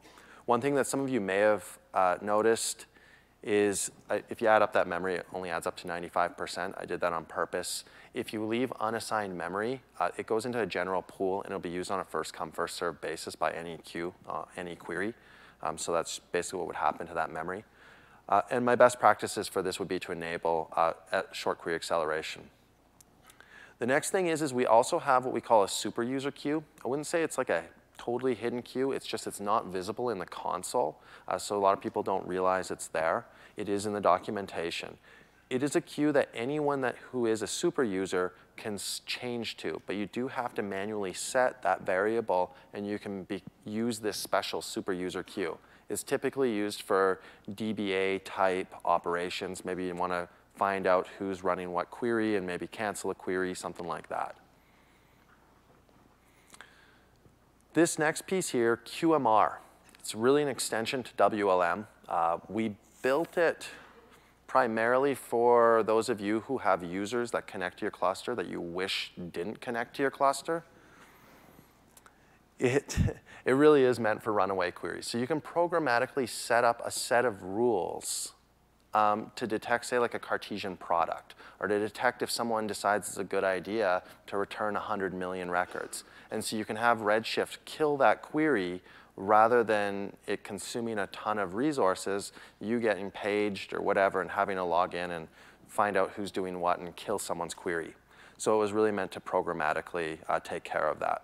One 0.45 0.61
thing 0.61 0.75
that 0.75 0.85
some 0.85 0.99
of 0.99 1.09
you 1.09 1.19
may 1.19 1.37
have 1.37 1.79
uh, 1.95 2.17
noticed 2.21 2.85
is 3.43 3.91
if 4.29 4.41
you 4.41 4.47
add 4.47 4.61
up 4.61 4.73
that 4.73 4.87
memory, 4.87 5.15
it 5.15 5.27
only 5.33 5.49
adds 5.49 5.65
up 5.65 5.75
to 5.77 5.87
95%. 5.87 6.73
I 6.77 6.85
did 6.85 7.01
that 7.01 7.11
on 7.11 7.25
purpose. 7.25 7.83
If 8.13 8.33
you 8.33 8.45
leave 8.45 8.71
unassigned 8.79 9.35
memory, 9.35 9.81
uh, 9.99 10.09
it 10.17 10.27
goes 10.27 10.45
into 10.45 10.59
a 10.59 10.65
general 10.65 11.01
pool 11.01 11.41
and 11.41 11.51
it'll 11.51 11.59
be 11.59 11.69
used 11.69 11.89
on 11.89 11.99
a 11.99 12.05
first 12.05 12.33
come, 12.33 12.51
first 12.51 12.75
served 12.75 13.01
basis 13.01 13.35
by 13.35 13.51
any 13.51 13.77
queue, 13.77 14.13
uh, 14.29 14.43
any 14.55 14.75
query. 14.75 15.13
Um, 15.63 15.77
so 15.77 15.91
that's 15.91 16.19
basically 16.31 16.59
what 16.59 16.67
would 16.67 16.75
happen 16.75 17.07
to 17.07 17.13
that 17.13 17.31
memory. 17.31 17.63
Uh, 18.29 18.41
and 18.51 18.63
my 18.63 18.75
best 18.75 18.99
practices 18.99 19.47
for 19.47 19.61
this 19.61 19.79
would 19.79 19.87
be 19.87 19.99
to 19.99 20.11
enable 20.11 20.71
uh, 20.75 20.93
short 21.31 21.57
query 21.57 21.75
acceleration. 21.75 22.43
The 23.79 23.87
next 23.87 24.11
thing 24.11 24.27
is, 24.27 24.43
is 24.43 24.53
we 24.53 24.67
also 24.67 24.99
have 24.99 25.25
what 25.25 25.33
we 25.33 25.41
call 25.41 25.63
a 25.63 25.67
super 25.67 26.03
user 26.03 26.29
queue. 26.29 26.63
I 26.85 26.87
wouldn't 26.87 27.07
say 27.07 27.23
it's 27.23 27.37
like 27.39 27.49
a 27.49 27.63
totally 28.05 28.35
hidden 28.35 28.61
queue. 28.61 28.91
It's 28.91 29.05
just 29.05 29.27
it's 29.27 29.39
not 29.39 29.67
visible 29.67 30.09
in 30.09 30.19
the 30.19 30.25
console. 30.25 30.99
Uh, 31.27 31.37
so 31.37 31.57
a 31.57 31.59
lot 31.59 31.73
of 31.73 31.81
people 31.81 32.03
don't 32.03 32.25
realize 32.27 32.71
it's 32.71 32.87
there. 32.87 33.25
It 33.57 33.69
is 33.69 33.85
in 33.85 33.93
the 33.93 34.01
documentation 34.01 34.97
it 35.51 35.61
is 35.63 35.75
a 35.75 35.81
queue 35.81 36.13
that 36.13 36.29
anyone 36.33 36.79
that 36.79 36.95
who 37.11 37.25
is 37.25 37.41
a 37.41 37.47
super 37.47 37.83
user 37.83 38.31
can 38.55 38.79
change 39.05 39.57
to, 39.57 39.81
but 39.85 39.97
you 39.97 40.05
do 40.05 40.29
have 40.29 40.53
to 40.53 40.63
manually 40.63 41.11
set 41.11 41.61
that 41.61 41.85
variable 41.85 42.55
and 42.73 42.87
you 42.87 42.97
can 42.97 43.23
be, 43.23 43.43
use 43.65 43.99
this 43.99 44.15
special 44.15 44.61
super 44.61 44.93
user 44.93 45.23
queue. 45.23 45.57
It's 45.89 46.03
typically 46.03 46.53
used 46.53 46.83
for 46.83 47.19
DBA 47.51 48.21
type 48.23 48.73
operations. 48.85 49.65
Maybe 49.65 49.85
you 49.85 49.93
want 49.93 50.13
to 50.13 50.29
find 50.55 50.87
out 50.87 51.09
who's 51.19 51.43
running 51.43 51.73
what 51.73 51.91
query 51.91 52.37
and 52.37 52.47
maybe 52.47 52.65
cancel 52.65 53.11
a 53.11 53.15
query, 53.15 53.53
something 53.53 53.85
like 53.85 54.07
that. 54.07 54.37
This 57.73 57.97
next 57.97 58.27
piece 58.27 58.49
here, 58.49 58.81
QMR. 58.85 59.53
It's 59.97 60.13
really 60.13 60.41
an 60.41 60.49
extension 60.49 61.03
to 61.03 61.13
WLM. 61.13 61.85
Uh, 62.09 62.39
we 62.49 62.75
built 63.01 63.37
it 63.37 63.69
primarily 64.45 65.15
for 65.15 65.81
those 65.83 66.09
of 66.09 66.19
you 66.19 66.41
who 66.41 66.57
have 66.57 66.83
users 66.83 67.31
that 67.31 67.47
connect 67.47 67.77
to 67.77 67.83
your 67.83 67.91
cluster 67.91 68.35
that 68.35 68.47
you 68.47 68.59
wish 68.59 69.13
didn't 69.31 69.61
connect 69.61 69.95
to 69.95 70.01
your 70.01 70.11
cluster. 70.11 70.65
It, 72.59 72.97
it 73.45 73.53
really 73.53 73.85
is 73.85 74.01
meant 74.01 74.21
for 74.21 74.33
runaway 74.33 74.71
queries. 74.71 75.07
So 75.07 75.17
you 75.17 75.25
can 75.25 75.39
programmatically 75.39 76.27
set 76.27 76.65
up 76.65 76.81
a 76.83 76.91
set 76.91 77.23
of 77.23 77.41
rules 77.41 78.33
um, 78.93 79.31
to 79.35 79.47
detect, 79.47 79.85
say, 79.85 79.99
like 79.99 80.13
a 80.13 80.19
Cartesian 80.19 80.75
product, 80.77 81.35
or 81.59 81.67
to 81.67 81.79
detect 81.79 82.21
if 82.21 82.29
someone 82.29 82.67
decides 82.67 83.07
it's 83.07 83.17
a 83.17 83.23
good 83.23 83.43
idea 83.43 84.03
to 84.27 84.37
return 84.37 84.73
100 84.73 85.13
million 85.13 85.49
records. 85.49 86.03
And 86.29 86.43
so 86.43 86.55
you 86.55 86.65
can 86.65 86.75
have 86.75 86.99
Redshift 86.99 87.57
kill 87.65 87.97
that 87.97 88.21
query 88.21 88.81
rather 89.15 89.63
than 89.63 90.13
it 90.27 90.43
consuming 90.43 90.99
a 90.99 91.07
ton 91.07 91.37
of 91.37 91.55
resources, 91.55 92.31
you 92.59 92.79
getting 92.79 93.11
paged 93.11 93.73
or 93.73 93.81
whatever 93.81 94.21
and 94.21 94.31
having 94.31 94.57
to 94.57 94.63
log 94.63 94.95
in 94.95 95.11
and 95.11 95.27
find 95.67 95.95
out 95.95 96.11
who's 96.15 96.31
doing 96.31 96.59
what 96.59 96.79
and 96.79 96.95
kill 96.95 97.19
someone's 97.19 97.53
query. 97.53 97.93
So 98.37 98.55
it 98.55 98.57
was 98.57 98.71
really 98.71 98.91
meant 98.91 99.11
to 99.11 99.19
programmatically 99.19 100.17
uh, 100.27 100.39
take 100.39 100.63
care 100.63 100.87
of 100.87 100.99
that. 100.99 101.23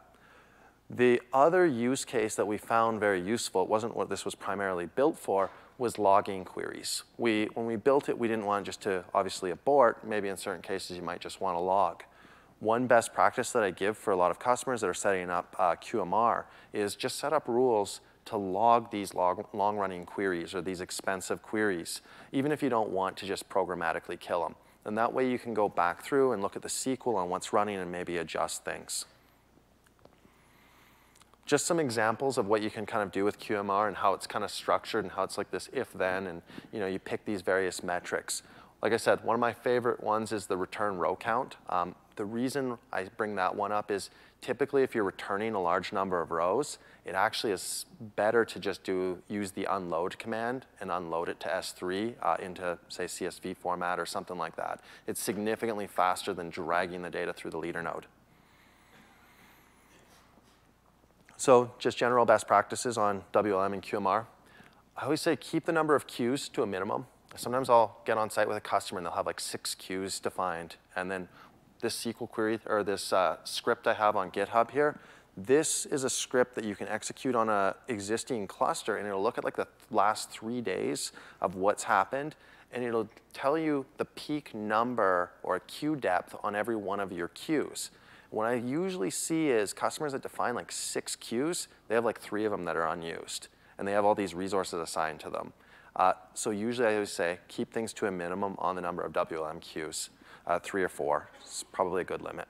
The 0.89 1.21
other 1.33 1.65
use 1.65 2.05
case 2.05 2.35
that 2.35 2.45
we 2.45 2.57
found 2.57 2.99
very 2.99 3.19
useful, 3.19 3.63
it 3.63 3.69
wasn't 3.69 3.95
what 3.95 4.09
this 4.09 4.23
was 4.23 4.35
primarily 4.35 4.85
built 4.85 5.17
for, 5.17 5.49
was 5.77 5.99
logging 5.99 6.43
queries. 6.43 7.03
We, 7.17 7.45
when 7.53 7.65
we 7.65 7.75
built 7.75 8.09
it, 8.09 8.17
we 8.17 8.27
didn't 8.27 8.45
want 8.45 8.65
just 8.65 8.81
to 8.81 9.03
obviously 9.13 9.51
abort. 9.51 10.05
Maybe 10.07 10.27
in 10.27 10.37
certain 10.37 10.61
cases 10.61 10.97
you 10.97 11.03
might 11.03 11.19
just 11.19 11.39
want 11.39 11.55
to 11.55 11.59
log. 11.59 12.03
One 12.59 12.87
best 12.87 13.13
practice 13.13 13.51
that 13.51 13.61
I 13.61 13.69
give 13.69 13.97
for 13.97 14.11
a 14.11 14.15
lot 14.15 14.31
of 14.31 14.39
customers 14.39 14.81
that 14.81 14.87
are 14.87 14.93
setting 14.93 15.29
up 15.29 15.55
uh, 15.59 15.75
QMR 15.75 16.45
is 16.73 16.95
just 16.95 17.19
set 17.19 17.31
up 17.31 17.47
rules 17.47 18.01
to 18.25 18.37
log 18.37 18.91
these 18.91 19.13
long-running 19.13 20.05
queries 20.05 20.53
or 20.53 20.61
these 20.61 20.81
expensive 20.81 21.41
queries, 21.41 22.01
even 22.31 22.51
if 22.51 22.61
you 22.61 22.69
don't 22.69 22.89
want 22.89 23.15
to 23.17 23.25
just 23.25 23.47
programmatically 23.47 24.19
kill 24.19 24.41
them. 24.41 24.55
And 24.85 24.97
that 24.97 25.13
way 25.13 25.29
you 25.29 25.37
can 25.37 25.53
go 25.53 25.69
back 25.69 26.03
through 26.03 26.31
and 26.31 26.41
look 26.41 26.55
at 26.55 26.61
the 26.61 26.67
SQL 26.67 27.15
on 27.15 27.29
what's 27.29 27.53
running 27.53 27.77
and 27.77 27.91
maybe 27.91 28.17
adjust 28.17 28.65
things. 28.65 29.05
Just 31.47 31.65
some 31.65 31.79
examples 31.79 32.37
of 32.37 32.47
what 32.47 32.61
you 32.61 32.69
can 32.69 32.85
kind 32.85 33.01
of 33.01 33.11
do 33.11 33.23
with 33.23 33.39
QMR 33.39 33.87
and 33.87 33.95
how 33.95 34.13
it's 34.13 34.27
kind 34.27 34.43
of 34.43 34.51
structured 34.51 35.05
and 35.05 35.13
how 35.13 35.23
it's 35.23 35.37
like 35.37 35.49
this 35.49 35.69
if-then 35.71 36.27
and 36.27 36.41
you 36.73 36.79
know 36.79 36.87
you 36.87 36.99
pick 36.99 37.23
these 37.23 37.41
various 37.41 37.81
metrics. 37.81 38.43
Like 38.81 38.91
I 38.91 38.97
said, 38.97 39.23
one 39.23 39.33
of 39.33 39.39
my 39.39 39.53
favorite 39.53 40.03
ones 40.03 40.33
is 40.33 40.45
the 40.45 40.57
return 40.57 40.97
row 40.97 41.15
count. 41.15 41.55
Um, 41.69 41.95
the 42.17 42.25
reason 42.25 42.77
I 42.91 43.05
bring 43.15 43.35
that 43.35 43.55
one 43.55 43.71
up 43.71 43.91
is 43.91 44.09
typically 44.41 44.83
if 44.83 44.93
you're 44.93 45.05
returning 45.05 45.55
a 45.55 45.61
large 45.61 45.93
number 45.93 46.21
of 46.21 46.31
rows, 46.31 46.79
it 47.05 47.15
actually 47.15 47.53
is 47.53 47.85
better 48.17 48.43
to 48.43 48.59
just 48.59 48.83
do 48.83 49.19
use 49.29 49.51
the 49.51 49.65
unload 49.65 50.19
command 50.19 50.65
and 50.81 50.91
unload 50.91 51.29
it 51.29 51.39
to 51.39 51.47
S3 51.47 52.15
uh, 52.21 52.35
into, 52.41 52.77
say, 52.89 53.05
CSV 53.05 53.55
format 53.55 53.99
or 53.99 54.05
something 54.05 54.37
like 54.37 54.57
that. 54.57 54.81
It's 55.07 55.21
significantly 55.21 55.87
faster 55.87 56.33
than 56.33 56.49
dragging 56.49 57.03
the 57.03 57.09
data 57.09 57.33
through 57.33 57.51
the 57.51 57.57
leader 57.57 57.81
node. 57.81 58.05
So 61.37 61.71
just 61.77 61.97
general 61.97 62.25
best 62.25 62.47
practices 62.47 62.97
on 62.97 63.23
WLM 63.31 63.73
and 63.73 63.81
QMR. 63.83 64.25
I 64.97 65.03
always 65.03 65.21
say 65.21 65.35
keep 65.35 65.65
the 65.65 65.71
number 65.71 65.95
of 65.95 66.07
queues 66.07 66.49
to 66.49 66.63
a 66.63 66.67
minimum. 66.67 67.05
Sometimes 67.35 67.69
I'll 67.69 68.01
get 68.05 68.17
on 68.17 68.31
site 68.31 68.47
with 68.47 68.57
a 68.57 68.61
customer 68.61 68.97
and 68.97 69.05
they'll 69.05 69.13
have 69.13 69.27
like 69.27 69.39
six 69.39 69.75
queues 69.75 70.19
defined 70.19 70.77
and 70.95 71.11
then 71.11 71.27
this 71.81 72.03
SQL 72.03 72.27
query 72.27 72.59
or 72.65 72.83
this 72.83 73.13
uh, 73.13 73.37
script 73.43 73.85
I 73.85 73.93
have 73.93 74.15
on 74.15 74.31
GitHub 74.31 74.71
here, 74.71 74.99
this 75.35 75.85
is 75.85 76.03
a 76.03 76.09
script 76.09 76.55
that 76.55 76.65
you 76.65 76.75
can 76.75 76.87
execute 76.87 77.35
on 77.35 77.49
an 77.49 77.75
existing 77.87 78.47
cluster 78.47 78.97
and 78.97 79.07
it'll 79.07 79.21
look 79.21 79.37
at 79.37 79.43
like 79.43 79.55
the 79.55 79.67
last 79.91 80.31
three 80.31 80.61
days 80.61 81.11
of 81.39 81.53
what's 81.53 81.83
happened 81.83 82.35
and 82.73 82.83
it'll 82.83 83.07
tell 83.33 83.55
you 83.55 83.85
the 83.97 84.05
peak 84.05 84.55
number 84.55 85.29
or 85.43 85.59
queue 85.59 85.95
depth 85.95 86.35
on 86.43 86.55
every 86.55 86.75
one 86.75 86.99
of 86.99 87.11
your 87.11 87.27
queues. 87.27 87.91
What 88.29 88.45
I 88.45 88.55
usually 88.55 89.09
see 89.09 89.49
is 89.49 89.73
customers 89.73 90.11
that 90.11 90.21
define 90.21 90.55
like 90.55 90.71
six 90.71 91.15
queues, 91.15 91.67
they 91.87 91.95
have 91.95 92.05
like 92.05 92.19
three 92.19 92.45
of 92.45 92.51
them 92.51 92.65
that 92.65 92.75
are 92.75 92.87
unused 92.87 93.47
and 93.77 93.87
they 93.87 93.91
have 93.91 94.05
all 94.05 94.15
these 94.15 94.33
resources 94.33 94.79
assigned 94.79 95.19
to 95.21 95.29
them. 95.29 95.53
Uh, 95.95 96.13
so 96.33 96.51
usually 96.51 96.87
I 96.87 96.93
always 96.93 97.11
say 97.11 97.39
keep 97.47 97.71
things 97.71 97.93
to 97.93 98.05
a 98.07 98.11
minimum 98.11 98.55
on 98.59 98.75
the 98.75 98.81
number 98.81 99.01
of 99.01 99.13
WLM 99.13 99.61
queues 99.61 100.09
uh, 100.45 100.59
three 100.59 100.83
or 100.83 100.89
four. 100.89 101.29
It's 101.41 101.63
probably 101.63 102.01
a 102.01 102.05
good 102.05 102.21
limit. 102.21 102.47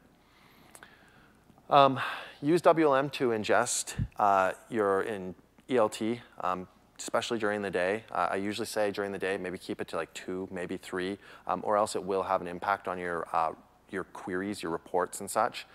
Um, 1.69 1.99
use 2.41 2.61
WLM 2.61 3.11
to 3.13 3.30
ingest 3.30 3.95
uh, 4.17 4.53
your 4.69 5.01
in 5.01 5.36
ELT, 5.69 6.19
um, 6.41 6.67
especially 6.97 7.39
during 7.39 7.61
the 7.61 7.71
day. 7.71 8.03
Uh, 8.11 8.30
I 8.32 8.36
usually 8.38 8.67
say 8.67 8.91
during 8.91 9.11
the 9.11 9.17
day, 9.17 9.38
maybe 9.38 9.57
keep 9.57 9.82
it 9.82 9.88
to 9.89 9.97
like 9.97 10.13
two, 10.13 10.47
maybe 10.51 10.78
three, 10.78 11.17
um, 11.45 11.61
or 11.63 11.75
else 11.78 11.95
it 11.95 12.03
will 12.03 12.23
have 12.23 12.41
an 12.41 12.47
impact 12.47 12.88
on 12.88 12.97
your, 12.97 13.28
uh, 13.34 13.51
your 13.92 14.04
queries, 14.06 14.64
your 14.64 14.72
reports 14.72 15.20
and 15.20 15.30
such. 15.30 15.66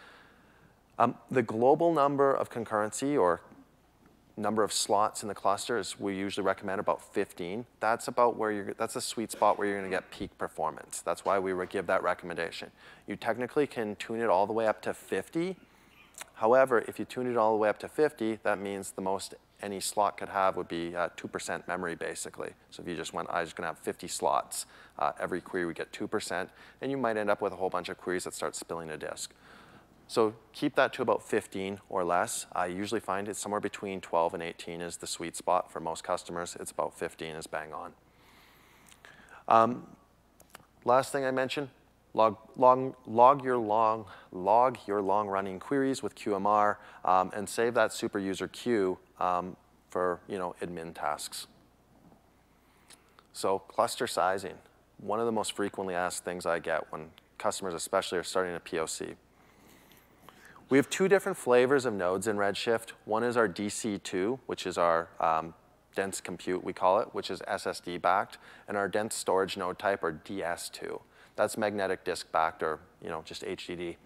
Um, 0.99 1.17
the 1.31 1.43
global 1.43 1.93
number 1.93 2.33
of 2.33 2.51
concurrency 2.51 3.19
or 3.19 3.41
number 4.37 4.63
of 4.63 4.73
slots 4.73 5.23
in 5.23 5.29
the 5.29 5.35
cluster 5.35 5.79
is 5.79 5.99
we 5.99 6.17
usually 6.17 6.45
recommend 6.45 6.81
about 6.81 7.03
15. 7.15 7.67
That's 7.81 8.09
about 8.09 8.37
where 8.37 8.51
you're, 8.51 8.75
that's 8.75 8.97
a 8.97 9.01
sweet 9.01 9.31
spot 9.31 9.59
where 9.59 9.67
you're 9.69 9.79
gonna 9.79 9.91
get 9.91 10.11
peak 10.11 10.37
performance. 10.39 11.03
That's 11.03 11.25
why 11.25 11.39
we 11.39 11.53
would 11.55 11.71
give 11.71 11.87
that 11.87 12.03
recommendation. 12.03 12.71
You 13.07 13.17
technically 13.17 13.67
can 13.67 13.97
tune 13.97 14.21
it 14.21 14.29
all 14.29 14.47
the 14.47 14.53
way 14.53 14.67
up 14.67 14.81
to 14.83 14.95
50. 14.95 15.57
However, 16.35 16.85
if 16.89 16.99
you 16.99 17.05
tune 17.05 17.31
it 17.31 17.37
all 17.37 17.53
the 17.53 17.59
way 17.59 17.69
up 17.69 17.79
to 17.81 17.89
50, 17.89 18.41
that 18.43 18.59
means 18.59 18.93
the 18.93 19.03
most 19.03 19.35
any 19.63 19.81
slot 19.81 20.17
could 20.17 20.29
have 20.29 20.57
would 20.57 20.69
be 20.69 20.91
2% 20.91 21.51
uh, 21.51 21.63
memory 21.67 21.95
basically. 21.95 22.51
So 22.71 22.83
if 22.83 22.89
you 22.89 22.97
just 22.97 23.13
went, 23.13 23.29
I 23.31 23.41
was 23.41 23.53
gonna 23.53 23.69
have 23.69 23.79
50 23.79 24.09
slots, 24.09 24.67
uh, 24.99 25.13
every 25.21 25.41
query 25.41 25.67
would 25.67 25.77
get 25.77 25.93
2%, 25.93 26.49
and 26.81 26.91
you 26.91 26.97
might 26.97 27.17
end 27.17 27.31
up 27.31 27.41
with 27.41 27.53
a 27.53 27.57
whole 27.57 27.71
bunch 27.71 27.89
of 27.89 27.99
queries 27.99 28.25
that 28.25 28.35
start 28.35 28.57
spilling 28.57 28.91
a 28.91 28.97
disk. 28.97 29.33
So 30.09 30.35
keep 30.53 30.75
that 30.75 30.93
to 30.95 31.03
about 31.03 31.23
15 31.23 31.81
or 31.89 32.05
less. 32.05 32.47
I 32.53 32.67
usually 32.67 33.01
find 33.01 33.29
it's 33.29 33.39
somewhere 33.39 33.61
between 33.61 34.01
12 34.01 34.35
and 34.35 34.43
18 34.43 34.83
is 34.83 34.99
the 34.99 35.07
sweet 35.07 35.37
spot 35.37 35.73
for 35.73 35.81
most 35.81 36.05
customers. 36.05 36.57
It's 36.61 36.71
about 36.71 36.93
15 36.99 37.37
is 37.37 37.47
bang 37.47 37.73
on. 37.73 37.93
Um, 39.49 39.87
last 40.85 41.13
thing 41.13 41.25
I 41.25 41.31
mentioned, 41.31 41.69
log, 42.15 42.37
log, 42.57 42.95
log, 43.07 43.45
your 43.45 43.57
long, 43.57 44.07
log 44.33 44.79
your 44.87 45.01
long 45.01 45.29
running 45.29 45.59
queries 45.59 46.03
with 46.03 46.15
QMR 46.15 46.77
um, 47.05 47.31
and 47.35 47.49
save 47.49 47.75
that 47.75 47.93
super 47.93 48.19
user 48.19 48.49
queue 48.49 48.99
um, 49.19 49.57
for 49.91 50.21
you 50.29 50.39
know, 50.39 50.55
admin 50.61 50.95
tasks. 50.95 51.47
So 53.33 53.59
cluster 53.61 54.07
sizing, 54.07 54.55
one 54.99 55.21
of 55.21 55.27
the 55.27 55.33
most 55.33 55.53
frequently 55.53 55.95
asked 55.95 56.25
things 56.25 56.45
I 56.45 56.59
get 56.59 56.91
when 56.93 57.11
customers 57.39 57.75
especially 57.75 58.19
are 58.19 58.23
starting 58.23 58.55
a 58.55 58.61
POC. 58.61 59.15
We 60.69 60.79
have 60.79 60.89
two 60.89 61.09
different 61.09 61.37
flavors 61.37 61.85
of 61.85 61.93
nodes 61.93 62.27
in 62.27 62.37
Redshift. 62.37 62.93
One 63.05 63.23
is 63.23 63.37
our 63.37 63.49
DC2, 63.49 64.39
which 64.47 64.67
is 64.67 64.79
our 64.79 65.09
um, 65.21 65.55
dense 65.95 66.21
compute, 66.21 66.65
we 66.65 66.73
call 66.73 67.01
it, 67.01 67.09
which 67.13 67.31
is 67.31 67.41
SSD 67.41 68.01
backed, 68.01 68.39
and 68.67 68.77
our 68.77 68.89
dense 68.89 69.15
storage 69.15 69.57
node 69.57 69.79
type, 69.79 70.03
or 70.03 70.13
DS2. 70.13 71.01
That's 71.37 71.57
magnetic 71.57 72.05
disk 72.05 72.31
backed, 72.33 72.63
or 72.63 72.81
you 73.03 73.09
know, 73.09 73.23
just 73.25 73.43
HDD. 73.43 73.97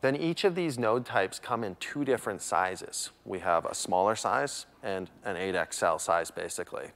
Then 0.00 0.14
each 0.14 0.44
of 0.44 0.54
these 0.54 0.78
node 0.78 1.04
types 1.04 1.38
come 1.38 1.64
in 1.64 1.76
two 1.80 2.04
different 2.04 2.40
sizes. 2.40 3.10
We 3.24 3.40
have 3.40 3.64
a 3.64 3.74
smaller 3.74 4.14
size 4.14 4.66
and 4.82 5.10
an 5.24 5.36
8XL 5.36 6.00
size, 6.00 6.30
basically. 6.30 6.92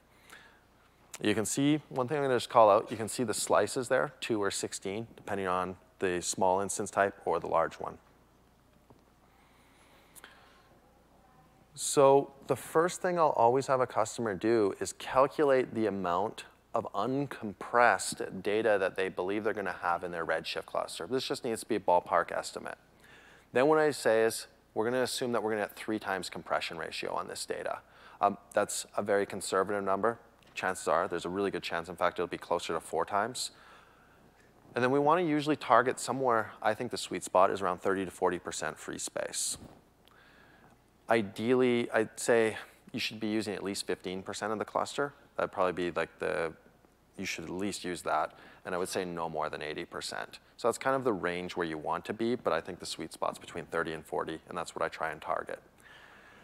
You 1.21 1.35
can 1.35 1.45
see, 1.45 1.81
one 1.89 2.07
thing 2.07 2.17
I'm 2.17 2.23
gonna 2.23 2.35
just 2.35 2.49
call 2.49 2.69
out, 2.69 2.89
you 2.89 2.97
can 2.97 3.09
see 3.09 3.23
the 3.23 3.33
slices 3.33 3.87
there, 3.89 4.13
two 4.21 4.41
or 4.41 4.49
16, 4.49 5.07
depending 5.15 5.47
on 5.47 5.75
the 5.99 6.21
small 6.21 6.61
instance 6.61 6.89
type 6.89 7.19
or 7.25 7.39
the 7.39 7.47
large 7.47 7.75
one. 7.75 7.97
So 11.75 12.31
the 12.47 12.55
first 12.55 13.01
thing 13.01 13.17
I'll 13.17 13.29
always 13.29 13.67
have 13.67 13.81
a 13.81 13.87
customer 13.87 14.33
do 14.33 14.73
is 14.79 14.93
calculate 14.93 15.73
the 15.73 15.87
amount 15.87 16.45
of 16.73 16.87
uncompressed 16.93 18.41
data 18.41 18.77
that 18.79 18.95
they 18.95 19.09
believe 19.09 19.43
they're 19.43 19.53
going 19.53 19.65
to 19.65 19.71
have 19.71 20.03
in 20.03 20.11
their 20.11 20.25
Redshift 20.25 20.65
cluster. 20.65 21.05
This 21.07 21.27
just 21.27 21.43
needs 21.43 21.61
to 21.61 21.67
be 21.67 21.75
a 21.75 21.79
ballpark 21.79 22.31
estimate. 22.31 22.77
Then 23.51 23.67
what 23.67 23.77
I 23.77 23.91
say 23.91 24.23
is 24.23 24.47
we're 24.73 24.85
going 24.85 24.95
to 24.95 25.03
assume 25.03 25.31
that 25.33 25.43
we're 25.43 25.51
going 25.51 25.61
to 25.61 25.67
get 25.67 25.77
three 25.77 25.99
times 25.99 26.29
compression 26.29 26.77
ratio 26.77 27.13
on 27.13 27.27
this 27.27 27.45
data. 27.45 27.79
Um, 28.21 28.37
that's 28.53 28.87
a 28.97 29.03
very 29.03 29.25
conservative 29.25 29.83
number. 29.83 30.17
Chances 30.55 30.87
are 30.87 31.07
there's 31.07 31.25
a 31.25 31.29
really 31.29 31.51
good 31.51 31.63
chance, 31.63 31.89
in 31.89 31.95
fact, 31.95 32.19
it'll 32.19 32.27
be 32.27 32.37
closer 32.37 32.73
to 32.73 32.79
four 32.79 33.05
times. 33.05 33.51
And 34.75 34.83
then 34.83 34.89
we 34.89 34.99
want 34.99 35.19
to 35.21 35.27
usually 35.27 35.55
target 35.55 35.99
somewhere, 35.99 36.51
I 36.61 36.73
think 36.73 36.89
the 36.89 36.97
sweet 36.97 37.23
spot 37.23 37.51
is 37.51 37.61
around 37.61 37.81
30 37.81 38.05
to 38.05 38.11
40% 38.11 38.75
free 38.77 38.97
space. 38.97 39.57
Ideally, 41.09 41.91
I'd 41.91 42.19
say 42.19 42.57
you 42.91 42.99
should 42.99 43.19
be 43.19 43.27
using 43.27 43.53
at 43.53 43.63
least 43.63 43.85
15% 43.85 44.51
of 44.51 44.57
the 44.57 44.65
cluster. 44.65 45.13
That'd 45.35 45.51
probably 45.51 45.73
be 45.73 45.91
like 45.91 46.17
the, 46.19 46.53
you 47.17 47.25
should 47.25 47.45
at 47.45 47.49
least 47.49 47.83
use 47.83 48.01
that. 48.03 48.37
And 48.65 48.73
I 48.73 48.77
would 48.77 48.89
say 48.89 49.05
no 49.05 49.29
more 49.29 49.49
than 49.49 49.61
80%. 49.61 49.87
So 50.57 50.67
that's 50.67 50.77
kind 50.77 50.95
of 50.95 51.03
the 51.03 51.13
range 51.13 51.55
where 51.55 51.67
you 51.67 51.77
want 51.77 52.05
to 52.05 52.13
be, 52.13 52.35
but 52.35 52.53
I 52.53 52.61
think 52.61 52.79
the 52.79 52.85
sweet 52.85 53.13
spot's 53.13 53.37
between 53.37 53.65
30 53.65 53.93
and 53.93 54.05
40, 54.05 54.39
and 54.49 54.57
that's 54.57 54.75
what 54.75 54.83
I 54.83 54.87
try 54.87 55.11
and 55.11 55.21
target. 55.21 55.59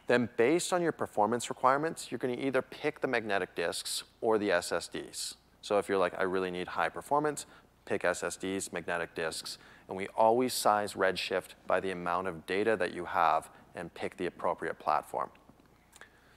Then 0.08 0.28
based 0.38 0.74
on 0.74 0.82
your 0.82 0.92
performance 0.92 1.50
requirements, 1.50 2.12
you're 2.12 2.18
gonna 2.18 2.34
either 2.34 2.62
pick 2.62 3.00
the 3.00 3.08
magnetic 3.08 3.56
disks 3.56 4.04
or 4.22 4.38
the 4.38 4.50
SSDs. 4.50 5.36
So 5.62 5.78
if 5.78 5.88
you're 5.88 5.98
like, 5.98 6.18
I 6.18 6.24
really 6.24 6.52
need 6.52 6.70
high 6.70 6.90
performance, 6.90 7.46
pick 7.86 8.04
SSDs, 8.04 8.74
magnetic 8.74 9.14
disks, 9.16 9.58
and 9.88 9.96
we 9.96 10.08
always 10.16 10.54
size 10.54 10.94
Redshift 10.94 11.50
by 11.68 11.80
the 11.80 11.92
amount 11.92 12.28
of 12.28 12.46
data 12.46 12.76
that 12.78 12.94
you 12.94 13.06
have 13.06 13.50
and 13.76 13.94
pick 13.94 14.18
the 14.18 14.26
appropriate 14.26 14.80
platform. 14.80 15.30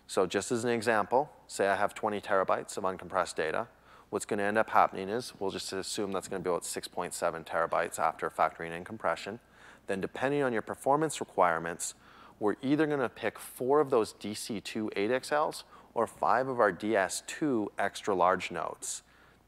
So 0.06 0.26
just 0.26 0.52
as 0.52 0.64
an 0.64 0.70
example, 0.70 1.30
say 1.46 1.68
I 1.68 1.76
have 1.76 1.94
20 1.94 2.20
terabytes 2.20 2.76
of 2.76 2.84
uncompressed 2.84 3.34
data. 3.34 3.68
What's 4.12 4.26
going 4.26 4.40
to 4.40 4.44
end 4.44 4.58
up 4.58 4.68
happening 4.68 5.08
is 5.08 5.32
we'll 5.38 5.50
just 5.50 5.72
assume 5.72 6.12
that's 6.12 6.28
going 6.28 6.42
to 6.42 6.44
be 6.46 6.50
about 6.50 6.64
6.7 6.64 7.46
terabytes 7.46 7.98
after 7.98 8.28
factoring 8.28 8.76
in 8.76 8.84
compression. 8.84 9.40
Then 9.86 10.02
depending 10.02 10.42
on 10.42 10.52
your 10.52 10.60
performance 10.60 11.18
requirements, 11.18 11.94
we're 12.38 12.56
either 12.60 12.86
going 12.86 13.00
to 13.00 13.08
pick 13.08 13.38
four 13.38 13.80
of 13.80 13.88
those 13.88 14.12
DC2 14.12 14.92
8XLs 14.92 15.62
or 15.94 16.06
five 16.06 16.48
of 16.48 16.60
our 16.60 16.70
DS2 16.70 17.68
extra 17.78 18.14
large 18.14 18.50
nodes. 18.50 19.02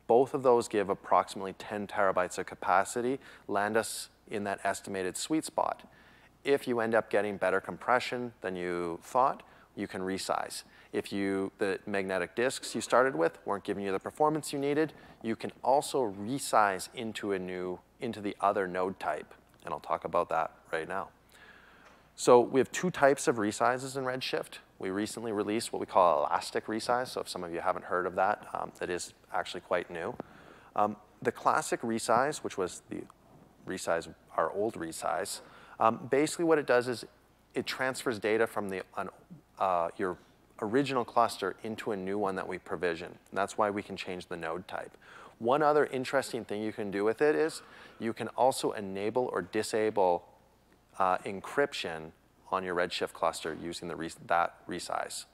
Both 0.07 0.33
of 0.33 0.43
those 0.43 0.67
give 0.67 0.89
approximately 0.89 1.53
10 1.53 1.87
terabytes 1.87 2.39
of 2.39 2.47
capacity, 2.47 3.21
land 3.47 3.77
us 3.77 4.09
in 4.31 4.45
that 4.45 4.61
estimated 4.65 5.19
sweet 5.19 5.45
spot. 5.45 5.87
If 6.43 6.67
you 6.67 6.81
end 6.81 6.95
up 6.95 7.11
getting 7.11 7.37
better 7.37 7.61
compression 7.61 8.33
than 8.41 8.57
you 8.57 8.99
thought, 9.03 9.43
you 9.77 9.87
can 9.87 10.01
resize. 10.01 10.63
If 10.95 11.13
you, 11.13 11.51
the 11.59 11.81
magnetic 11.87 12.37
disks 12.37 12.73
you 12.73 12.81
started 12.81 13.17
with 13.17 13.45
weren't 13.45 13.65
giving 13.65 13.85
you 13.85 13.91
the 13.91 13.99
performance 13.99 14.53
you 14.53 14.61
needed, 14.61 14.93
you 15.23 15.35
can 15.35 15.51
also 15.65 16.15
resize 16.21 16.89
into 16.95 17.33
a 17.33 17.39
new, 17.39 17.81
into 18.01 18.21
the 18.21 18.37
other 18.41 18.69
node 18.69 19.01
type. 19.01 19.35
And 19.65 19.75
I'll 19.75 19.81
talk 19.81 20.05
about 20.05 20.29
that 20.29 20.53
right 20.73 20.87
now. 20.87 21.09
So 22.15 22.39
we 22.39 22.61
have 22.61 22.71
two 22.71 22.93
types 22.93 23.27
of 23.27 23.37
resizes 23.37 23.97
in 23.97 24.05
Redshift. 24.05 24.59
We 24.79 24.91
recently 24.91 25.33
released 25.33 25.73
what 25.73 25.81
we 25.81 25.87
call 25.87 26.21
elastic 26.21 26.67
resize. 26.67 27.09
So 27.09 27.21
if 27.23 27.29
some 27.29 27.43
of 27.43 27.53
you 27.53 27.61
haven't 27.61 27.87
heard 27.87 28.07
of 28.07 28.15
that, 28.15 28.47
um, 28.55 28.71
that 28.79 28.89
is 28.89 29.15
actually 29.33 29.63
quite 29.63 29.91
new. 29.91 30.15
Um, 30.77 30.95
the 31.23 31.33
classic 31.33 31.83
resize, 31.83 32.39
which 32.45 32.57
was 32.57 32.83
the 32.89 33.03
resize, 33.67 34.15
our 34.37 34.53
old 34.53 34.75
resize, 34.75 35.41
um, 35.81 36.07
basically 36.09 36.45
what 36.45 36.59
it 36.59 36.69
does 36.69 36.87
is 36.87 37.05
it 37.53 37.67
transfers 37.67 38.21
data 38.21 38.47
from 38.47 38.69
the, 38.69 38.83
uh, 39.59 39.89
your 39.97 40.19
original 40.65 41.05
cluster 41.05 41.57
into 41.63 41.93
a 41.93 41.97
new 41.97 42.19
one 42.19 42.37
that 42.37 42.47
we 42.47 42.59
provision. 42.59 43.19
That's 43.33 43.59
why 43.59 43.71
we 43.71 43.83
can 43.83 43.97
change 43.97 44.27
the 44.27 44.37
node 44.37 44.67
type. 44.69 44.97
One 45.39 45.63
other 45.63 45.87
interesting 45.87 46.45
thing 46.45 46.63
you 46.63 46.73
can 46.73 46.91
do 46.91 47.05
with 47.05 47.21
it 47.21 47.35
is 47.35 47.63
you 47.99 48.13
can 48.13 48.29
also 48.29 48.73
enable 48.73 49.27
or 49.33 49.43
disable 49.43 50.25
uh, 50.99 51.19
encryption 51.19 52.13
on 52.51 52.65
your 52.65 52.75
Redshift 52.75 53.13
cluster 53.13 53.57
using 53.61 53.89
the 53.89 54.15
that 54.27 54.55
resize. 54.69 55.25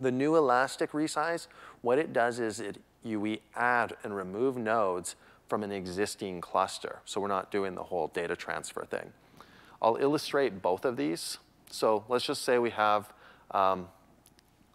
The 0.00 0.10
new 0.10 0.36
Elastic 0.36 0.92
resize, 0.92 1.46
what 1.82 1.98
it 1.98 2.12
does 2.12 2.40
is 2.40 2.58
it, 2.58 2.78
you, 3.04 3.20
we 3.20 3.40
add 3.54 3.96
and 4.02 4.16
remove 4.16 4.56
nodes 4.56 5.14
from 5.48 5.62
an 5.62 5.70
existing 5.70 6.40
cluster. 6.40 7.00
So 7.04 7.20
we're 7.20 7.28
not 7.28 7.50
doing 7.50 7.74
the 7.74 7.84
whole 7.84 8.08
data 8.08 8.34
transfer 8.34 8.84
thing. 8.84 9.12
I'll 9.80 9.96
illustrate 9.96 10.62
both 10.62 10.84
of 10.84 10.96
these. 10.96 11.38
So 11.70 12.04
let's 12.08 12.24
just 12.24 12.42
say 12.42 12.58
we 12.58 12.70
have 12.70 13.12
um, 13.50 13.88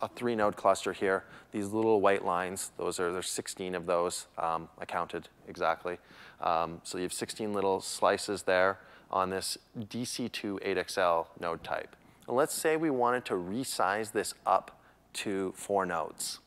a 0.01 0.07
three 0.07 0.35
node 0.35 0.55
cluster 0.55 0.93
here. 0.93 1.23
These 1.51 1.67
little 1.67 2.01
white 2.01 2.23
lines, 2.23 2.71
those 2.77 2.99
are, 2.99 3.11
there's 3.11 3.29
16 3.29 3.75
of 3.75 3.85
those. 3.85 4.27
Um, 4.37 4.69
I 4.77 4.85
counted 4.85 5.29
exactly. 5.47 5.97
Um, 6.41 6.81
so 6.83 6.97
you 6.97 7.03
have 7.03 7.13
16 7.13 7.53
little 7.53 7.81
slices 7.81 8.43
there 8.43 8.79
on 9.09 9.29
this 9.29 9.57
DC2 9.79 10.61
8XL 10.63 11.27
node 11.39 11.63
type. 11.63 11.95
And 12.27 12.35
let's 12.35 12.53
say 12.53 12.75
we 12.75 12.89
wanted 12.89 13.25
to 13.25 13.33
resize 13.33 14.11
this 14.11 14.33
up 14.45 14.79
to 15.13 15.53
four 15.55 15.85
nodes. 15.85 16.39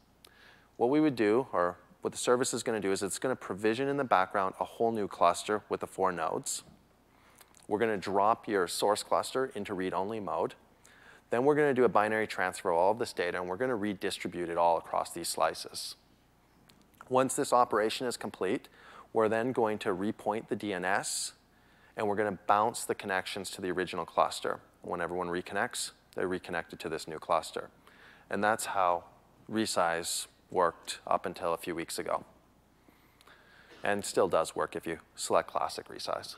What 0.76 0.90
we 0.90 1.00
would 1.00 1.16
do, 1.16 1.46
or 1.52 1.76
what 2.02 2.12
the 2.12 2.18
service 2.18 2.54
is 2.54 2.62
going 2.62 2.80
to 2.80 2.86
do, 2.86 2.92
is 2.92 3.02
it's 3.02 3.18
going 3.18 3.34
to 3.34 3.40
provision 3.40 3.88
in 3.88 3.96
the 3.96 4.04
background 4.04 4.54
a 4.60 4.64
whole 4.64 4.92
new 4.92 5.08
cluster 5.08 5.62
with 5.68 5.80
the 5.80 5.86
four 5.86 6.12
nodes. 6.12 6.62
We're 7.66 7.78
going 7.78 7.90
to 7.90 7.96
drop 7.96 8.48
your 8.48 8.66
source 8.66 9.02
cluster 9.02 9.50
into 9.54 9.74
read-only 9.74 10.20
mode. 10.20 10.54
Then 11.30 11.44
we're 11.44 11.54
going 11.54 11.68
to 11.68 11.74
do 11.74 11.84
a 11.84 11.88
binary 11.88 12.26
transfer 12.26 12.70
of 12.70 12.78
all 12.78 12.92
of 12.92 12.98
this 12.98 13.12
data, 13.12 13.38
and 13.38 13.48
we're 13.48 13.56
going 13.56 13.70
to 13.70 13.76
redistribute 13.76 14.48
it 14.48 14.58
all 14.58 14.76
across 14.76 15.12
these 15.12 15.28
slices. 15.28 15.94
Once 17.08 17.34
this 17.34 17.52
operation 17.52 18.06
is 18.06 18.16
complete, 18.16 18.68
we're 19.12 19.28
then 19.28 19.52
going 19.52 19.78
to 19.78 19.88
repoint 19.88 20.48
the 20.48 20.56
DNS 20.56 21.32
and 21.96 22.08
we're 22.08 22.16
going 22.16 22.32
to 22.32 22.38
bounce 22.46 22.84
the 22.84 22.94
connections 22.94 23.50
to 23.50 23.60
the 23.60 23.70
original 23.70 24.06
cluster. 24.06 24.60
When 24.82 25.00
everyone 25.00 25.28
reconnects, 25.28 25.90
they're 26.14 26.28
reconnected 26.28 26.78
to 26.80 26.88
this 26.88 27.06
new 27.08 27.18
cluster. 27.18 27.68
And 28.30 28.42
that's 28.42 28.66
how 28.66 29.04
resize 29.50 30.26
worked 30.50 31.00
up 31.06 31.26
until 31.26 31.52
a 31.52 31.58
few 31.58 31.74
weeks 31.74 31.98
ago. 31.98 32.24
And 33.82 34.04
still 34.04 34.28
does 34.28 34.54
work 34.54 34.76
if 34.76 34.86
you 34.86 35.00
select 35.16 35.50
classic 35.50 35.88
resize. 35.88 36.36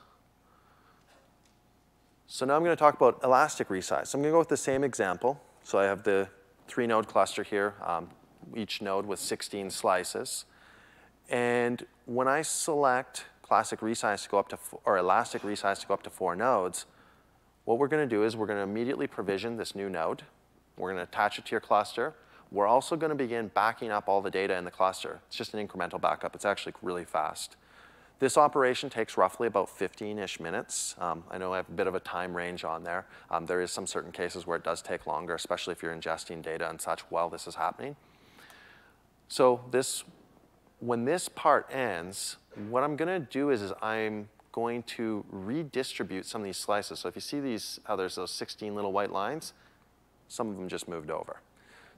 So 2.34 2.46
now 2.46 2.56
I'm 2.56 2.64
going 2.64 2.74
to 2.74 2.80
talk 2.80 2.94
about 2.94 3.20
elastic 3.22 3.68
resize. 3.68 4.06
So 4.06 4.16
I'm 4.16 4.22
going 4.22 4.32
to 4.32 4.36
go 4.36 4.38
with 4.38 4.48
the 4.48 4.56
same 4.56 4.84
example. 4.84 5.38
So 5.64 5.78
I 5.78 5.84
have 5.84 6.02
the 6.02 6.30
three 6.66 6.86
node 6.86 7.06
cluster 7.06 7.42
here, 7.42 7.74
um, 7.84 8.08
each 8.56 8.80
node 8.80 9.04
with 9.04 9.18
16 9.18 9.68
slices. 9.68 10.46
And 11.28 11.84
when 12.06 12.28
I 12.28 12.40
select 12.40 13.26
classic 13.42 13.80
resize 13.80 14.22
to 14.22 14.30
go 14.30 14.38
up 14.38 14.48
to, 14.48 14.58
or 14.86 14.96
elastic 14.96 15.42
resize 15.42 15.80
to 15.80 15.86
go 15.86 15.92
up 15.92 16.02
to 16.04 16.08
four 16.08 16.34
nodes, 16.34 16.86
what 17.66 17.78
we're 17.78 17.86
going 17.86 18.08
to 18.08 18.16
do 18.16 18.24
is 18.24 18.34
we're 18.34 18.46
going 18.46 18.56
to 18.56 18.62
immediately 18.62 19.06
provision 19.06 19.58
this 19.58 19.74
new 19.74 19.90
node. 19.90 20.22
We're 20.78 20.88
going 20.88 21.04
to 21.04 21.10
attach 21.10 21.38
it 21.38 21.44
to 21.44 21.50
your 21.50 21.60
cluster. 21.60 22.14
We're 22.50 22.66
also 22.66 22.96
going 22.96 23.10
to 23.10 23.14
begin 23.14 23.48
backing 23.48 23.90
up 23.90 24.08
all 24.08 24.22
the 24.22 24.30
data 24.30 24.56
in 24.56 24.64
the 24.64 24.70
cluster. 24.70 25.20
It's 25.26 25.36
just 25.36 25.52
an 25.52 25.68
incremental 25.68 26.00
backup. 26.00 26.34
It's 26.34 26.46
actually 26.46 26.72
really 26.80 27.04
fast. 27.04 27.56
This 28.18 28.36
operation 28.36 28.88
takes 28.88 29.16
roughly 29.16 29.48
about 29.48 29.68
15-ish 29.68 30.38
minutes. 30.38 30.94
Um, 30.98 31.24
I 31.30 31.38
know 31.38 31.52
I 31.52 31.56
have 31.56 31.68
a 31.68 31.72
bit 31.72 31.86
of 31.88 31.94
a 31.94 32.00
time 32.00 32.36
range 32.36 32.62
on 32.62 32.84
there. 32.84 33.06
Um, 33.30 33.46
there 33.46 33.60
is 33.60 33.72
some 33.72 33.86
certain 33.86 34.12
cases 34.12 34.46
where 34.46 34.56
it 34.56 34.62
does 34.62 34.80
take 34.80 35.06
longer, 35.06 35.34
especially 35.34 35.72
if 35.72 35.82
you're 35.82 35.94
ingesting 35.94 36.40
data 36.40 36.68
and 36.70 36.80
such 36.80 37.00
while 37.10 37.28
this 37.28 37.46
is 37.48 37.56
happening. 37.56 37.96
So 39.26 39.60
this, 39.70 40.04
when 40.78 41.04
this 41.04 41.28
part 41.28 41.68
ends, 41.72 42.36
what 42.68 42.84
I'm 42.84 42.96
gonna 42.96 43.18
do 43.18 43.50
is, 43.50 43.60
is 43.60 43.72
I'm 43.82 44.28
going 44.52 44.82
to 44.82 45.24
redistribute 45.30 46.26
some 46.26 46.42
of 46.42 46.44
these 46.44 46.58
slices. 46.58 47.00
So 47.00 47.08
if 47.08 47.16
you 47.16 47.20
see 47.22 47.40
these, 47.40 47.80
how 47.84 47.96
there's 47.96 48.14
those 48.14 48.30
16 48.30 48.74
little 48.74 48.92
white 48.92 49.10
lines, 49.10 49.54
some 50.28 50.48
of 50.48 50.56
them 50.56 50.68
just 50.68 50.86
moved 50.86 51.10
over. 51.10 51.40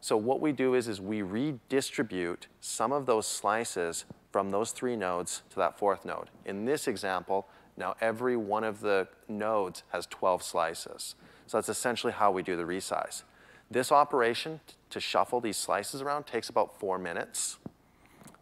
So 0.01 0.17
what 0.17 0.41
we 0.41 0.53
do 0.53 0.75
is, 0.75 0.87
is 0.87 1.01
we 1.01 1.23
redistribute 1.23 2.47
some 2.61 2.93
of 2.93 3.07
those 3.07 3.27
slices 3.27 4.05
from 4.35 4.51
those 4.51 4.73
three 4.73 4.97
nodes 4.97 5.43
to 5.49 5.55
that 5.55 5.79
fourth 5.79 6.05
node. 6.05 6.29
In 6.45 6.65
this 6.65 6.89
example, 6.89 7.47
now 7.77 7.95
every 8.01 8.37
one 8.37 8.65
of 8.65 8.81
the 8.81 9.07
nodes 9.29 9.85
has 9.91 10.07
12 10.07 10.43
slices. 10.43 11.15
So 11.47 11.57
that's 11.57 11.69
essentially 11.69 12.13
how 12.13 12.33
we 12.33 12.43
do 12.43 12.57
the 12.57 12.65
resize. 12.65 13.23
This 13.71 13.93
operation 13.93 14.59
to 14.91 14.99
shuffle 14.99 15.41
these 15.41 15.57
slices 15.57 16.03
around 16.03 16.27
takes 16.27 16.49
about 16.49 16.81
four 16.81 16.99
minutes. 16.99 17.59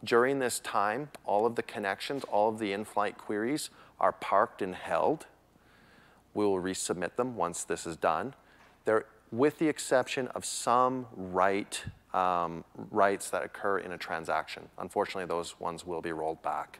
During 0.02 0.38
this 0.38 0.60
time, 0.60 1.10
all 1.26 1.44
of 1.44 1.56
the 1.56 1.62
connections, 1.62 2.24
all 2.24 2.48
of 2.48 2.58
the 2.58 2.72
in-flight 2.72 3.18
queries 3.18 3.68
are 4.00 4.12
parked 4.12 4.62
and 4.62 4.74
held. 4.74 5.26
We 6.32 6.46
will 6.46 6.62
resubmit 6.62 7.16
them 7.16 7.36
once 7.36 7.64
this 7.64 7.86
is 7.86 7.98
done. 7.98 8.32
There, 8.86 9.04
with 9.30 9.58
the 9.58 9.68
exception 9.68 10.28
of 10.28 10.46
some 10.46 11.08
write 11.14 11.84
um, 12.14 12.64
writes 12.90 13.30
that 13.30 13.42
occur 13.42 13.78
in 13.78 13.92
a 13.92 13.98
transaction. 13.98 14.68
Unfortunately, 14.78 15.26
those 15.26 15.58
ones 15.60 15.86
will 15.86 16.00
be 16.00 16.12
rolled 16.12 16.42
back. 16.42 16.78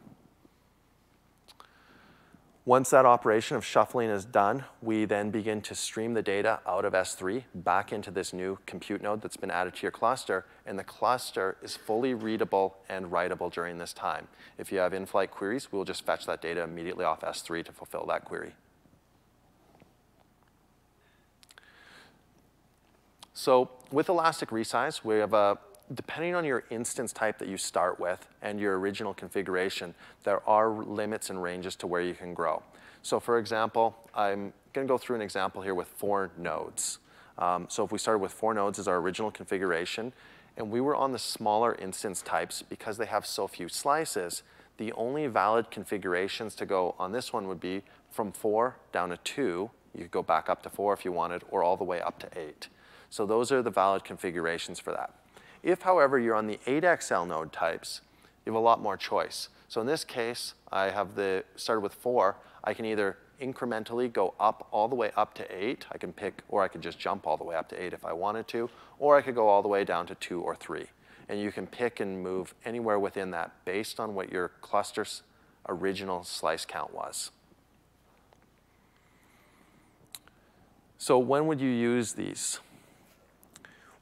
Once 2.65 2.91
that 2.91 3.05
operation 3.05 3.57
of 3.57 3.65
shuffling 3.65 4.09
is 4.09 4.25
done, 4.25 4.65
we 4.81 5.05
then 5.05 5.33
begin 5.33 5.61
to 5.61 5.75
stream 5.75 6.15
the 6.15 6.23
data 6.23 6.61
out 6.65 6.85
of 6.85 6.93
S3 6.93 7.43
back 7.57 7.93
into 7.93 8.09
this 8.09 8.33
new 8.33 8.57
compute 8.67 9.03
node 9.03 9.21
that's 9.21 9.37
been 9.37 9.51
added 9.51 9.75
to 9.75 9.83
your 9.83 9.91
cluster, 9.91 10.47
and 10.65 10.79
the 10.79 10.85
cluster 10.85 11.57
is 11.61 11.75
fully 11.75 12.15
readable 12.15 12.77
and 12.89 13.07
writable 13.07 13.53
during 13.53 13.79
this 13.79 13.93
time. 13.93 14.29
If 14.59 14.71
you 14.71 14.79
have 14.79 14.95
in-flight 14.95 15.33
queries, 15.33 15.73
we'll 15.73 15.85
just 15.85 16.07
fetch 16.07 16.25
that 16.27 16.41
data 16.41 16.63
immediately 16.63 17.05
off 17.05 17.23
S3 17.23 17.65
to 17.65 17.73
fulfill 17.73 18.07
that 18.07 18.25
query. 18.25 18.53
So 23.35 23.71
with 23.91 24.09
Elastic 24.09 24.51
Resize, 24.51 25.05
we 25.05 25.17
have 25.17 25.33
a 25.33 25.59
depending 25.95 26.35
on 26.35 26.45
your 26.45 26.65
instance 26.71 27.13
type 27.13 27.39
that 27.39 27.49
you 27.49 27.57
start 27.57 28.01
with 28.01 28.27
and 28.41 28.59
your 28.59 28.79
original 28.79 29.13
configuration, 29.13 29.95
there 30.25 30.47
are 30.49 30.71
limits 30.71 31.29
and 31.31 31.43
ranges 31.43 31.77
to 31.77 31.87
where 31.87 32.01
you 32.01 32.15
can 32.15 32.35
grow. 32.35 32.63
So 33.03 33.21
for 33.21 33.39
example, 33.39 33.97
I'm 34.15 34.53
going 34.73 34.87
to 34.87 34.93
go 34.93 34.97
through 34.99 35.17
an 35.17 35.23
example 35.23 35.61
here 35.61 35.75
with 35.75 35.89
four 35.89 36.31
nodes. 36.39 36.99
Um, 37.39 37.67
so 37.69 37.85
if 37.85 37.93
we 37.93 37.99
started 37.99 38.19
with 38.19 38.33
four 38.33 38.55
nodes 38.55 38.79
as 38.79 38.89
our 38.89 38.99
original 38.99 39.31
configuration, 39.31 40.13
and 40.57 40.71
we 40.71 40.81
were 40.81 40.95
on 40.95 41.13
the 41.13 41.19
smaller 41.19 41.75
instance 41.75 42.23
types 42.23 42.63
because 42.63 42.99
they 42.99 43.07
have 43.07 43.27
so 43.27 43.49
few 43.49 43.69
slices, 43.69 44.43
the 44.77 44.93
only 44.93 45.27
valid 45.27 45.71
configurations 45.71 46.55
to 46.57 46.67
go 46.67 46.95
on 46.99 47.13
this 47.13 47.33
one 47.33 47.49
would 47.49 47.61
be 47.61 47.83
from 48.11 48.33
four 48.33 48.77
down 48.93 49.09
to 49.09 49.17
two. 49.19 49.71
You 49.95 50.03
could 50.03 50.11
go 50.11 50.23
back 50.23 50.49
up 50.49 50.63
to 50.63 50.71
four 50.71 50.93
if 50.93 51.05
you 51.05 51.13
wanted, 51.13 51.43
or 51.51 51.63
all 51.63 51.77
the 51.77 51.85
way 51.85 52.01
up 52.01 52.19
to 52.21 52.29
eight. 52.39 52.69
So 53.13 53.27
those 53.27 53.53
are 53.53 53.61
the 53.61 53.69
valid 53.69 54.05
configurations 54.05 54.81
for 54.81 54.91
that. 54.93 55.13
If, 55.63 55.83
however, 55.83 56.19
you're 56.19 56.35
on 56.35 56.47
the 56.47 56.59
8XL 56.67 57.29
node 57.29 57.53
types, 57.53 58.01
you 58.47 58.53
have 58.53 58.59
a 58.59 58.65
lot 58.65 58.81
more 58.81 58.97
choice. 58.97 59.51
So 59.69 59.83
in 59.83 59.87
this 59.87 60.03
case, 60.03 60.55
I 60.73 60.89
have 60.89 61.15
the 61.15 61.45
started 61.55 61.83
with 61.83 61.93
four. 61.93 62.37
I 62.65 62.73
can 62.73 62.87
either 62.87 63.19
incrementally 63.39 64.11
go 64.11 64.33
up 64.41 64.67
all 64.71 64.89
the 64.89 64.95
way 64.95 65.11
up 65.15 65.35
to 65.35 65.55
eight. 65.55 65.85
I 65.93 65.99
can 65.99 66.15
pick, 66.15 66.43
or 66.49 66.63
I 66.63 66.69
could 66.69 66.81
just 66.81 66.99
jump 66.99 67.27
all 67.27 67.37
the 67.37 67.45
way 67.45 67.55
up 67.55 67.69
to 67.69 67.83
eight 67.83 67.93
if 67.93 68.03
I 68.03 68.15
wanted 68.15 68.49
to, 68.49 68.71
or 68.99 69.15
I 69.15 69.21
could 69.21 69.35
go 69.35 69.47
all 69.47 69.61
the 69.61 69.69
way 69.69 69.85
down 69.85 70.07
to 70.07 70.15
two 70.15 70.41
or 70.41 70.57
three. 70.57 70.87
And 71.29 71.39
you 71.39 71.53
can 71.53 71.67
pick 71.67 72.01
and 72.01 72.23
move 72.23 72.55
anywhere 72.65 72.99
within 72.99 73.31
that 73.33 73.53
based 73.67 74.01
on 74.01 74.15
what 74.15 74.33
your 74.33 74.53
cluster's 74.63 75.23
original 75.69 76.25
slice 76.25 76.65
count 76.65 76.95
was. 76.95 77.31
So 80.97 81.19
when 81.19 81.47
would 81.47 81.61
you 81.61 81.69
use 81.69 82.15
these? 82.15 82.59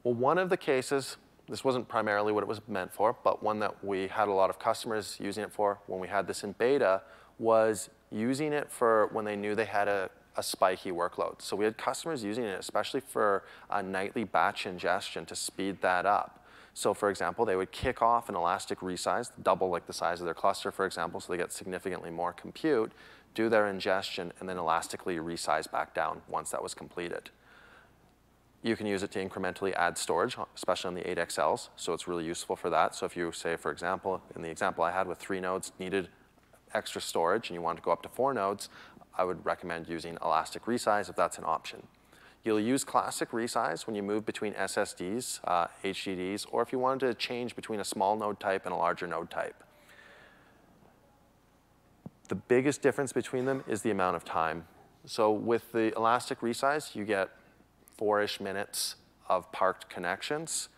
Well, 0.03 0.15
one 0.15 0.39
of 0.39 0.49
the 0.49 0.57
cases, 0.57 1.17
this 1.47 1.63
wasn't 1.63 1.87
primarily 1.87 2.33
what 2.33 2.43
it 2.43 2.47
was 2.47 2.59
meant 2.67 2.91
for, 2.91 3.15
but 3.23 3.43
one 3.43 3.59
that 3.59 3.83
we 3.83 4.07
had 4.07 4.27
a 4.27 4.31
lot 4.31 4.49
of 4.49 4.57
customers 4.57 5.17
using 5.21 5.43
it 5.43 5.51
for 5.51 5.79
when 5.85 5.99
we 5.99 6.07
had 6.07 6.25
this 6.25 6.43
in 6.43 6.53
beta 6.53 7.03
was 7.37 7.89
using 8.11 8.51
it 8.51 8.71
for 8.71 9.09
when 9.11 9.25
they 9.25 9.35
knew 9.35 9.53
they 9.53 9.65
had 9.65 9.87
a, 9.87 10.09
a 10.37 10.43
spiky 10.43 10.91
workload. 10.91 11.39
So 11.41 11.55
we 11.55 11.65
had 11.65 11.77
customers 11.77 12.23
using 12.23 12.45
it, 12.45 12.59
especially 12.59 12.99
for 12.99 13.43
a 13.69 13.83
nightly 13.83 14.23
batch 14.23 14.65
ingestion 14.65 15.25
to 15.27 15.35
speed 15.35 15.81
that 15.81 16.07
up. 16.07 16.45
So 16.73 16.95
for 16.95 17.11
example, 17.11 17.45
they 17.45 17.55
would 17.55 17.71
kick 17.71 18.01
off 18.01 18.27
an 18.27 18.35
elastic 18.35 18.79
resize, 18.79 19.29
double 19.43 19.69
like 19.69 19.85
the 19.85 19.93
size 19.93 20.19
of 20.19 20.25
their 20.25 20.33
cluster, 20.33 20.71
for 20.71 20.85
example, 20.85 21.19
so 21.19 21.31
they 21.31 21.37
get 21.37 21.51
significantly 21.51 22.09
more 22.09 22.33
compute, 22.33 22.91
do 23.35 23.49
their 23.49 23.67
ingestion, 23.67 24.33
and 24.39 24.49
then 24.49 24.57
elastically 24.57 25.17
resize 25.17 25.69
back 25.69 25.93
down 25.93 26.21
once 26.27 26.49
that 26.51 26.63
was 26.63 26.73
completed. 26.73 27.29
You 28.63 28.75
can 28.75 28.85
use 28.85 29.01
it 29.01 29.11
to 29.11 29.27
incrementally 29.27 29.73
add 29.73 29.97
storage, 29.97 30.37
especially 30.55 30.89
on 30.89 30.93
the 30.93 31.01
8XLs, 31.01 31.69
so 31.75 31.93
it's 31.93 32.07
really 32.07 32.25
useful 32.25 32.55
for 32.55 32.69
that. 32.69 32.93
So 32.93 33.07
if 33.07 33.17
you 33.17 33.31
say, 33.31 33.55
for 33.55 33.71
example, 33.71 34.21
in 34.35 34.43
the 34.43 34.49
example 34.49 34.83
I 34.83 34.91
had 34.91 35.07
with 35.07 35.17
three 35.17 35.39
nodes, 35.39 35.71
needed 35.79 36.09
extra 36.73 37.01
storage 37.01 37.49
and 37.49 37.55
you 37.55 37.61
want 37.61 37.77
to 37.77 37.83
go 37.83 37.91
up 37.91 38.03
to 38.03 38.09
four 38.09 38.33
nodes, 38.33 38.69
I 39.17 39.23
would 39.23 39.43
recommend 39.45 39.89
using 39.89 40.17
Elastic 40.23 40.65
Resize 40.65 41.09
if 41.09 41.15
that's 41.15 41.37
an 41.37 41.43
option. 41.45 41.87
You'll 42.43 42.59
use 42.59 42.83
Classic 42.83 43.29
Resize 43.31 43.85
when 43.85 43.95
you 43.95 44.01
move 44.01 44.25
between 44.25 44.53
SSDs, 44.53 45.41
uh, 45.43 45.67
HDDs, 45.83 46.47
or 46.51 46.61
if 46.61 46.71
you 46.71 46.79
wanted 46.79 47.07
to 47.07 47.13
change 47.13 47.55
between 47.55 47.79
a 47.79 47.83
small 47.83 48.15
node 48.17 48.39
type 48.39 48.65
and 48.65 48.73
a 48.73 48.77
larger 48.77 49.05
node 49.05 49.29
type. 49.29 49.63
The 52.29 52.35
biggest 52.35 52.81
difference 52.81 53.11
between 53.11 53.45
them 53.45 53.63
is 53.67 53.81
the 53.81 53.91
amount 53.91 54.15
of 54.15 54.23
time. 54.23 54.65
So 55.05 55.31
with 55.31 55.71
the 55.71 55.93
Elastic 55.95 56.39
Resize, 56.41 56.95
you 56.95 57.05
get 57.05 57.29
four-ish 58.01 58.41
minutes 58.41 58.95
of 59.29 59.51
parked 59.51 59.87
connections 59.87 60.69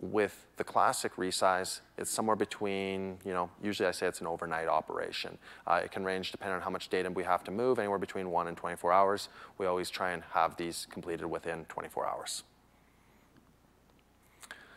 with 0.00 0.46
the 0.56 0.64
classic 0.64 1.14
resize, 1.16 1.82
it's 1.98 2.10
somewhere 2.10 2.36
between, 2.36 3.18
you 3.22 3.34
know, 3.34 3.50
usually 3.62 3.86
I 3.86 3.90
say 3.90 4.06
it's 4.06 4.22
an 4.22 4.26
overnight 4.26 4.66
operation. 4.66 5.36
Uh, 5.66 5.82
it 5.84 5.90
can 5.90 6.06
range 6.06 6.32
depending 6.32 6.56
on 6.56 6.62
how 6.62 6.70
much 6.70 6.88
data 6.88 7.10
we 7.10 7.22
have 7.24 7.44
to 7.44 7.50
move, 7.50 7.78
anywhere 7.78 7.98
between 7.98 8.30
one 8.30 8.48
and 8.48 8.56
24 8.56 8.90
hours. 8.90 9.28
We 9.58 9.66
always 9.66 9.90
try 9.90 10.12
and 10.12 10.22
have 10.32 10.56
these 10.56 10.86
completed 10.88 11.26
within 11.26 11.66
24 11.66 12.08
hours. 12.08 12.44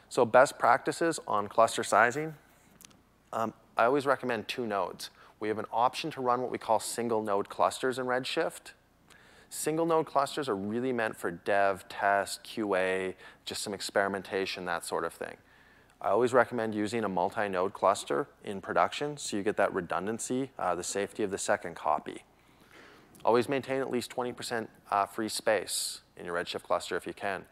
So 0.09 0.25
best 0.25 0.59
practices 0.59 1.21
on 1.25 1.47
cluster 1.47 1.85
sizing. 1.85 2.33
Um, 3.31 3.53
I 3.77 3.85
always 3.85 4.05
recommend 4.05 4.49
two 4.49 4.67
nodes. 4.67 5.09
We 5.39 5.47
have 5.47 5.57
an 5.57 5.67
option 5.71 6.11
to 6.11 6.21
run 6.21 6.41
what 6.41 6.51
we 6.51 6.57
call 6.57 6.81
single 6.81 7.23
node 7.23 7.47
clusters 7.47 7.97
in 7.97 8.07
Redshift. 8.07 8.73
Single 9.53 9.85
node 9.85 10.05
clusters 10.05 10.47
are 10.47 10.55
really 10.55 10.93
meant 10.93 11.17
for 11.17 11.29
dev, 11.29 11.85
test, 11.89 12.41
QA, 12.41 13.15
just 13.43 13.61
some 13.61 13.73
experimentation, 13.73 14.63
that 14.63 14.85
sort 14.85 15.03
of 15.03 15.11
thing. 15.11 15.35
I 16.01 16.07
always 16.07 16.31
recommend 16.31 16.73
using 16.73 17.03
a 17.03 17.09
multi-node 17.09 17.73
cluster 17.73 18.27
in 18.45 18.61
production 18.61 19.17
so 19.17 19.35
you 19.35 19.43
get 19.43 19.57
that 19.57 19.73
redundancy, 19.73 20.51
uh, 20.57 20.73
the 20.75 20.85
safety 20.85 21.23
of 21.23 21.31
the 21.31 21.37
second 21.37 21.75
copy. 21.75 22.23
Always 23.25 23.49
maintain 23.49 23.81
at 23.81 23.91
least 23.91 24.09
20% 24.15 24.69
uh, 24.89 25.05
free 25.05 25.27
space 25.27 25.99
in 26.15 26.25
your 26.25 26.35
Redshift 26.35 26.63
cluster 26.63 26.95
if 26.95 27.05
you 27.05 27.13
can. 27.13 27.43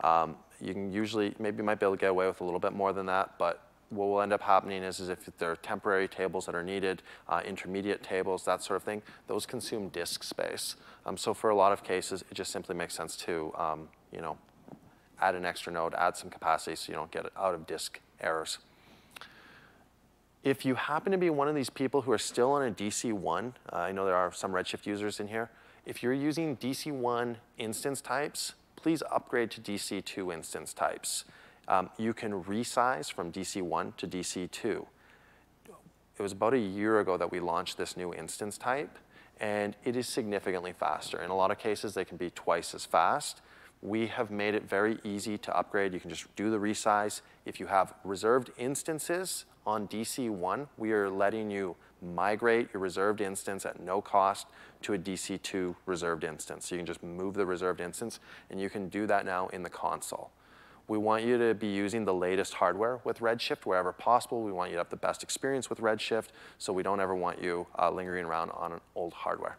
Um, 0.00 0.34
you 0.60 0.72
can 0.72 0.92
usually, 0.92 1.36
maybe 1.38 1.58
you 1.58 1.64
might 1.64 1.78
be 1.78 1.86
able 1.86 1.94
to 1.94 2.00
get 2.00 2.10
away 2.10 2.26
with 2.26 2.40
a 2.40 2.44
little 2.44 2.58
bit 2.58 2.72
more 2.72 2.92
than 2.92 3.06
that, 3.06 3.38
but 3.38 3.62
what 3.94 4.06
will 4.06 4.20
end 4.20 4.32
up 4.32 4.42
happening 4.42 4.82
is, 4.82 5.00
is 5.00 5.08
if 5.08 5.28
there 5.38 5.50
are 5.50 5.56
temporary 5.56 6.08
tables 6.08 6.46
that 6.46 6.54
are 6.54 6.62
needed, 6.62 7.02
uh, 7.28 7.40
intermediate 7.44 8.02
tables, 8.02 8.44
that 8.44 8.62
sort 8.62 8.76
of 8.76 8.82
thing, 8.82 9.02
those 9.26 9.46
consume 9.46 9.88
disk 9.88 10.22
space. 10.22 10.76
Um, 11.06 11.16
so 11.16 11.34
for 11.34 11.50
a 11.50 11.56
lot 11.56 11.72
of 11.72 11.82
cases, 11.82 12.24
it 12.30 12.34
just 12.34 12.50
simply 12.50 12.74
makes 12.74 12.94
sense 12.94 13.16
to, 13.18 13.52
um, 13.56 13.88
you 14.12 14.20
know, 14.20 14.38
add 15.20 15.34
an 15.34 15.44
extra 15.44 15.72
node, 15.72 15.94
add 15.94 16.16
some 16.16 16.30
capacity 16.30 16.76
so 16.76 16.92
you 16.92 16.96
don't 16.96 17.10
get 17.10 17.26
out 17.36 17.54
of 17.54 17.66
disk 17.66 18.00
errors. 18.20 18.58
If 20.42 20.66
you 20.66 20.74
happen 20.74 21.12
to 21.12 21.18
be 21.18 21.30
one 21.30 21.48
of 21.48 21.54
these 21.54 21.70
people 21.70 22.02
who 22.02 22.12
are 22.12 22.18
still 22.18 22.52
on 22.52 22.66
a 22.66 22.70
DC1, 22.70 23.54
uh, 23.72 23.76
I 23.76 23.92
know 23.92 24.04
there 24.04 24.14
are 24.14 24.32
some 24.32 24.52
Redshift 24.52 24.84
users 24.84 25.20
in 25.20 25.28
here, 25.28 25.50
if 25.86 26.02
you're 26.02 26.12
using 26.12 26.56
DC1 26.56 27.36
instance 27.58 28.00
types, 28.00 28.54
please 28.76 29.02
upgrade 29.10 29.50
to 29.52 29.60
DC2 29.60 30.32
instance 30.32 30.72
types 30.72 31.24
um, 31.68 31.90
you 31.98 32.12
can 32.12 32.44
resize 32.44 33.12
from 33.12 33.32
DC1 33.32 33.96
to 33.96 34.06
DC2. 34.06 34.86
It 36.16 36.22
was 36.22 36.32
about 36.32 36.54
a 36.54 36.58
year 36.58 37.00
ago 37.00 37.16
that 37.16 37.32
we 37.32 37.40
launched 37.40 37.76
this 37.76 37.96
new 37.96 38.14
instance 38.14 38.56
type, 38.56 38.98
and 39.40 39.76
it 39.84 39.96
is 39.96 40.08
significantly 40.08 40.72
faster. 40.72 41.20
In 41.20 41.30
a 41.30 41.36
lot 41.36 41.50
of 41.50 41.58
cases, 41.58 41.94
they 41.94 42.04
can 42.04 42.16
be 42.16 42.30
twice 42.30 42.74
as 42.74 42.84
fast. 42.84 43.40
We 43.82 44.06
have 44.06 44.30
made 44.30 44.54
it 44.54 44.68
very 44.68 44.98
easy 45.02 45.36
to 45.38 45.56
upgrade. 45.56 45.92
You 45.92 46.00
can 46.00 46.10
just 46.10 46.34
do 46.36 46.50
the 46.50 46.58
resize. 46.58 47.20
If 47.44 47.58
you 47.58 47.66
have 47.66 47.94
reserved 48.04 48.50
instances 48.56 49.44
on 49.66 49.88
DC1, 49.88 50.68
we 50.78 50.92
are 50.92 51.10
letting 51.10 51.50
you 51.50 51.76
migrate 52.00 52.68
your 52.72 52.80
reserved 52.80 53.20
instance 53.20 53.66
at 53.66 53.80
no 53.80 54.00
cost 54.00 54.46
to 54.82 54.94
a 54.94 54.98
DC2 54.98 55.74
reserved 55.86 56.22
instance. 56.22 56.68
So 56.68 56.76
you 56.76 56.78
can 56.78 56.86
just 56.86 57.02
move 57.02 57.34
the 57.34 57.46
reserved 57.46 57.80
instance, 57.80 58.20
and 58.50 58.60
you 58.60 58.70
can 58.70 58.88
do 58.88 59.06
that 59.06 59.26
now 59.26 59.48
in 59.48 59.62
the 59.62 59.70
console. 59.70 60.30
We 60.86 60.98
want 60.98 61.24
you 61.24 61.38
to 61.38 61.54
be 61.54 61.68
using 61.68 62.04
the 62.04 62.12
latest 62.12 62.54
hardware 62.54 63.00
with 63.04 63.20
Redshift 63.20 63.64
wherever 63.64 63.92
possible. 63.92 64.42
We 64.42 64.52
want 64.52 64.70
you 64.70 64.76
to 64.76 64.80
have 64.80 64.90
the 64.90 64.96
best 64.96 65.22
experience 65.22 65.70
with 65.70 65.80
Redshift, 65.80 66.28
so 66.58 66.72
we 66.72 66.82
don't 66.82 67.00
ever 67.00 67.14
want 67.14 67.42
you 67.42 67.66
uh, 67.78 67.90
lingering 67.90 68.26
around 68.26 68.50
on 68.50 68.80
old 68.94 69.14
hardware. 69.14 69.56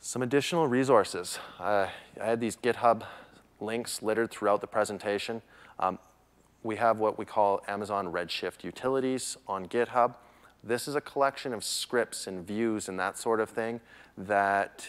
Some 0.00 0.22
additional 0.22 0.66
resources. 0.66 1.38
Uh, 1.58 1.88
I 2.20 2.24
had 2.24 2.40
these 2.40 2.56
GitHub 2.56 3.02
links 3.60 4.02
littered 4.02 4.30
throughout 4.30 4.60
the 4.60 4.66
presentation. 4.66 5.42
Um, 5.78 5.98
we 6.62 6.76
have 6.76 6.98
what 6.98 7.18
we 7.18 7.24
call 7.24 7.62
Amazon 7.68 8.12
Redshift 8.12 8.64
utilities 8.64 9.36
on 9.46 9.66
GitHub. 9.66 10.14
This 10.64 10.88
is 10.88 10.94
a 10.94 11.00
collection 11.00 11.52
of 11.52 11.62
scripts 11.62 12.26
and 12.26 12.46
views 12.46 12.88
and 12.88 12.98
that 12.98 13.18
sort 13.18 13.40
of 13.40 13.50
thing 13.50 13.80
that 14.16 14.88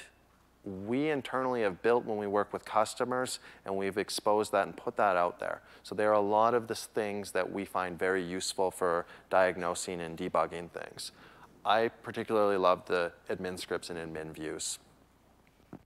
we 0.85 1.09
internally 1.09 1.61
have 1.61 1.81
built 1.81 2.05
when 2.05 2.17
we 2.17 2.27
work 2.27 2.51
with 2.51 2.65
customers 2.65 3.39
and 3.65 3.75
we've 3.75 3.97
exposed 3.97 4.51
that 4.51 4.65
and 4.67 4.75
put 4.75 4.97
that 4.97 5.15
out 5.15 5.39
there. 5.39 5.61
So 5.83 5.95
there 5.95 6.09
are 6.09 6.15
a 6.15 6.19
lot 6.19 6.53
of 6.53 6.67
the 6.67 6.75
things 6.75 7.31
that 7.31 7.51
we 7.51 7.63
find 7.65 7.97
very 7.97 8.23
useful 8.23 8.71
for 8.71 9.05
diagnosing 9.29 10.01
and 10.01 10.17
debugging 10.17 10.69
things. 10.71 11.11
I 11.65 11.89
particularly 11.89 12.57
love 12.57 12.85
the 12.85 13.11
admin 13.29 13.59
scripts 13.59 13.89
and 13.89 13.97
admin 13.97 14.33
views. 14.33 14.79
A 15.73 15.77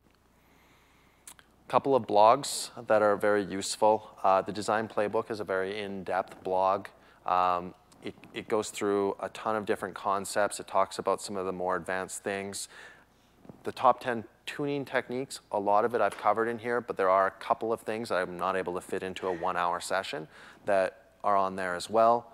couple 1.67 1.95
of 1.95 2.05
blogs 2.05 2.69
that 2.87 3.01
are 3.01 3.15
very 3.15 3.43
useful. 3.43 4.17
Uh, 4.23 4.41
the 4.41 4.51
Design 4.51 4.87
Playbook 4.87 5.31
is 5.31 5.39
a 5.39 5.43
very 5.43 5.79
in-depth 5.79 6.43
blog. 6.43 6.87
Um, 7.25 7.73
it, 8.03 8.15
it, 8.33 8.47
goes 8.47 8.71
through 8.71 9.15
a 9.19 9.29
ton 9.29 9.55
of 9.55 9.65
different 9.65 9.93
concepts. 9.93 10.59
It 10.59 10.67
talks 10.67 10.97
about 10.97 11.21
some 11.21 11.37
of 11.37 11.45
the 11.45 11.51
more 11.51 11.75
advanced 11.75 12.23
things. 12.23 12.67
The 13.63 13.71
top 13.71 13.99
10 13.99 14.23
tuning 14.45 14.85
techniques, 14.85 15.39
a 15.51 15.59
lot 15.59 15.85
of 15.85 15.93
it 15.93 16.01
I've 16.01 16.17
covered 16.17 16.47
in 16.47 16.59
here, 16.59 16.81
but 16.81 16.97
there 16.97 17.09
are 17.09 17.27
a 17.27 17.31
couple 17.31 17.71
of 17.71 17.81
things 17.81 18.09
that 18.09 18.15
I'm 18.15 18.37
not 18.37 18.55
able 18.55 18.73
to 18.73 18.81
fit 18.81 19.03
into 19.03 19.27
a 19.27 19.31
one 19.31 19.55
hour 19.55 19.79
session 19.79 20.27
that 20.65 21.11
are 21.23 21.37
on 21.37 21.55
there 21.55 21.75
as 21.75 21.89
well. 21.89 22.31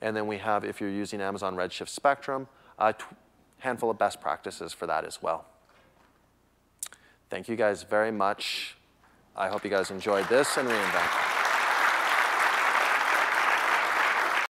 And 0.00 0.16
then 0.16 0.26
we 0.26 0.38
have, 0.38 0.64
if 0.64 0.80
you're 0.80 0.90
using 0.90 1.20
Amazon 1.20 1.54
Redshift 1.54 1.88
Spectrum, 1.88 2.48
a 2.78 2.94
handful 3.58 3.90
of 3.90 3.98
best 3.98 4.20
practices 4.20 4.72
for 4.72 4.86
that 4.86 5.04
as 5.04 5.22
well. 5.22 5.46
Thank 7.30 7.48
you 7.48 7.56
guys 7.56 7.82
very 7.84 8.12
much. 8.12 8.76
I 9.36 9.48
hope 9.48 9.64
you 9.64 9.70
guys 9.70 9.90
enjoyed 9.90 10.28
this 10.28 10.56
and 10.56 10.68
reInvent. 10.68 11.33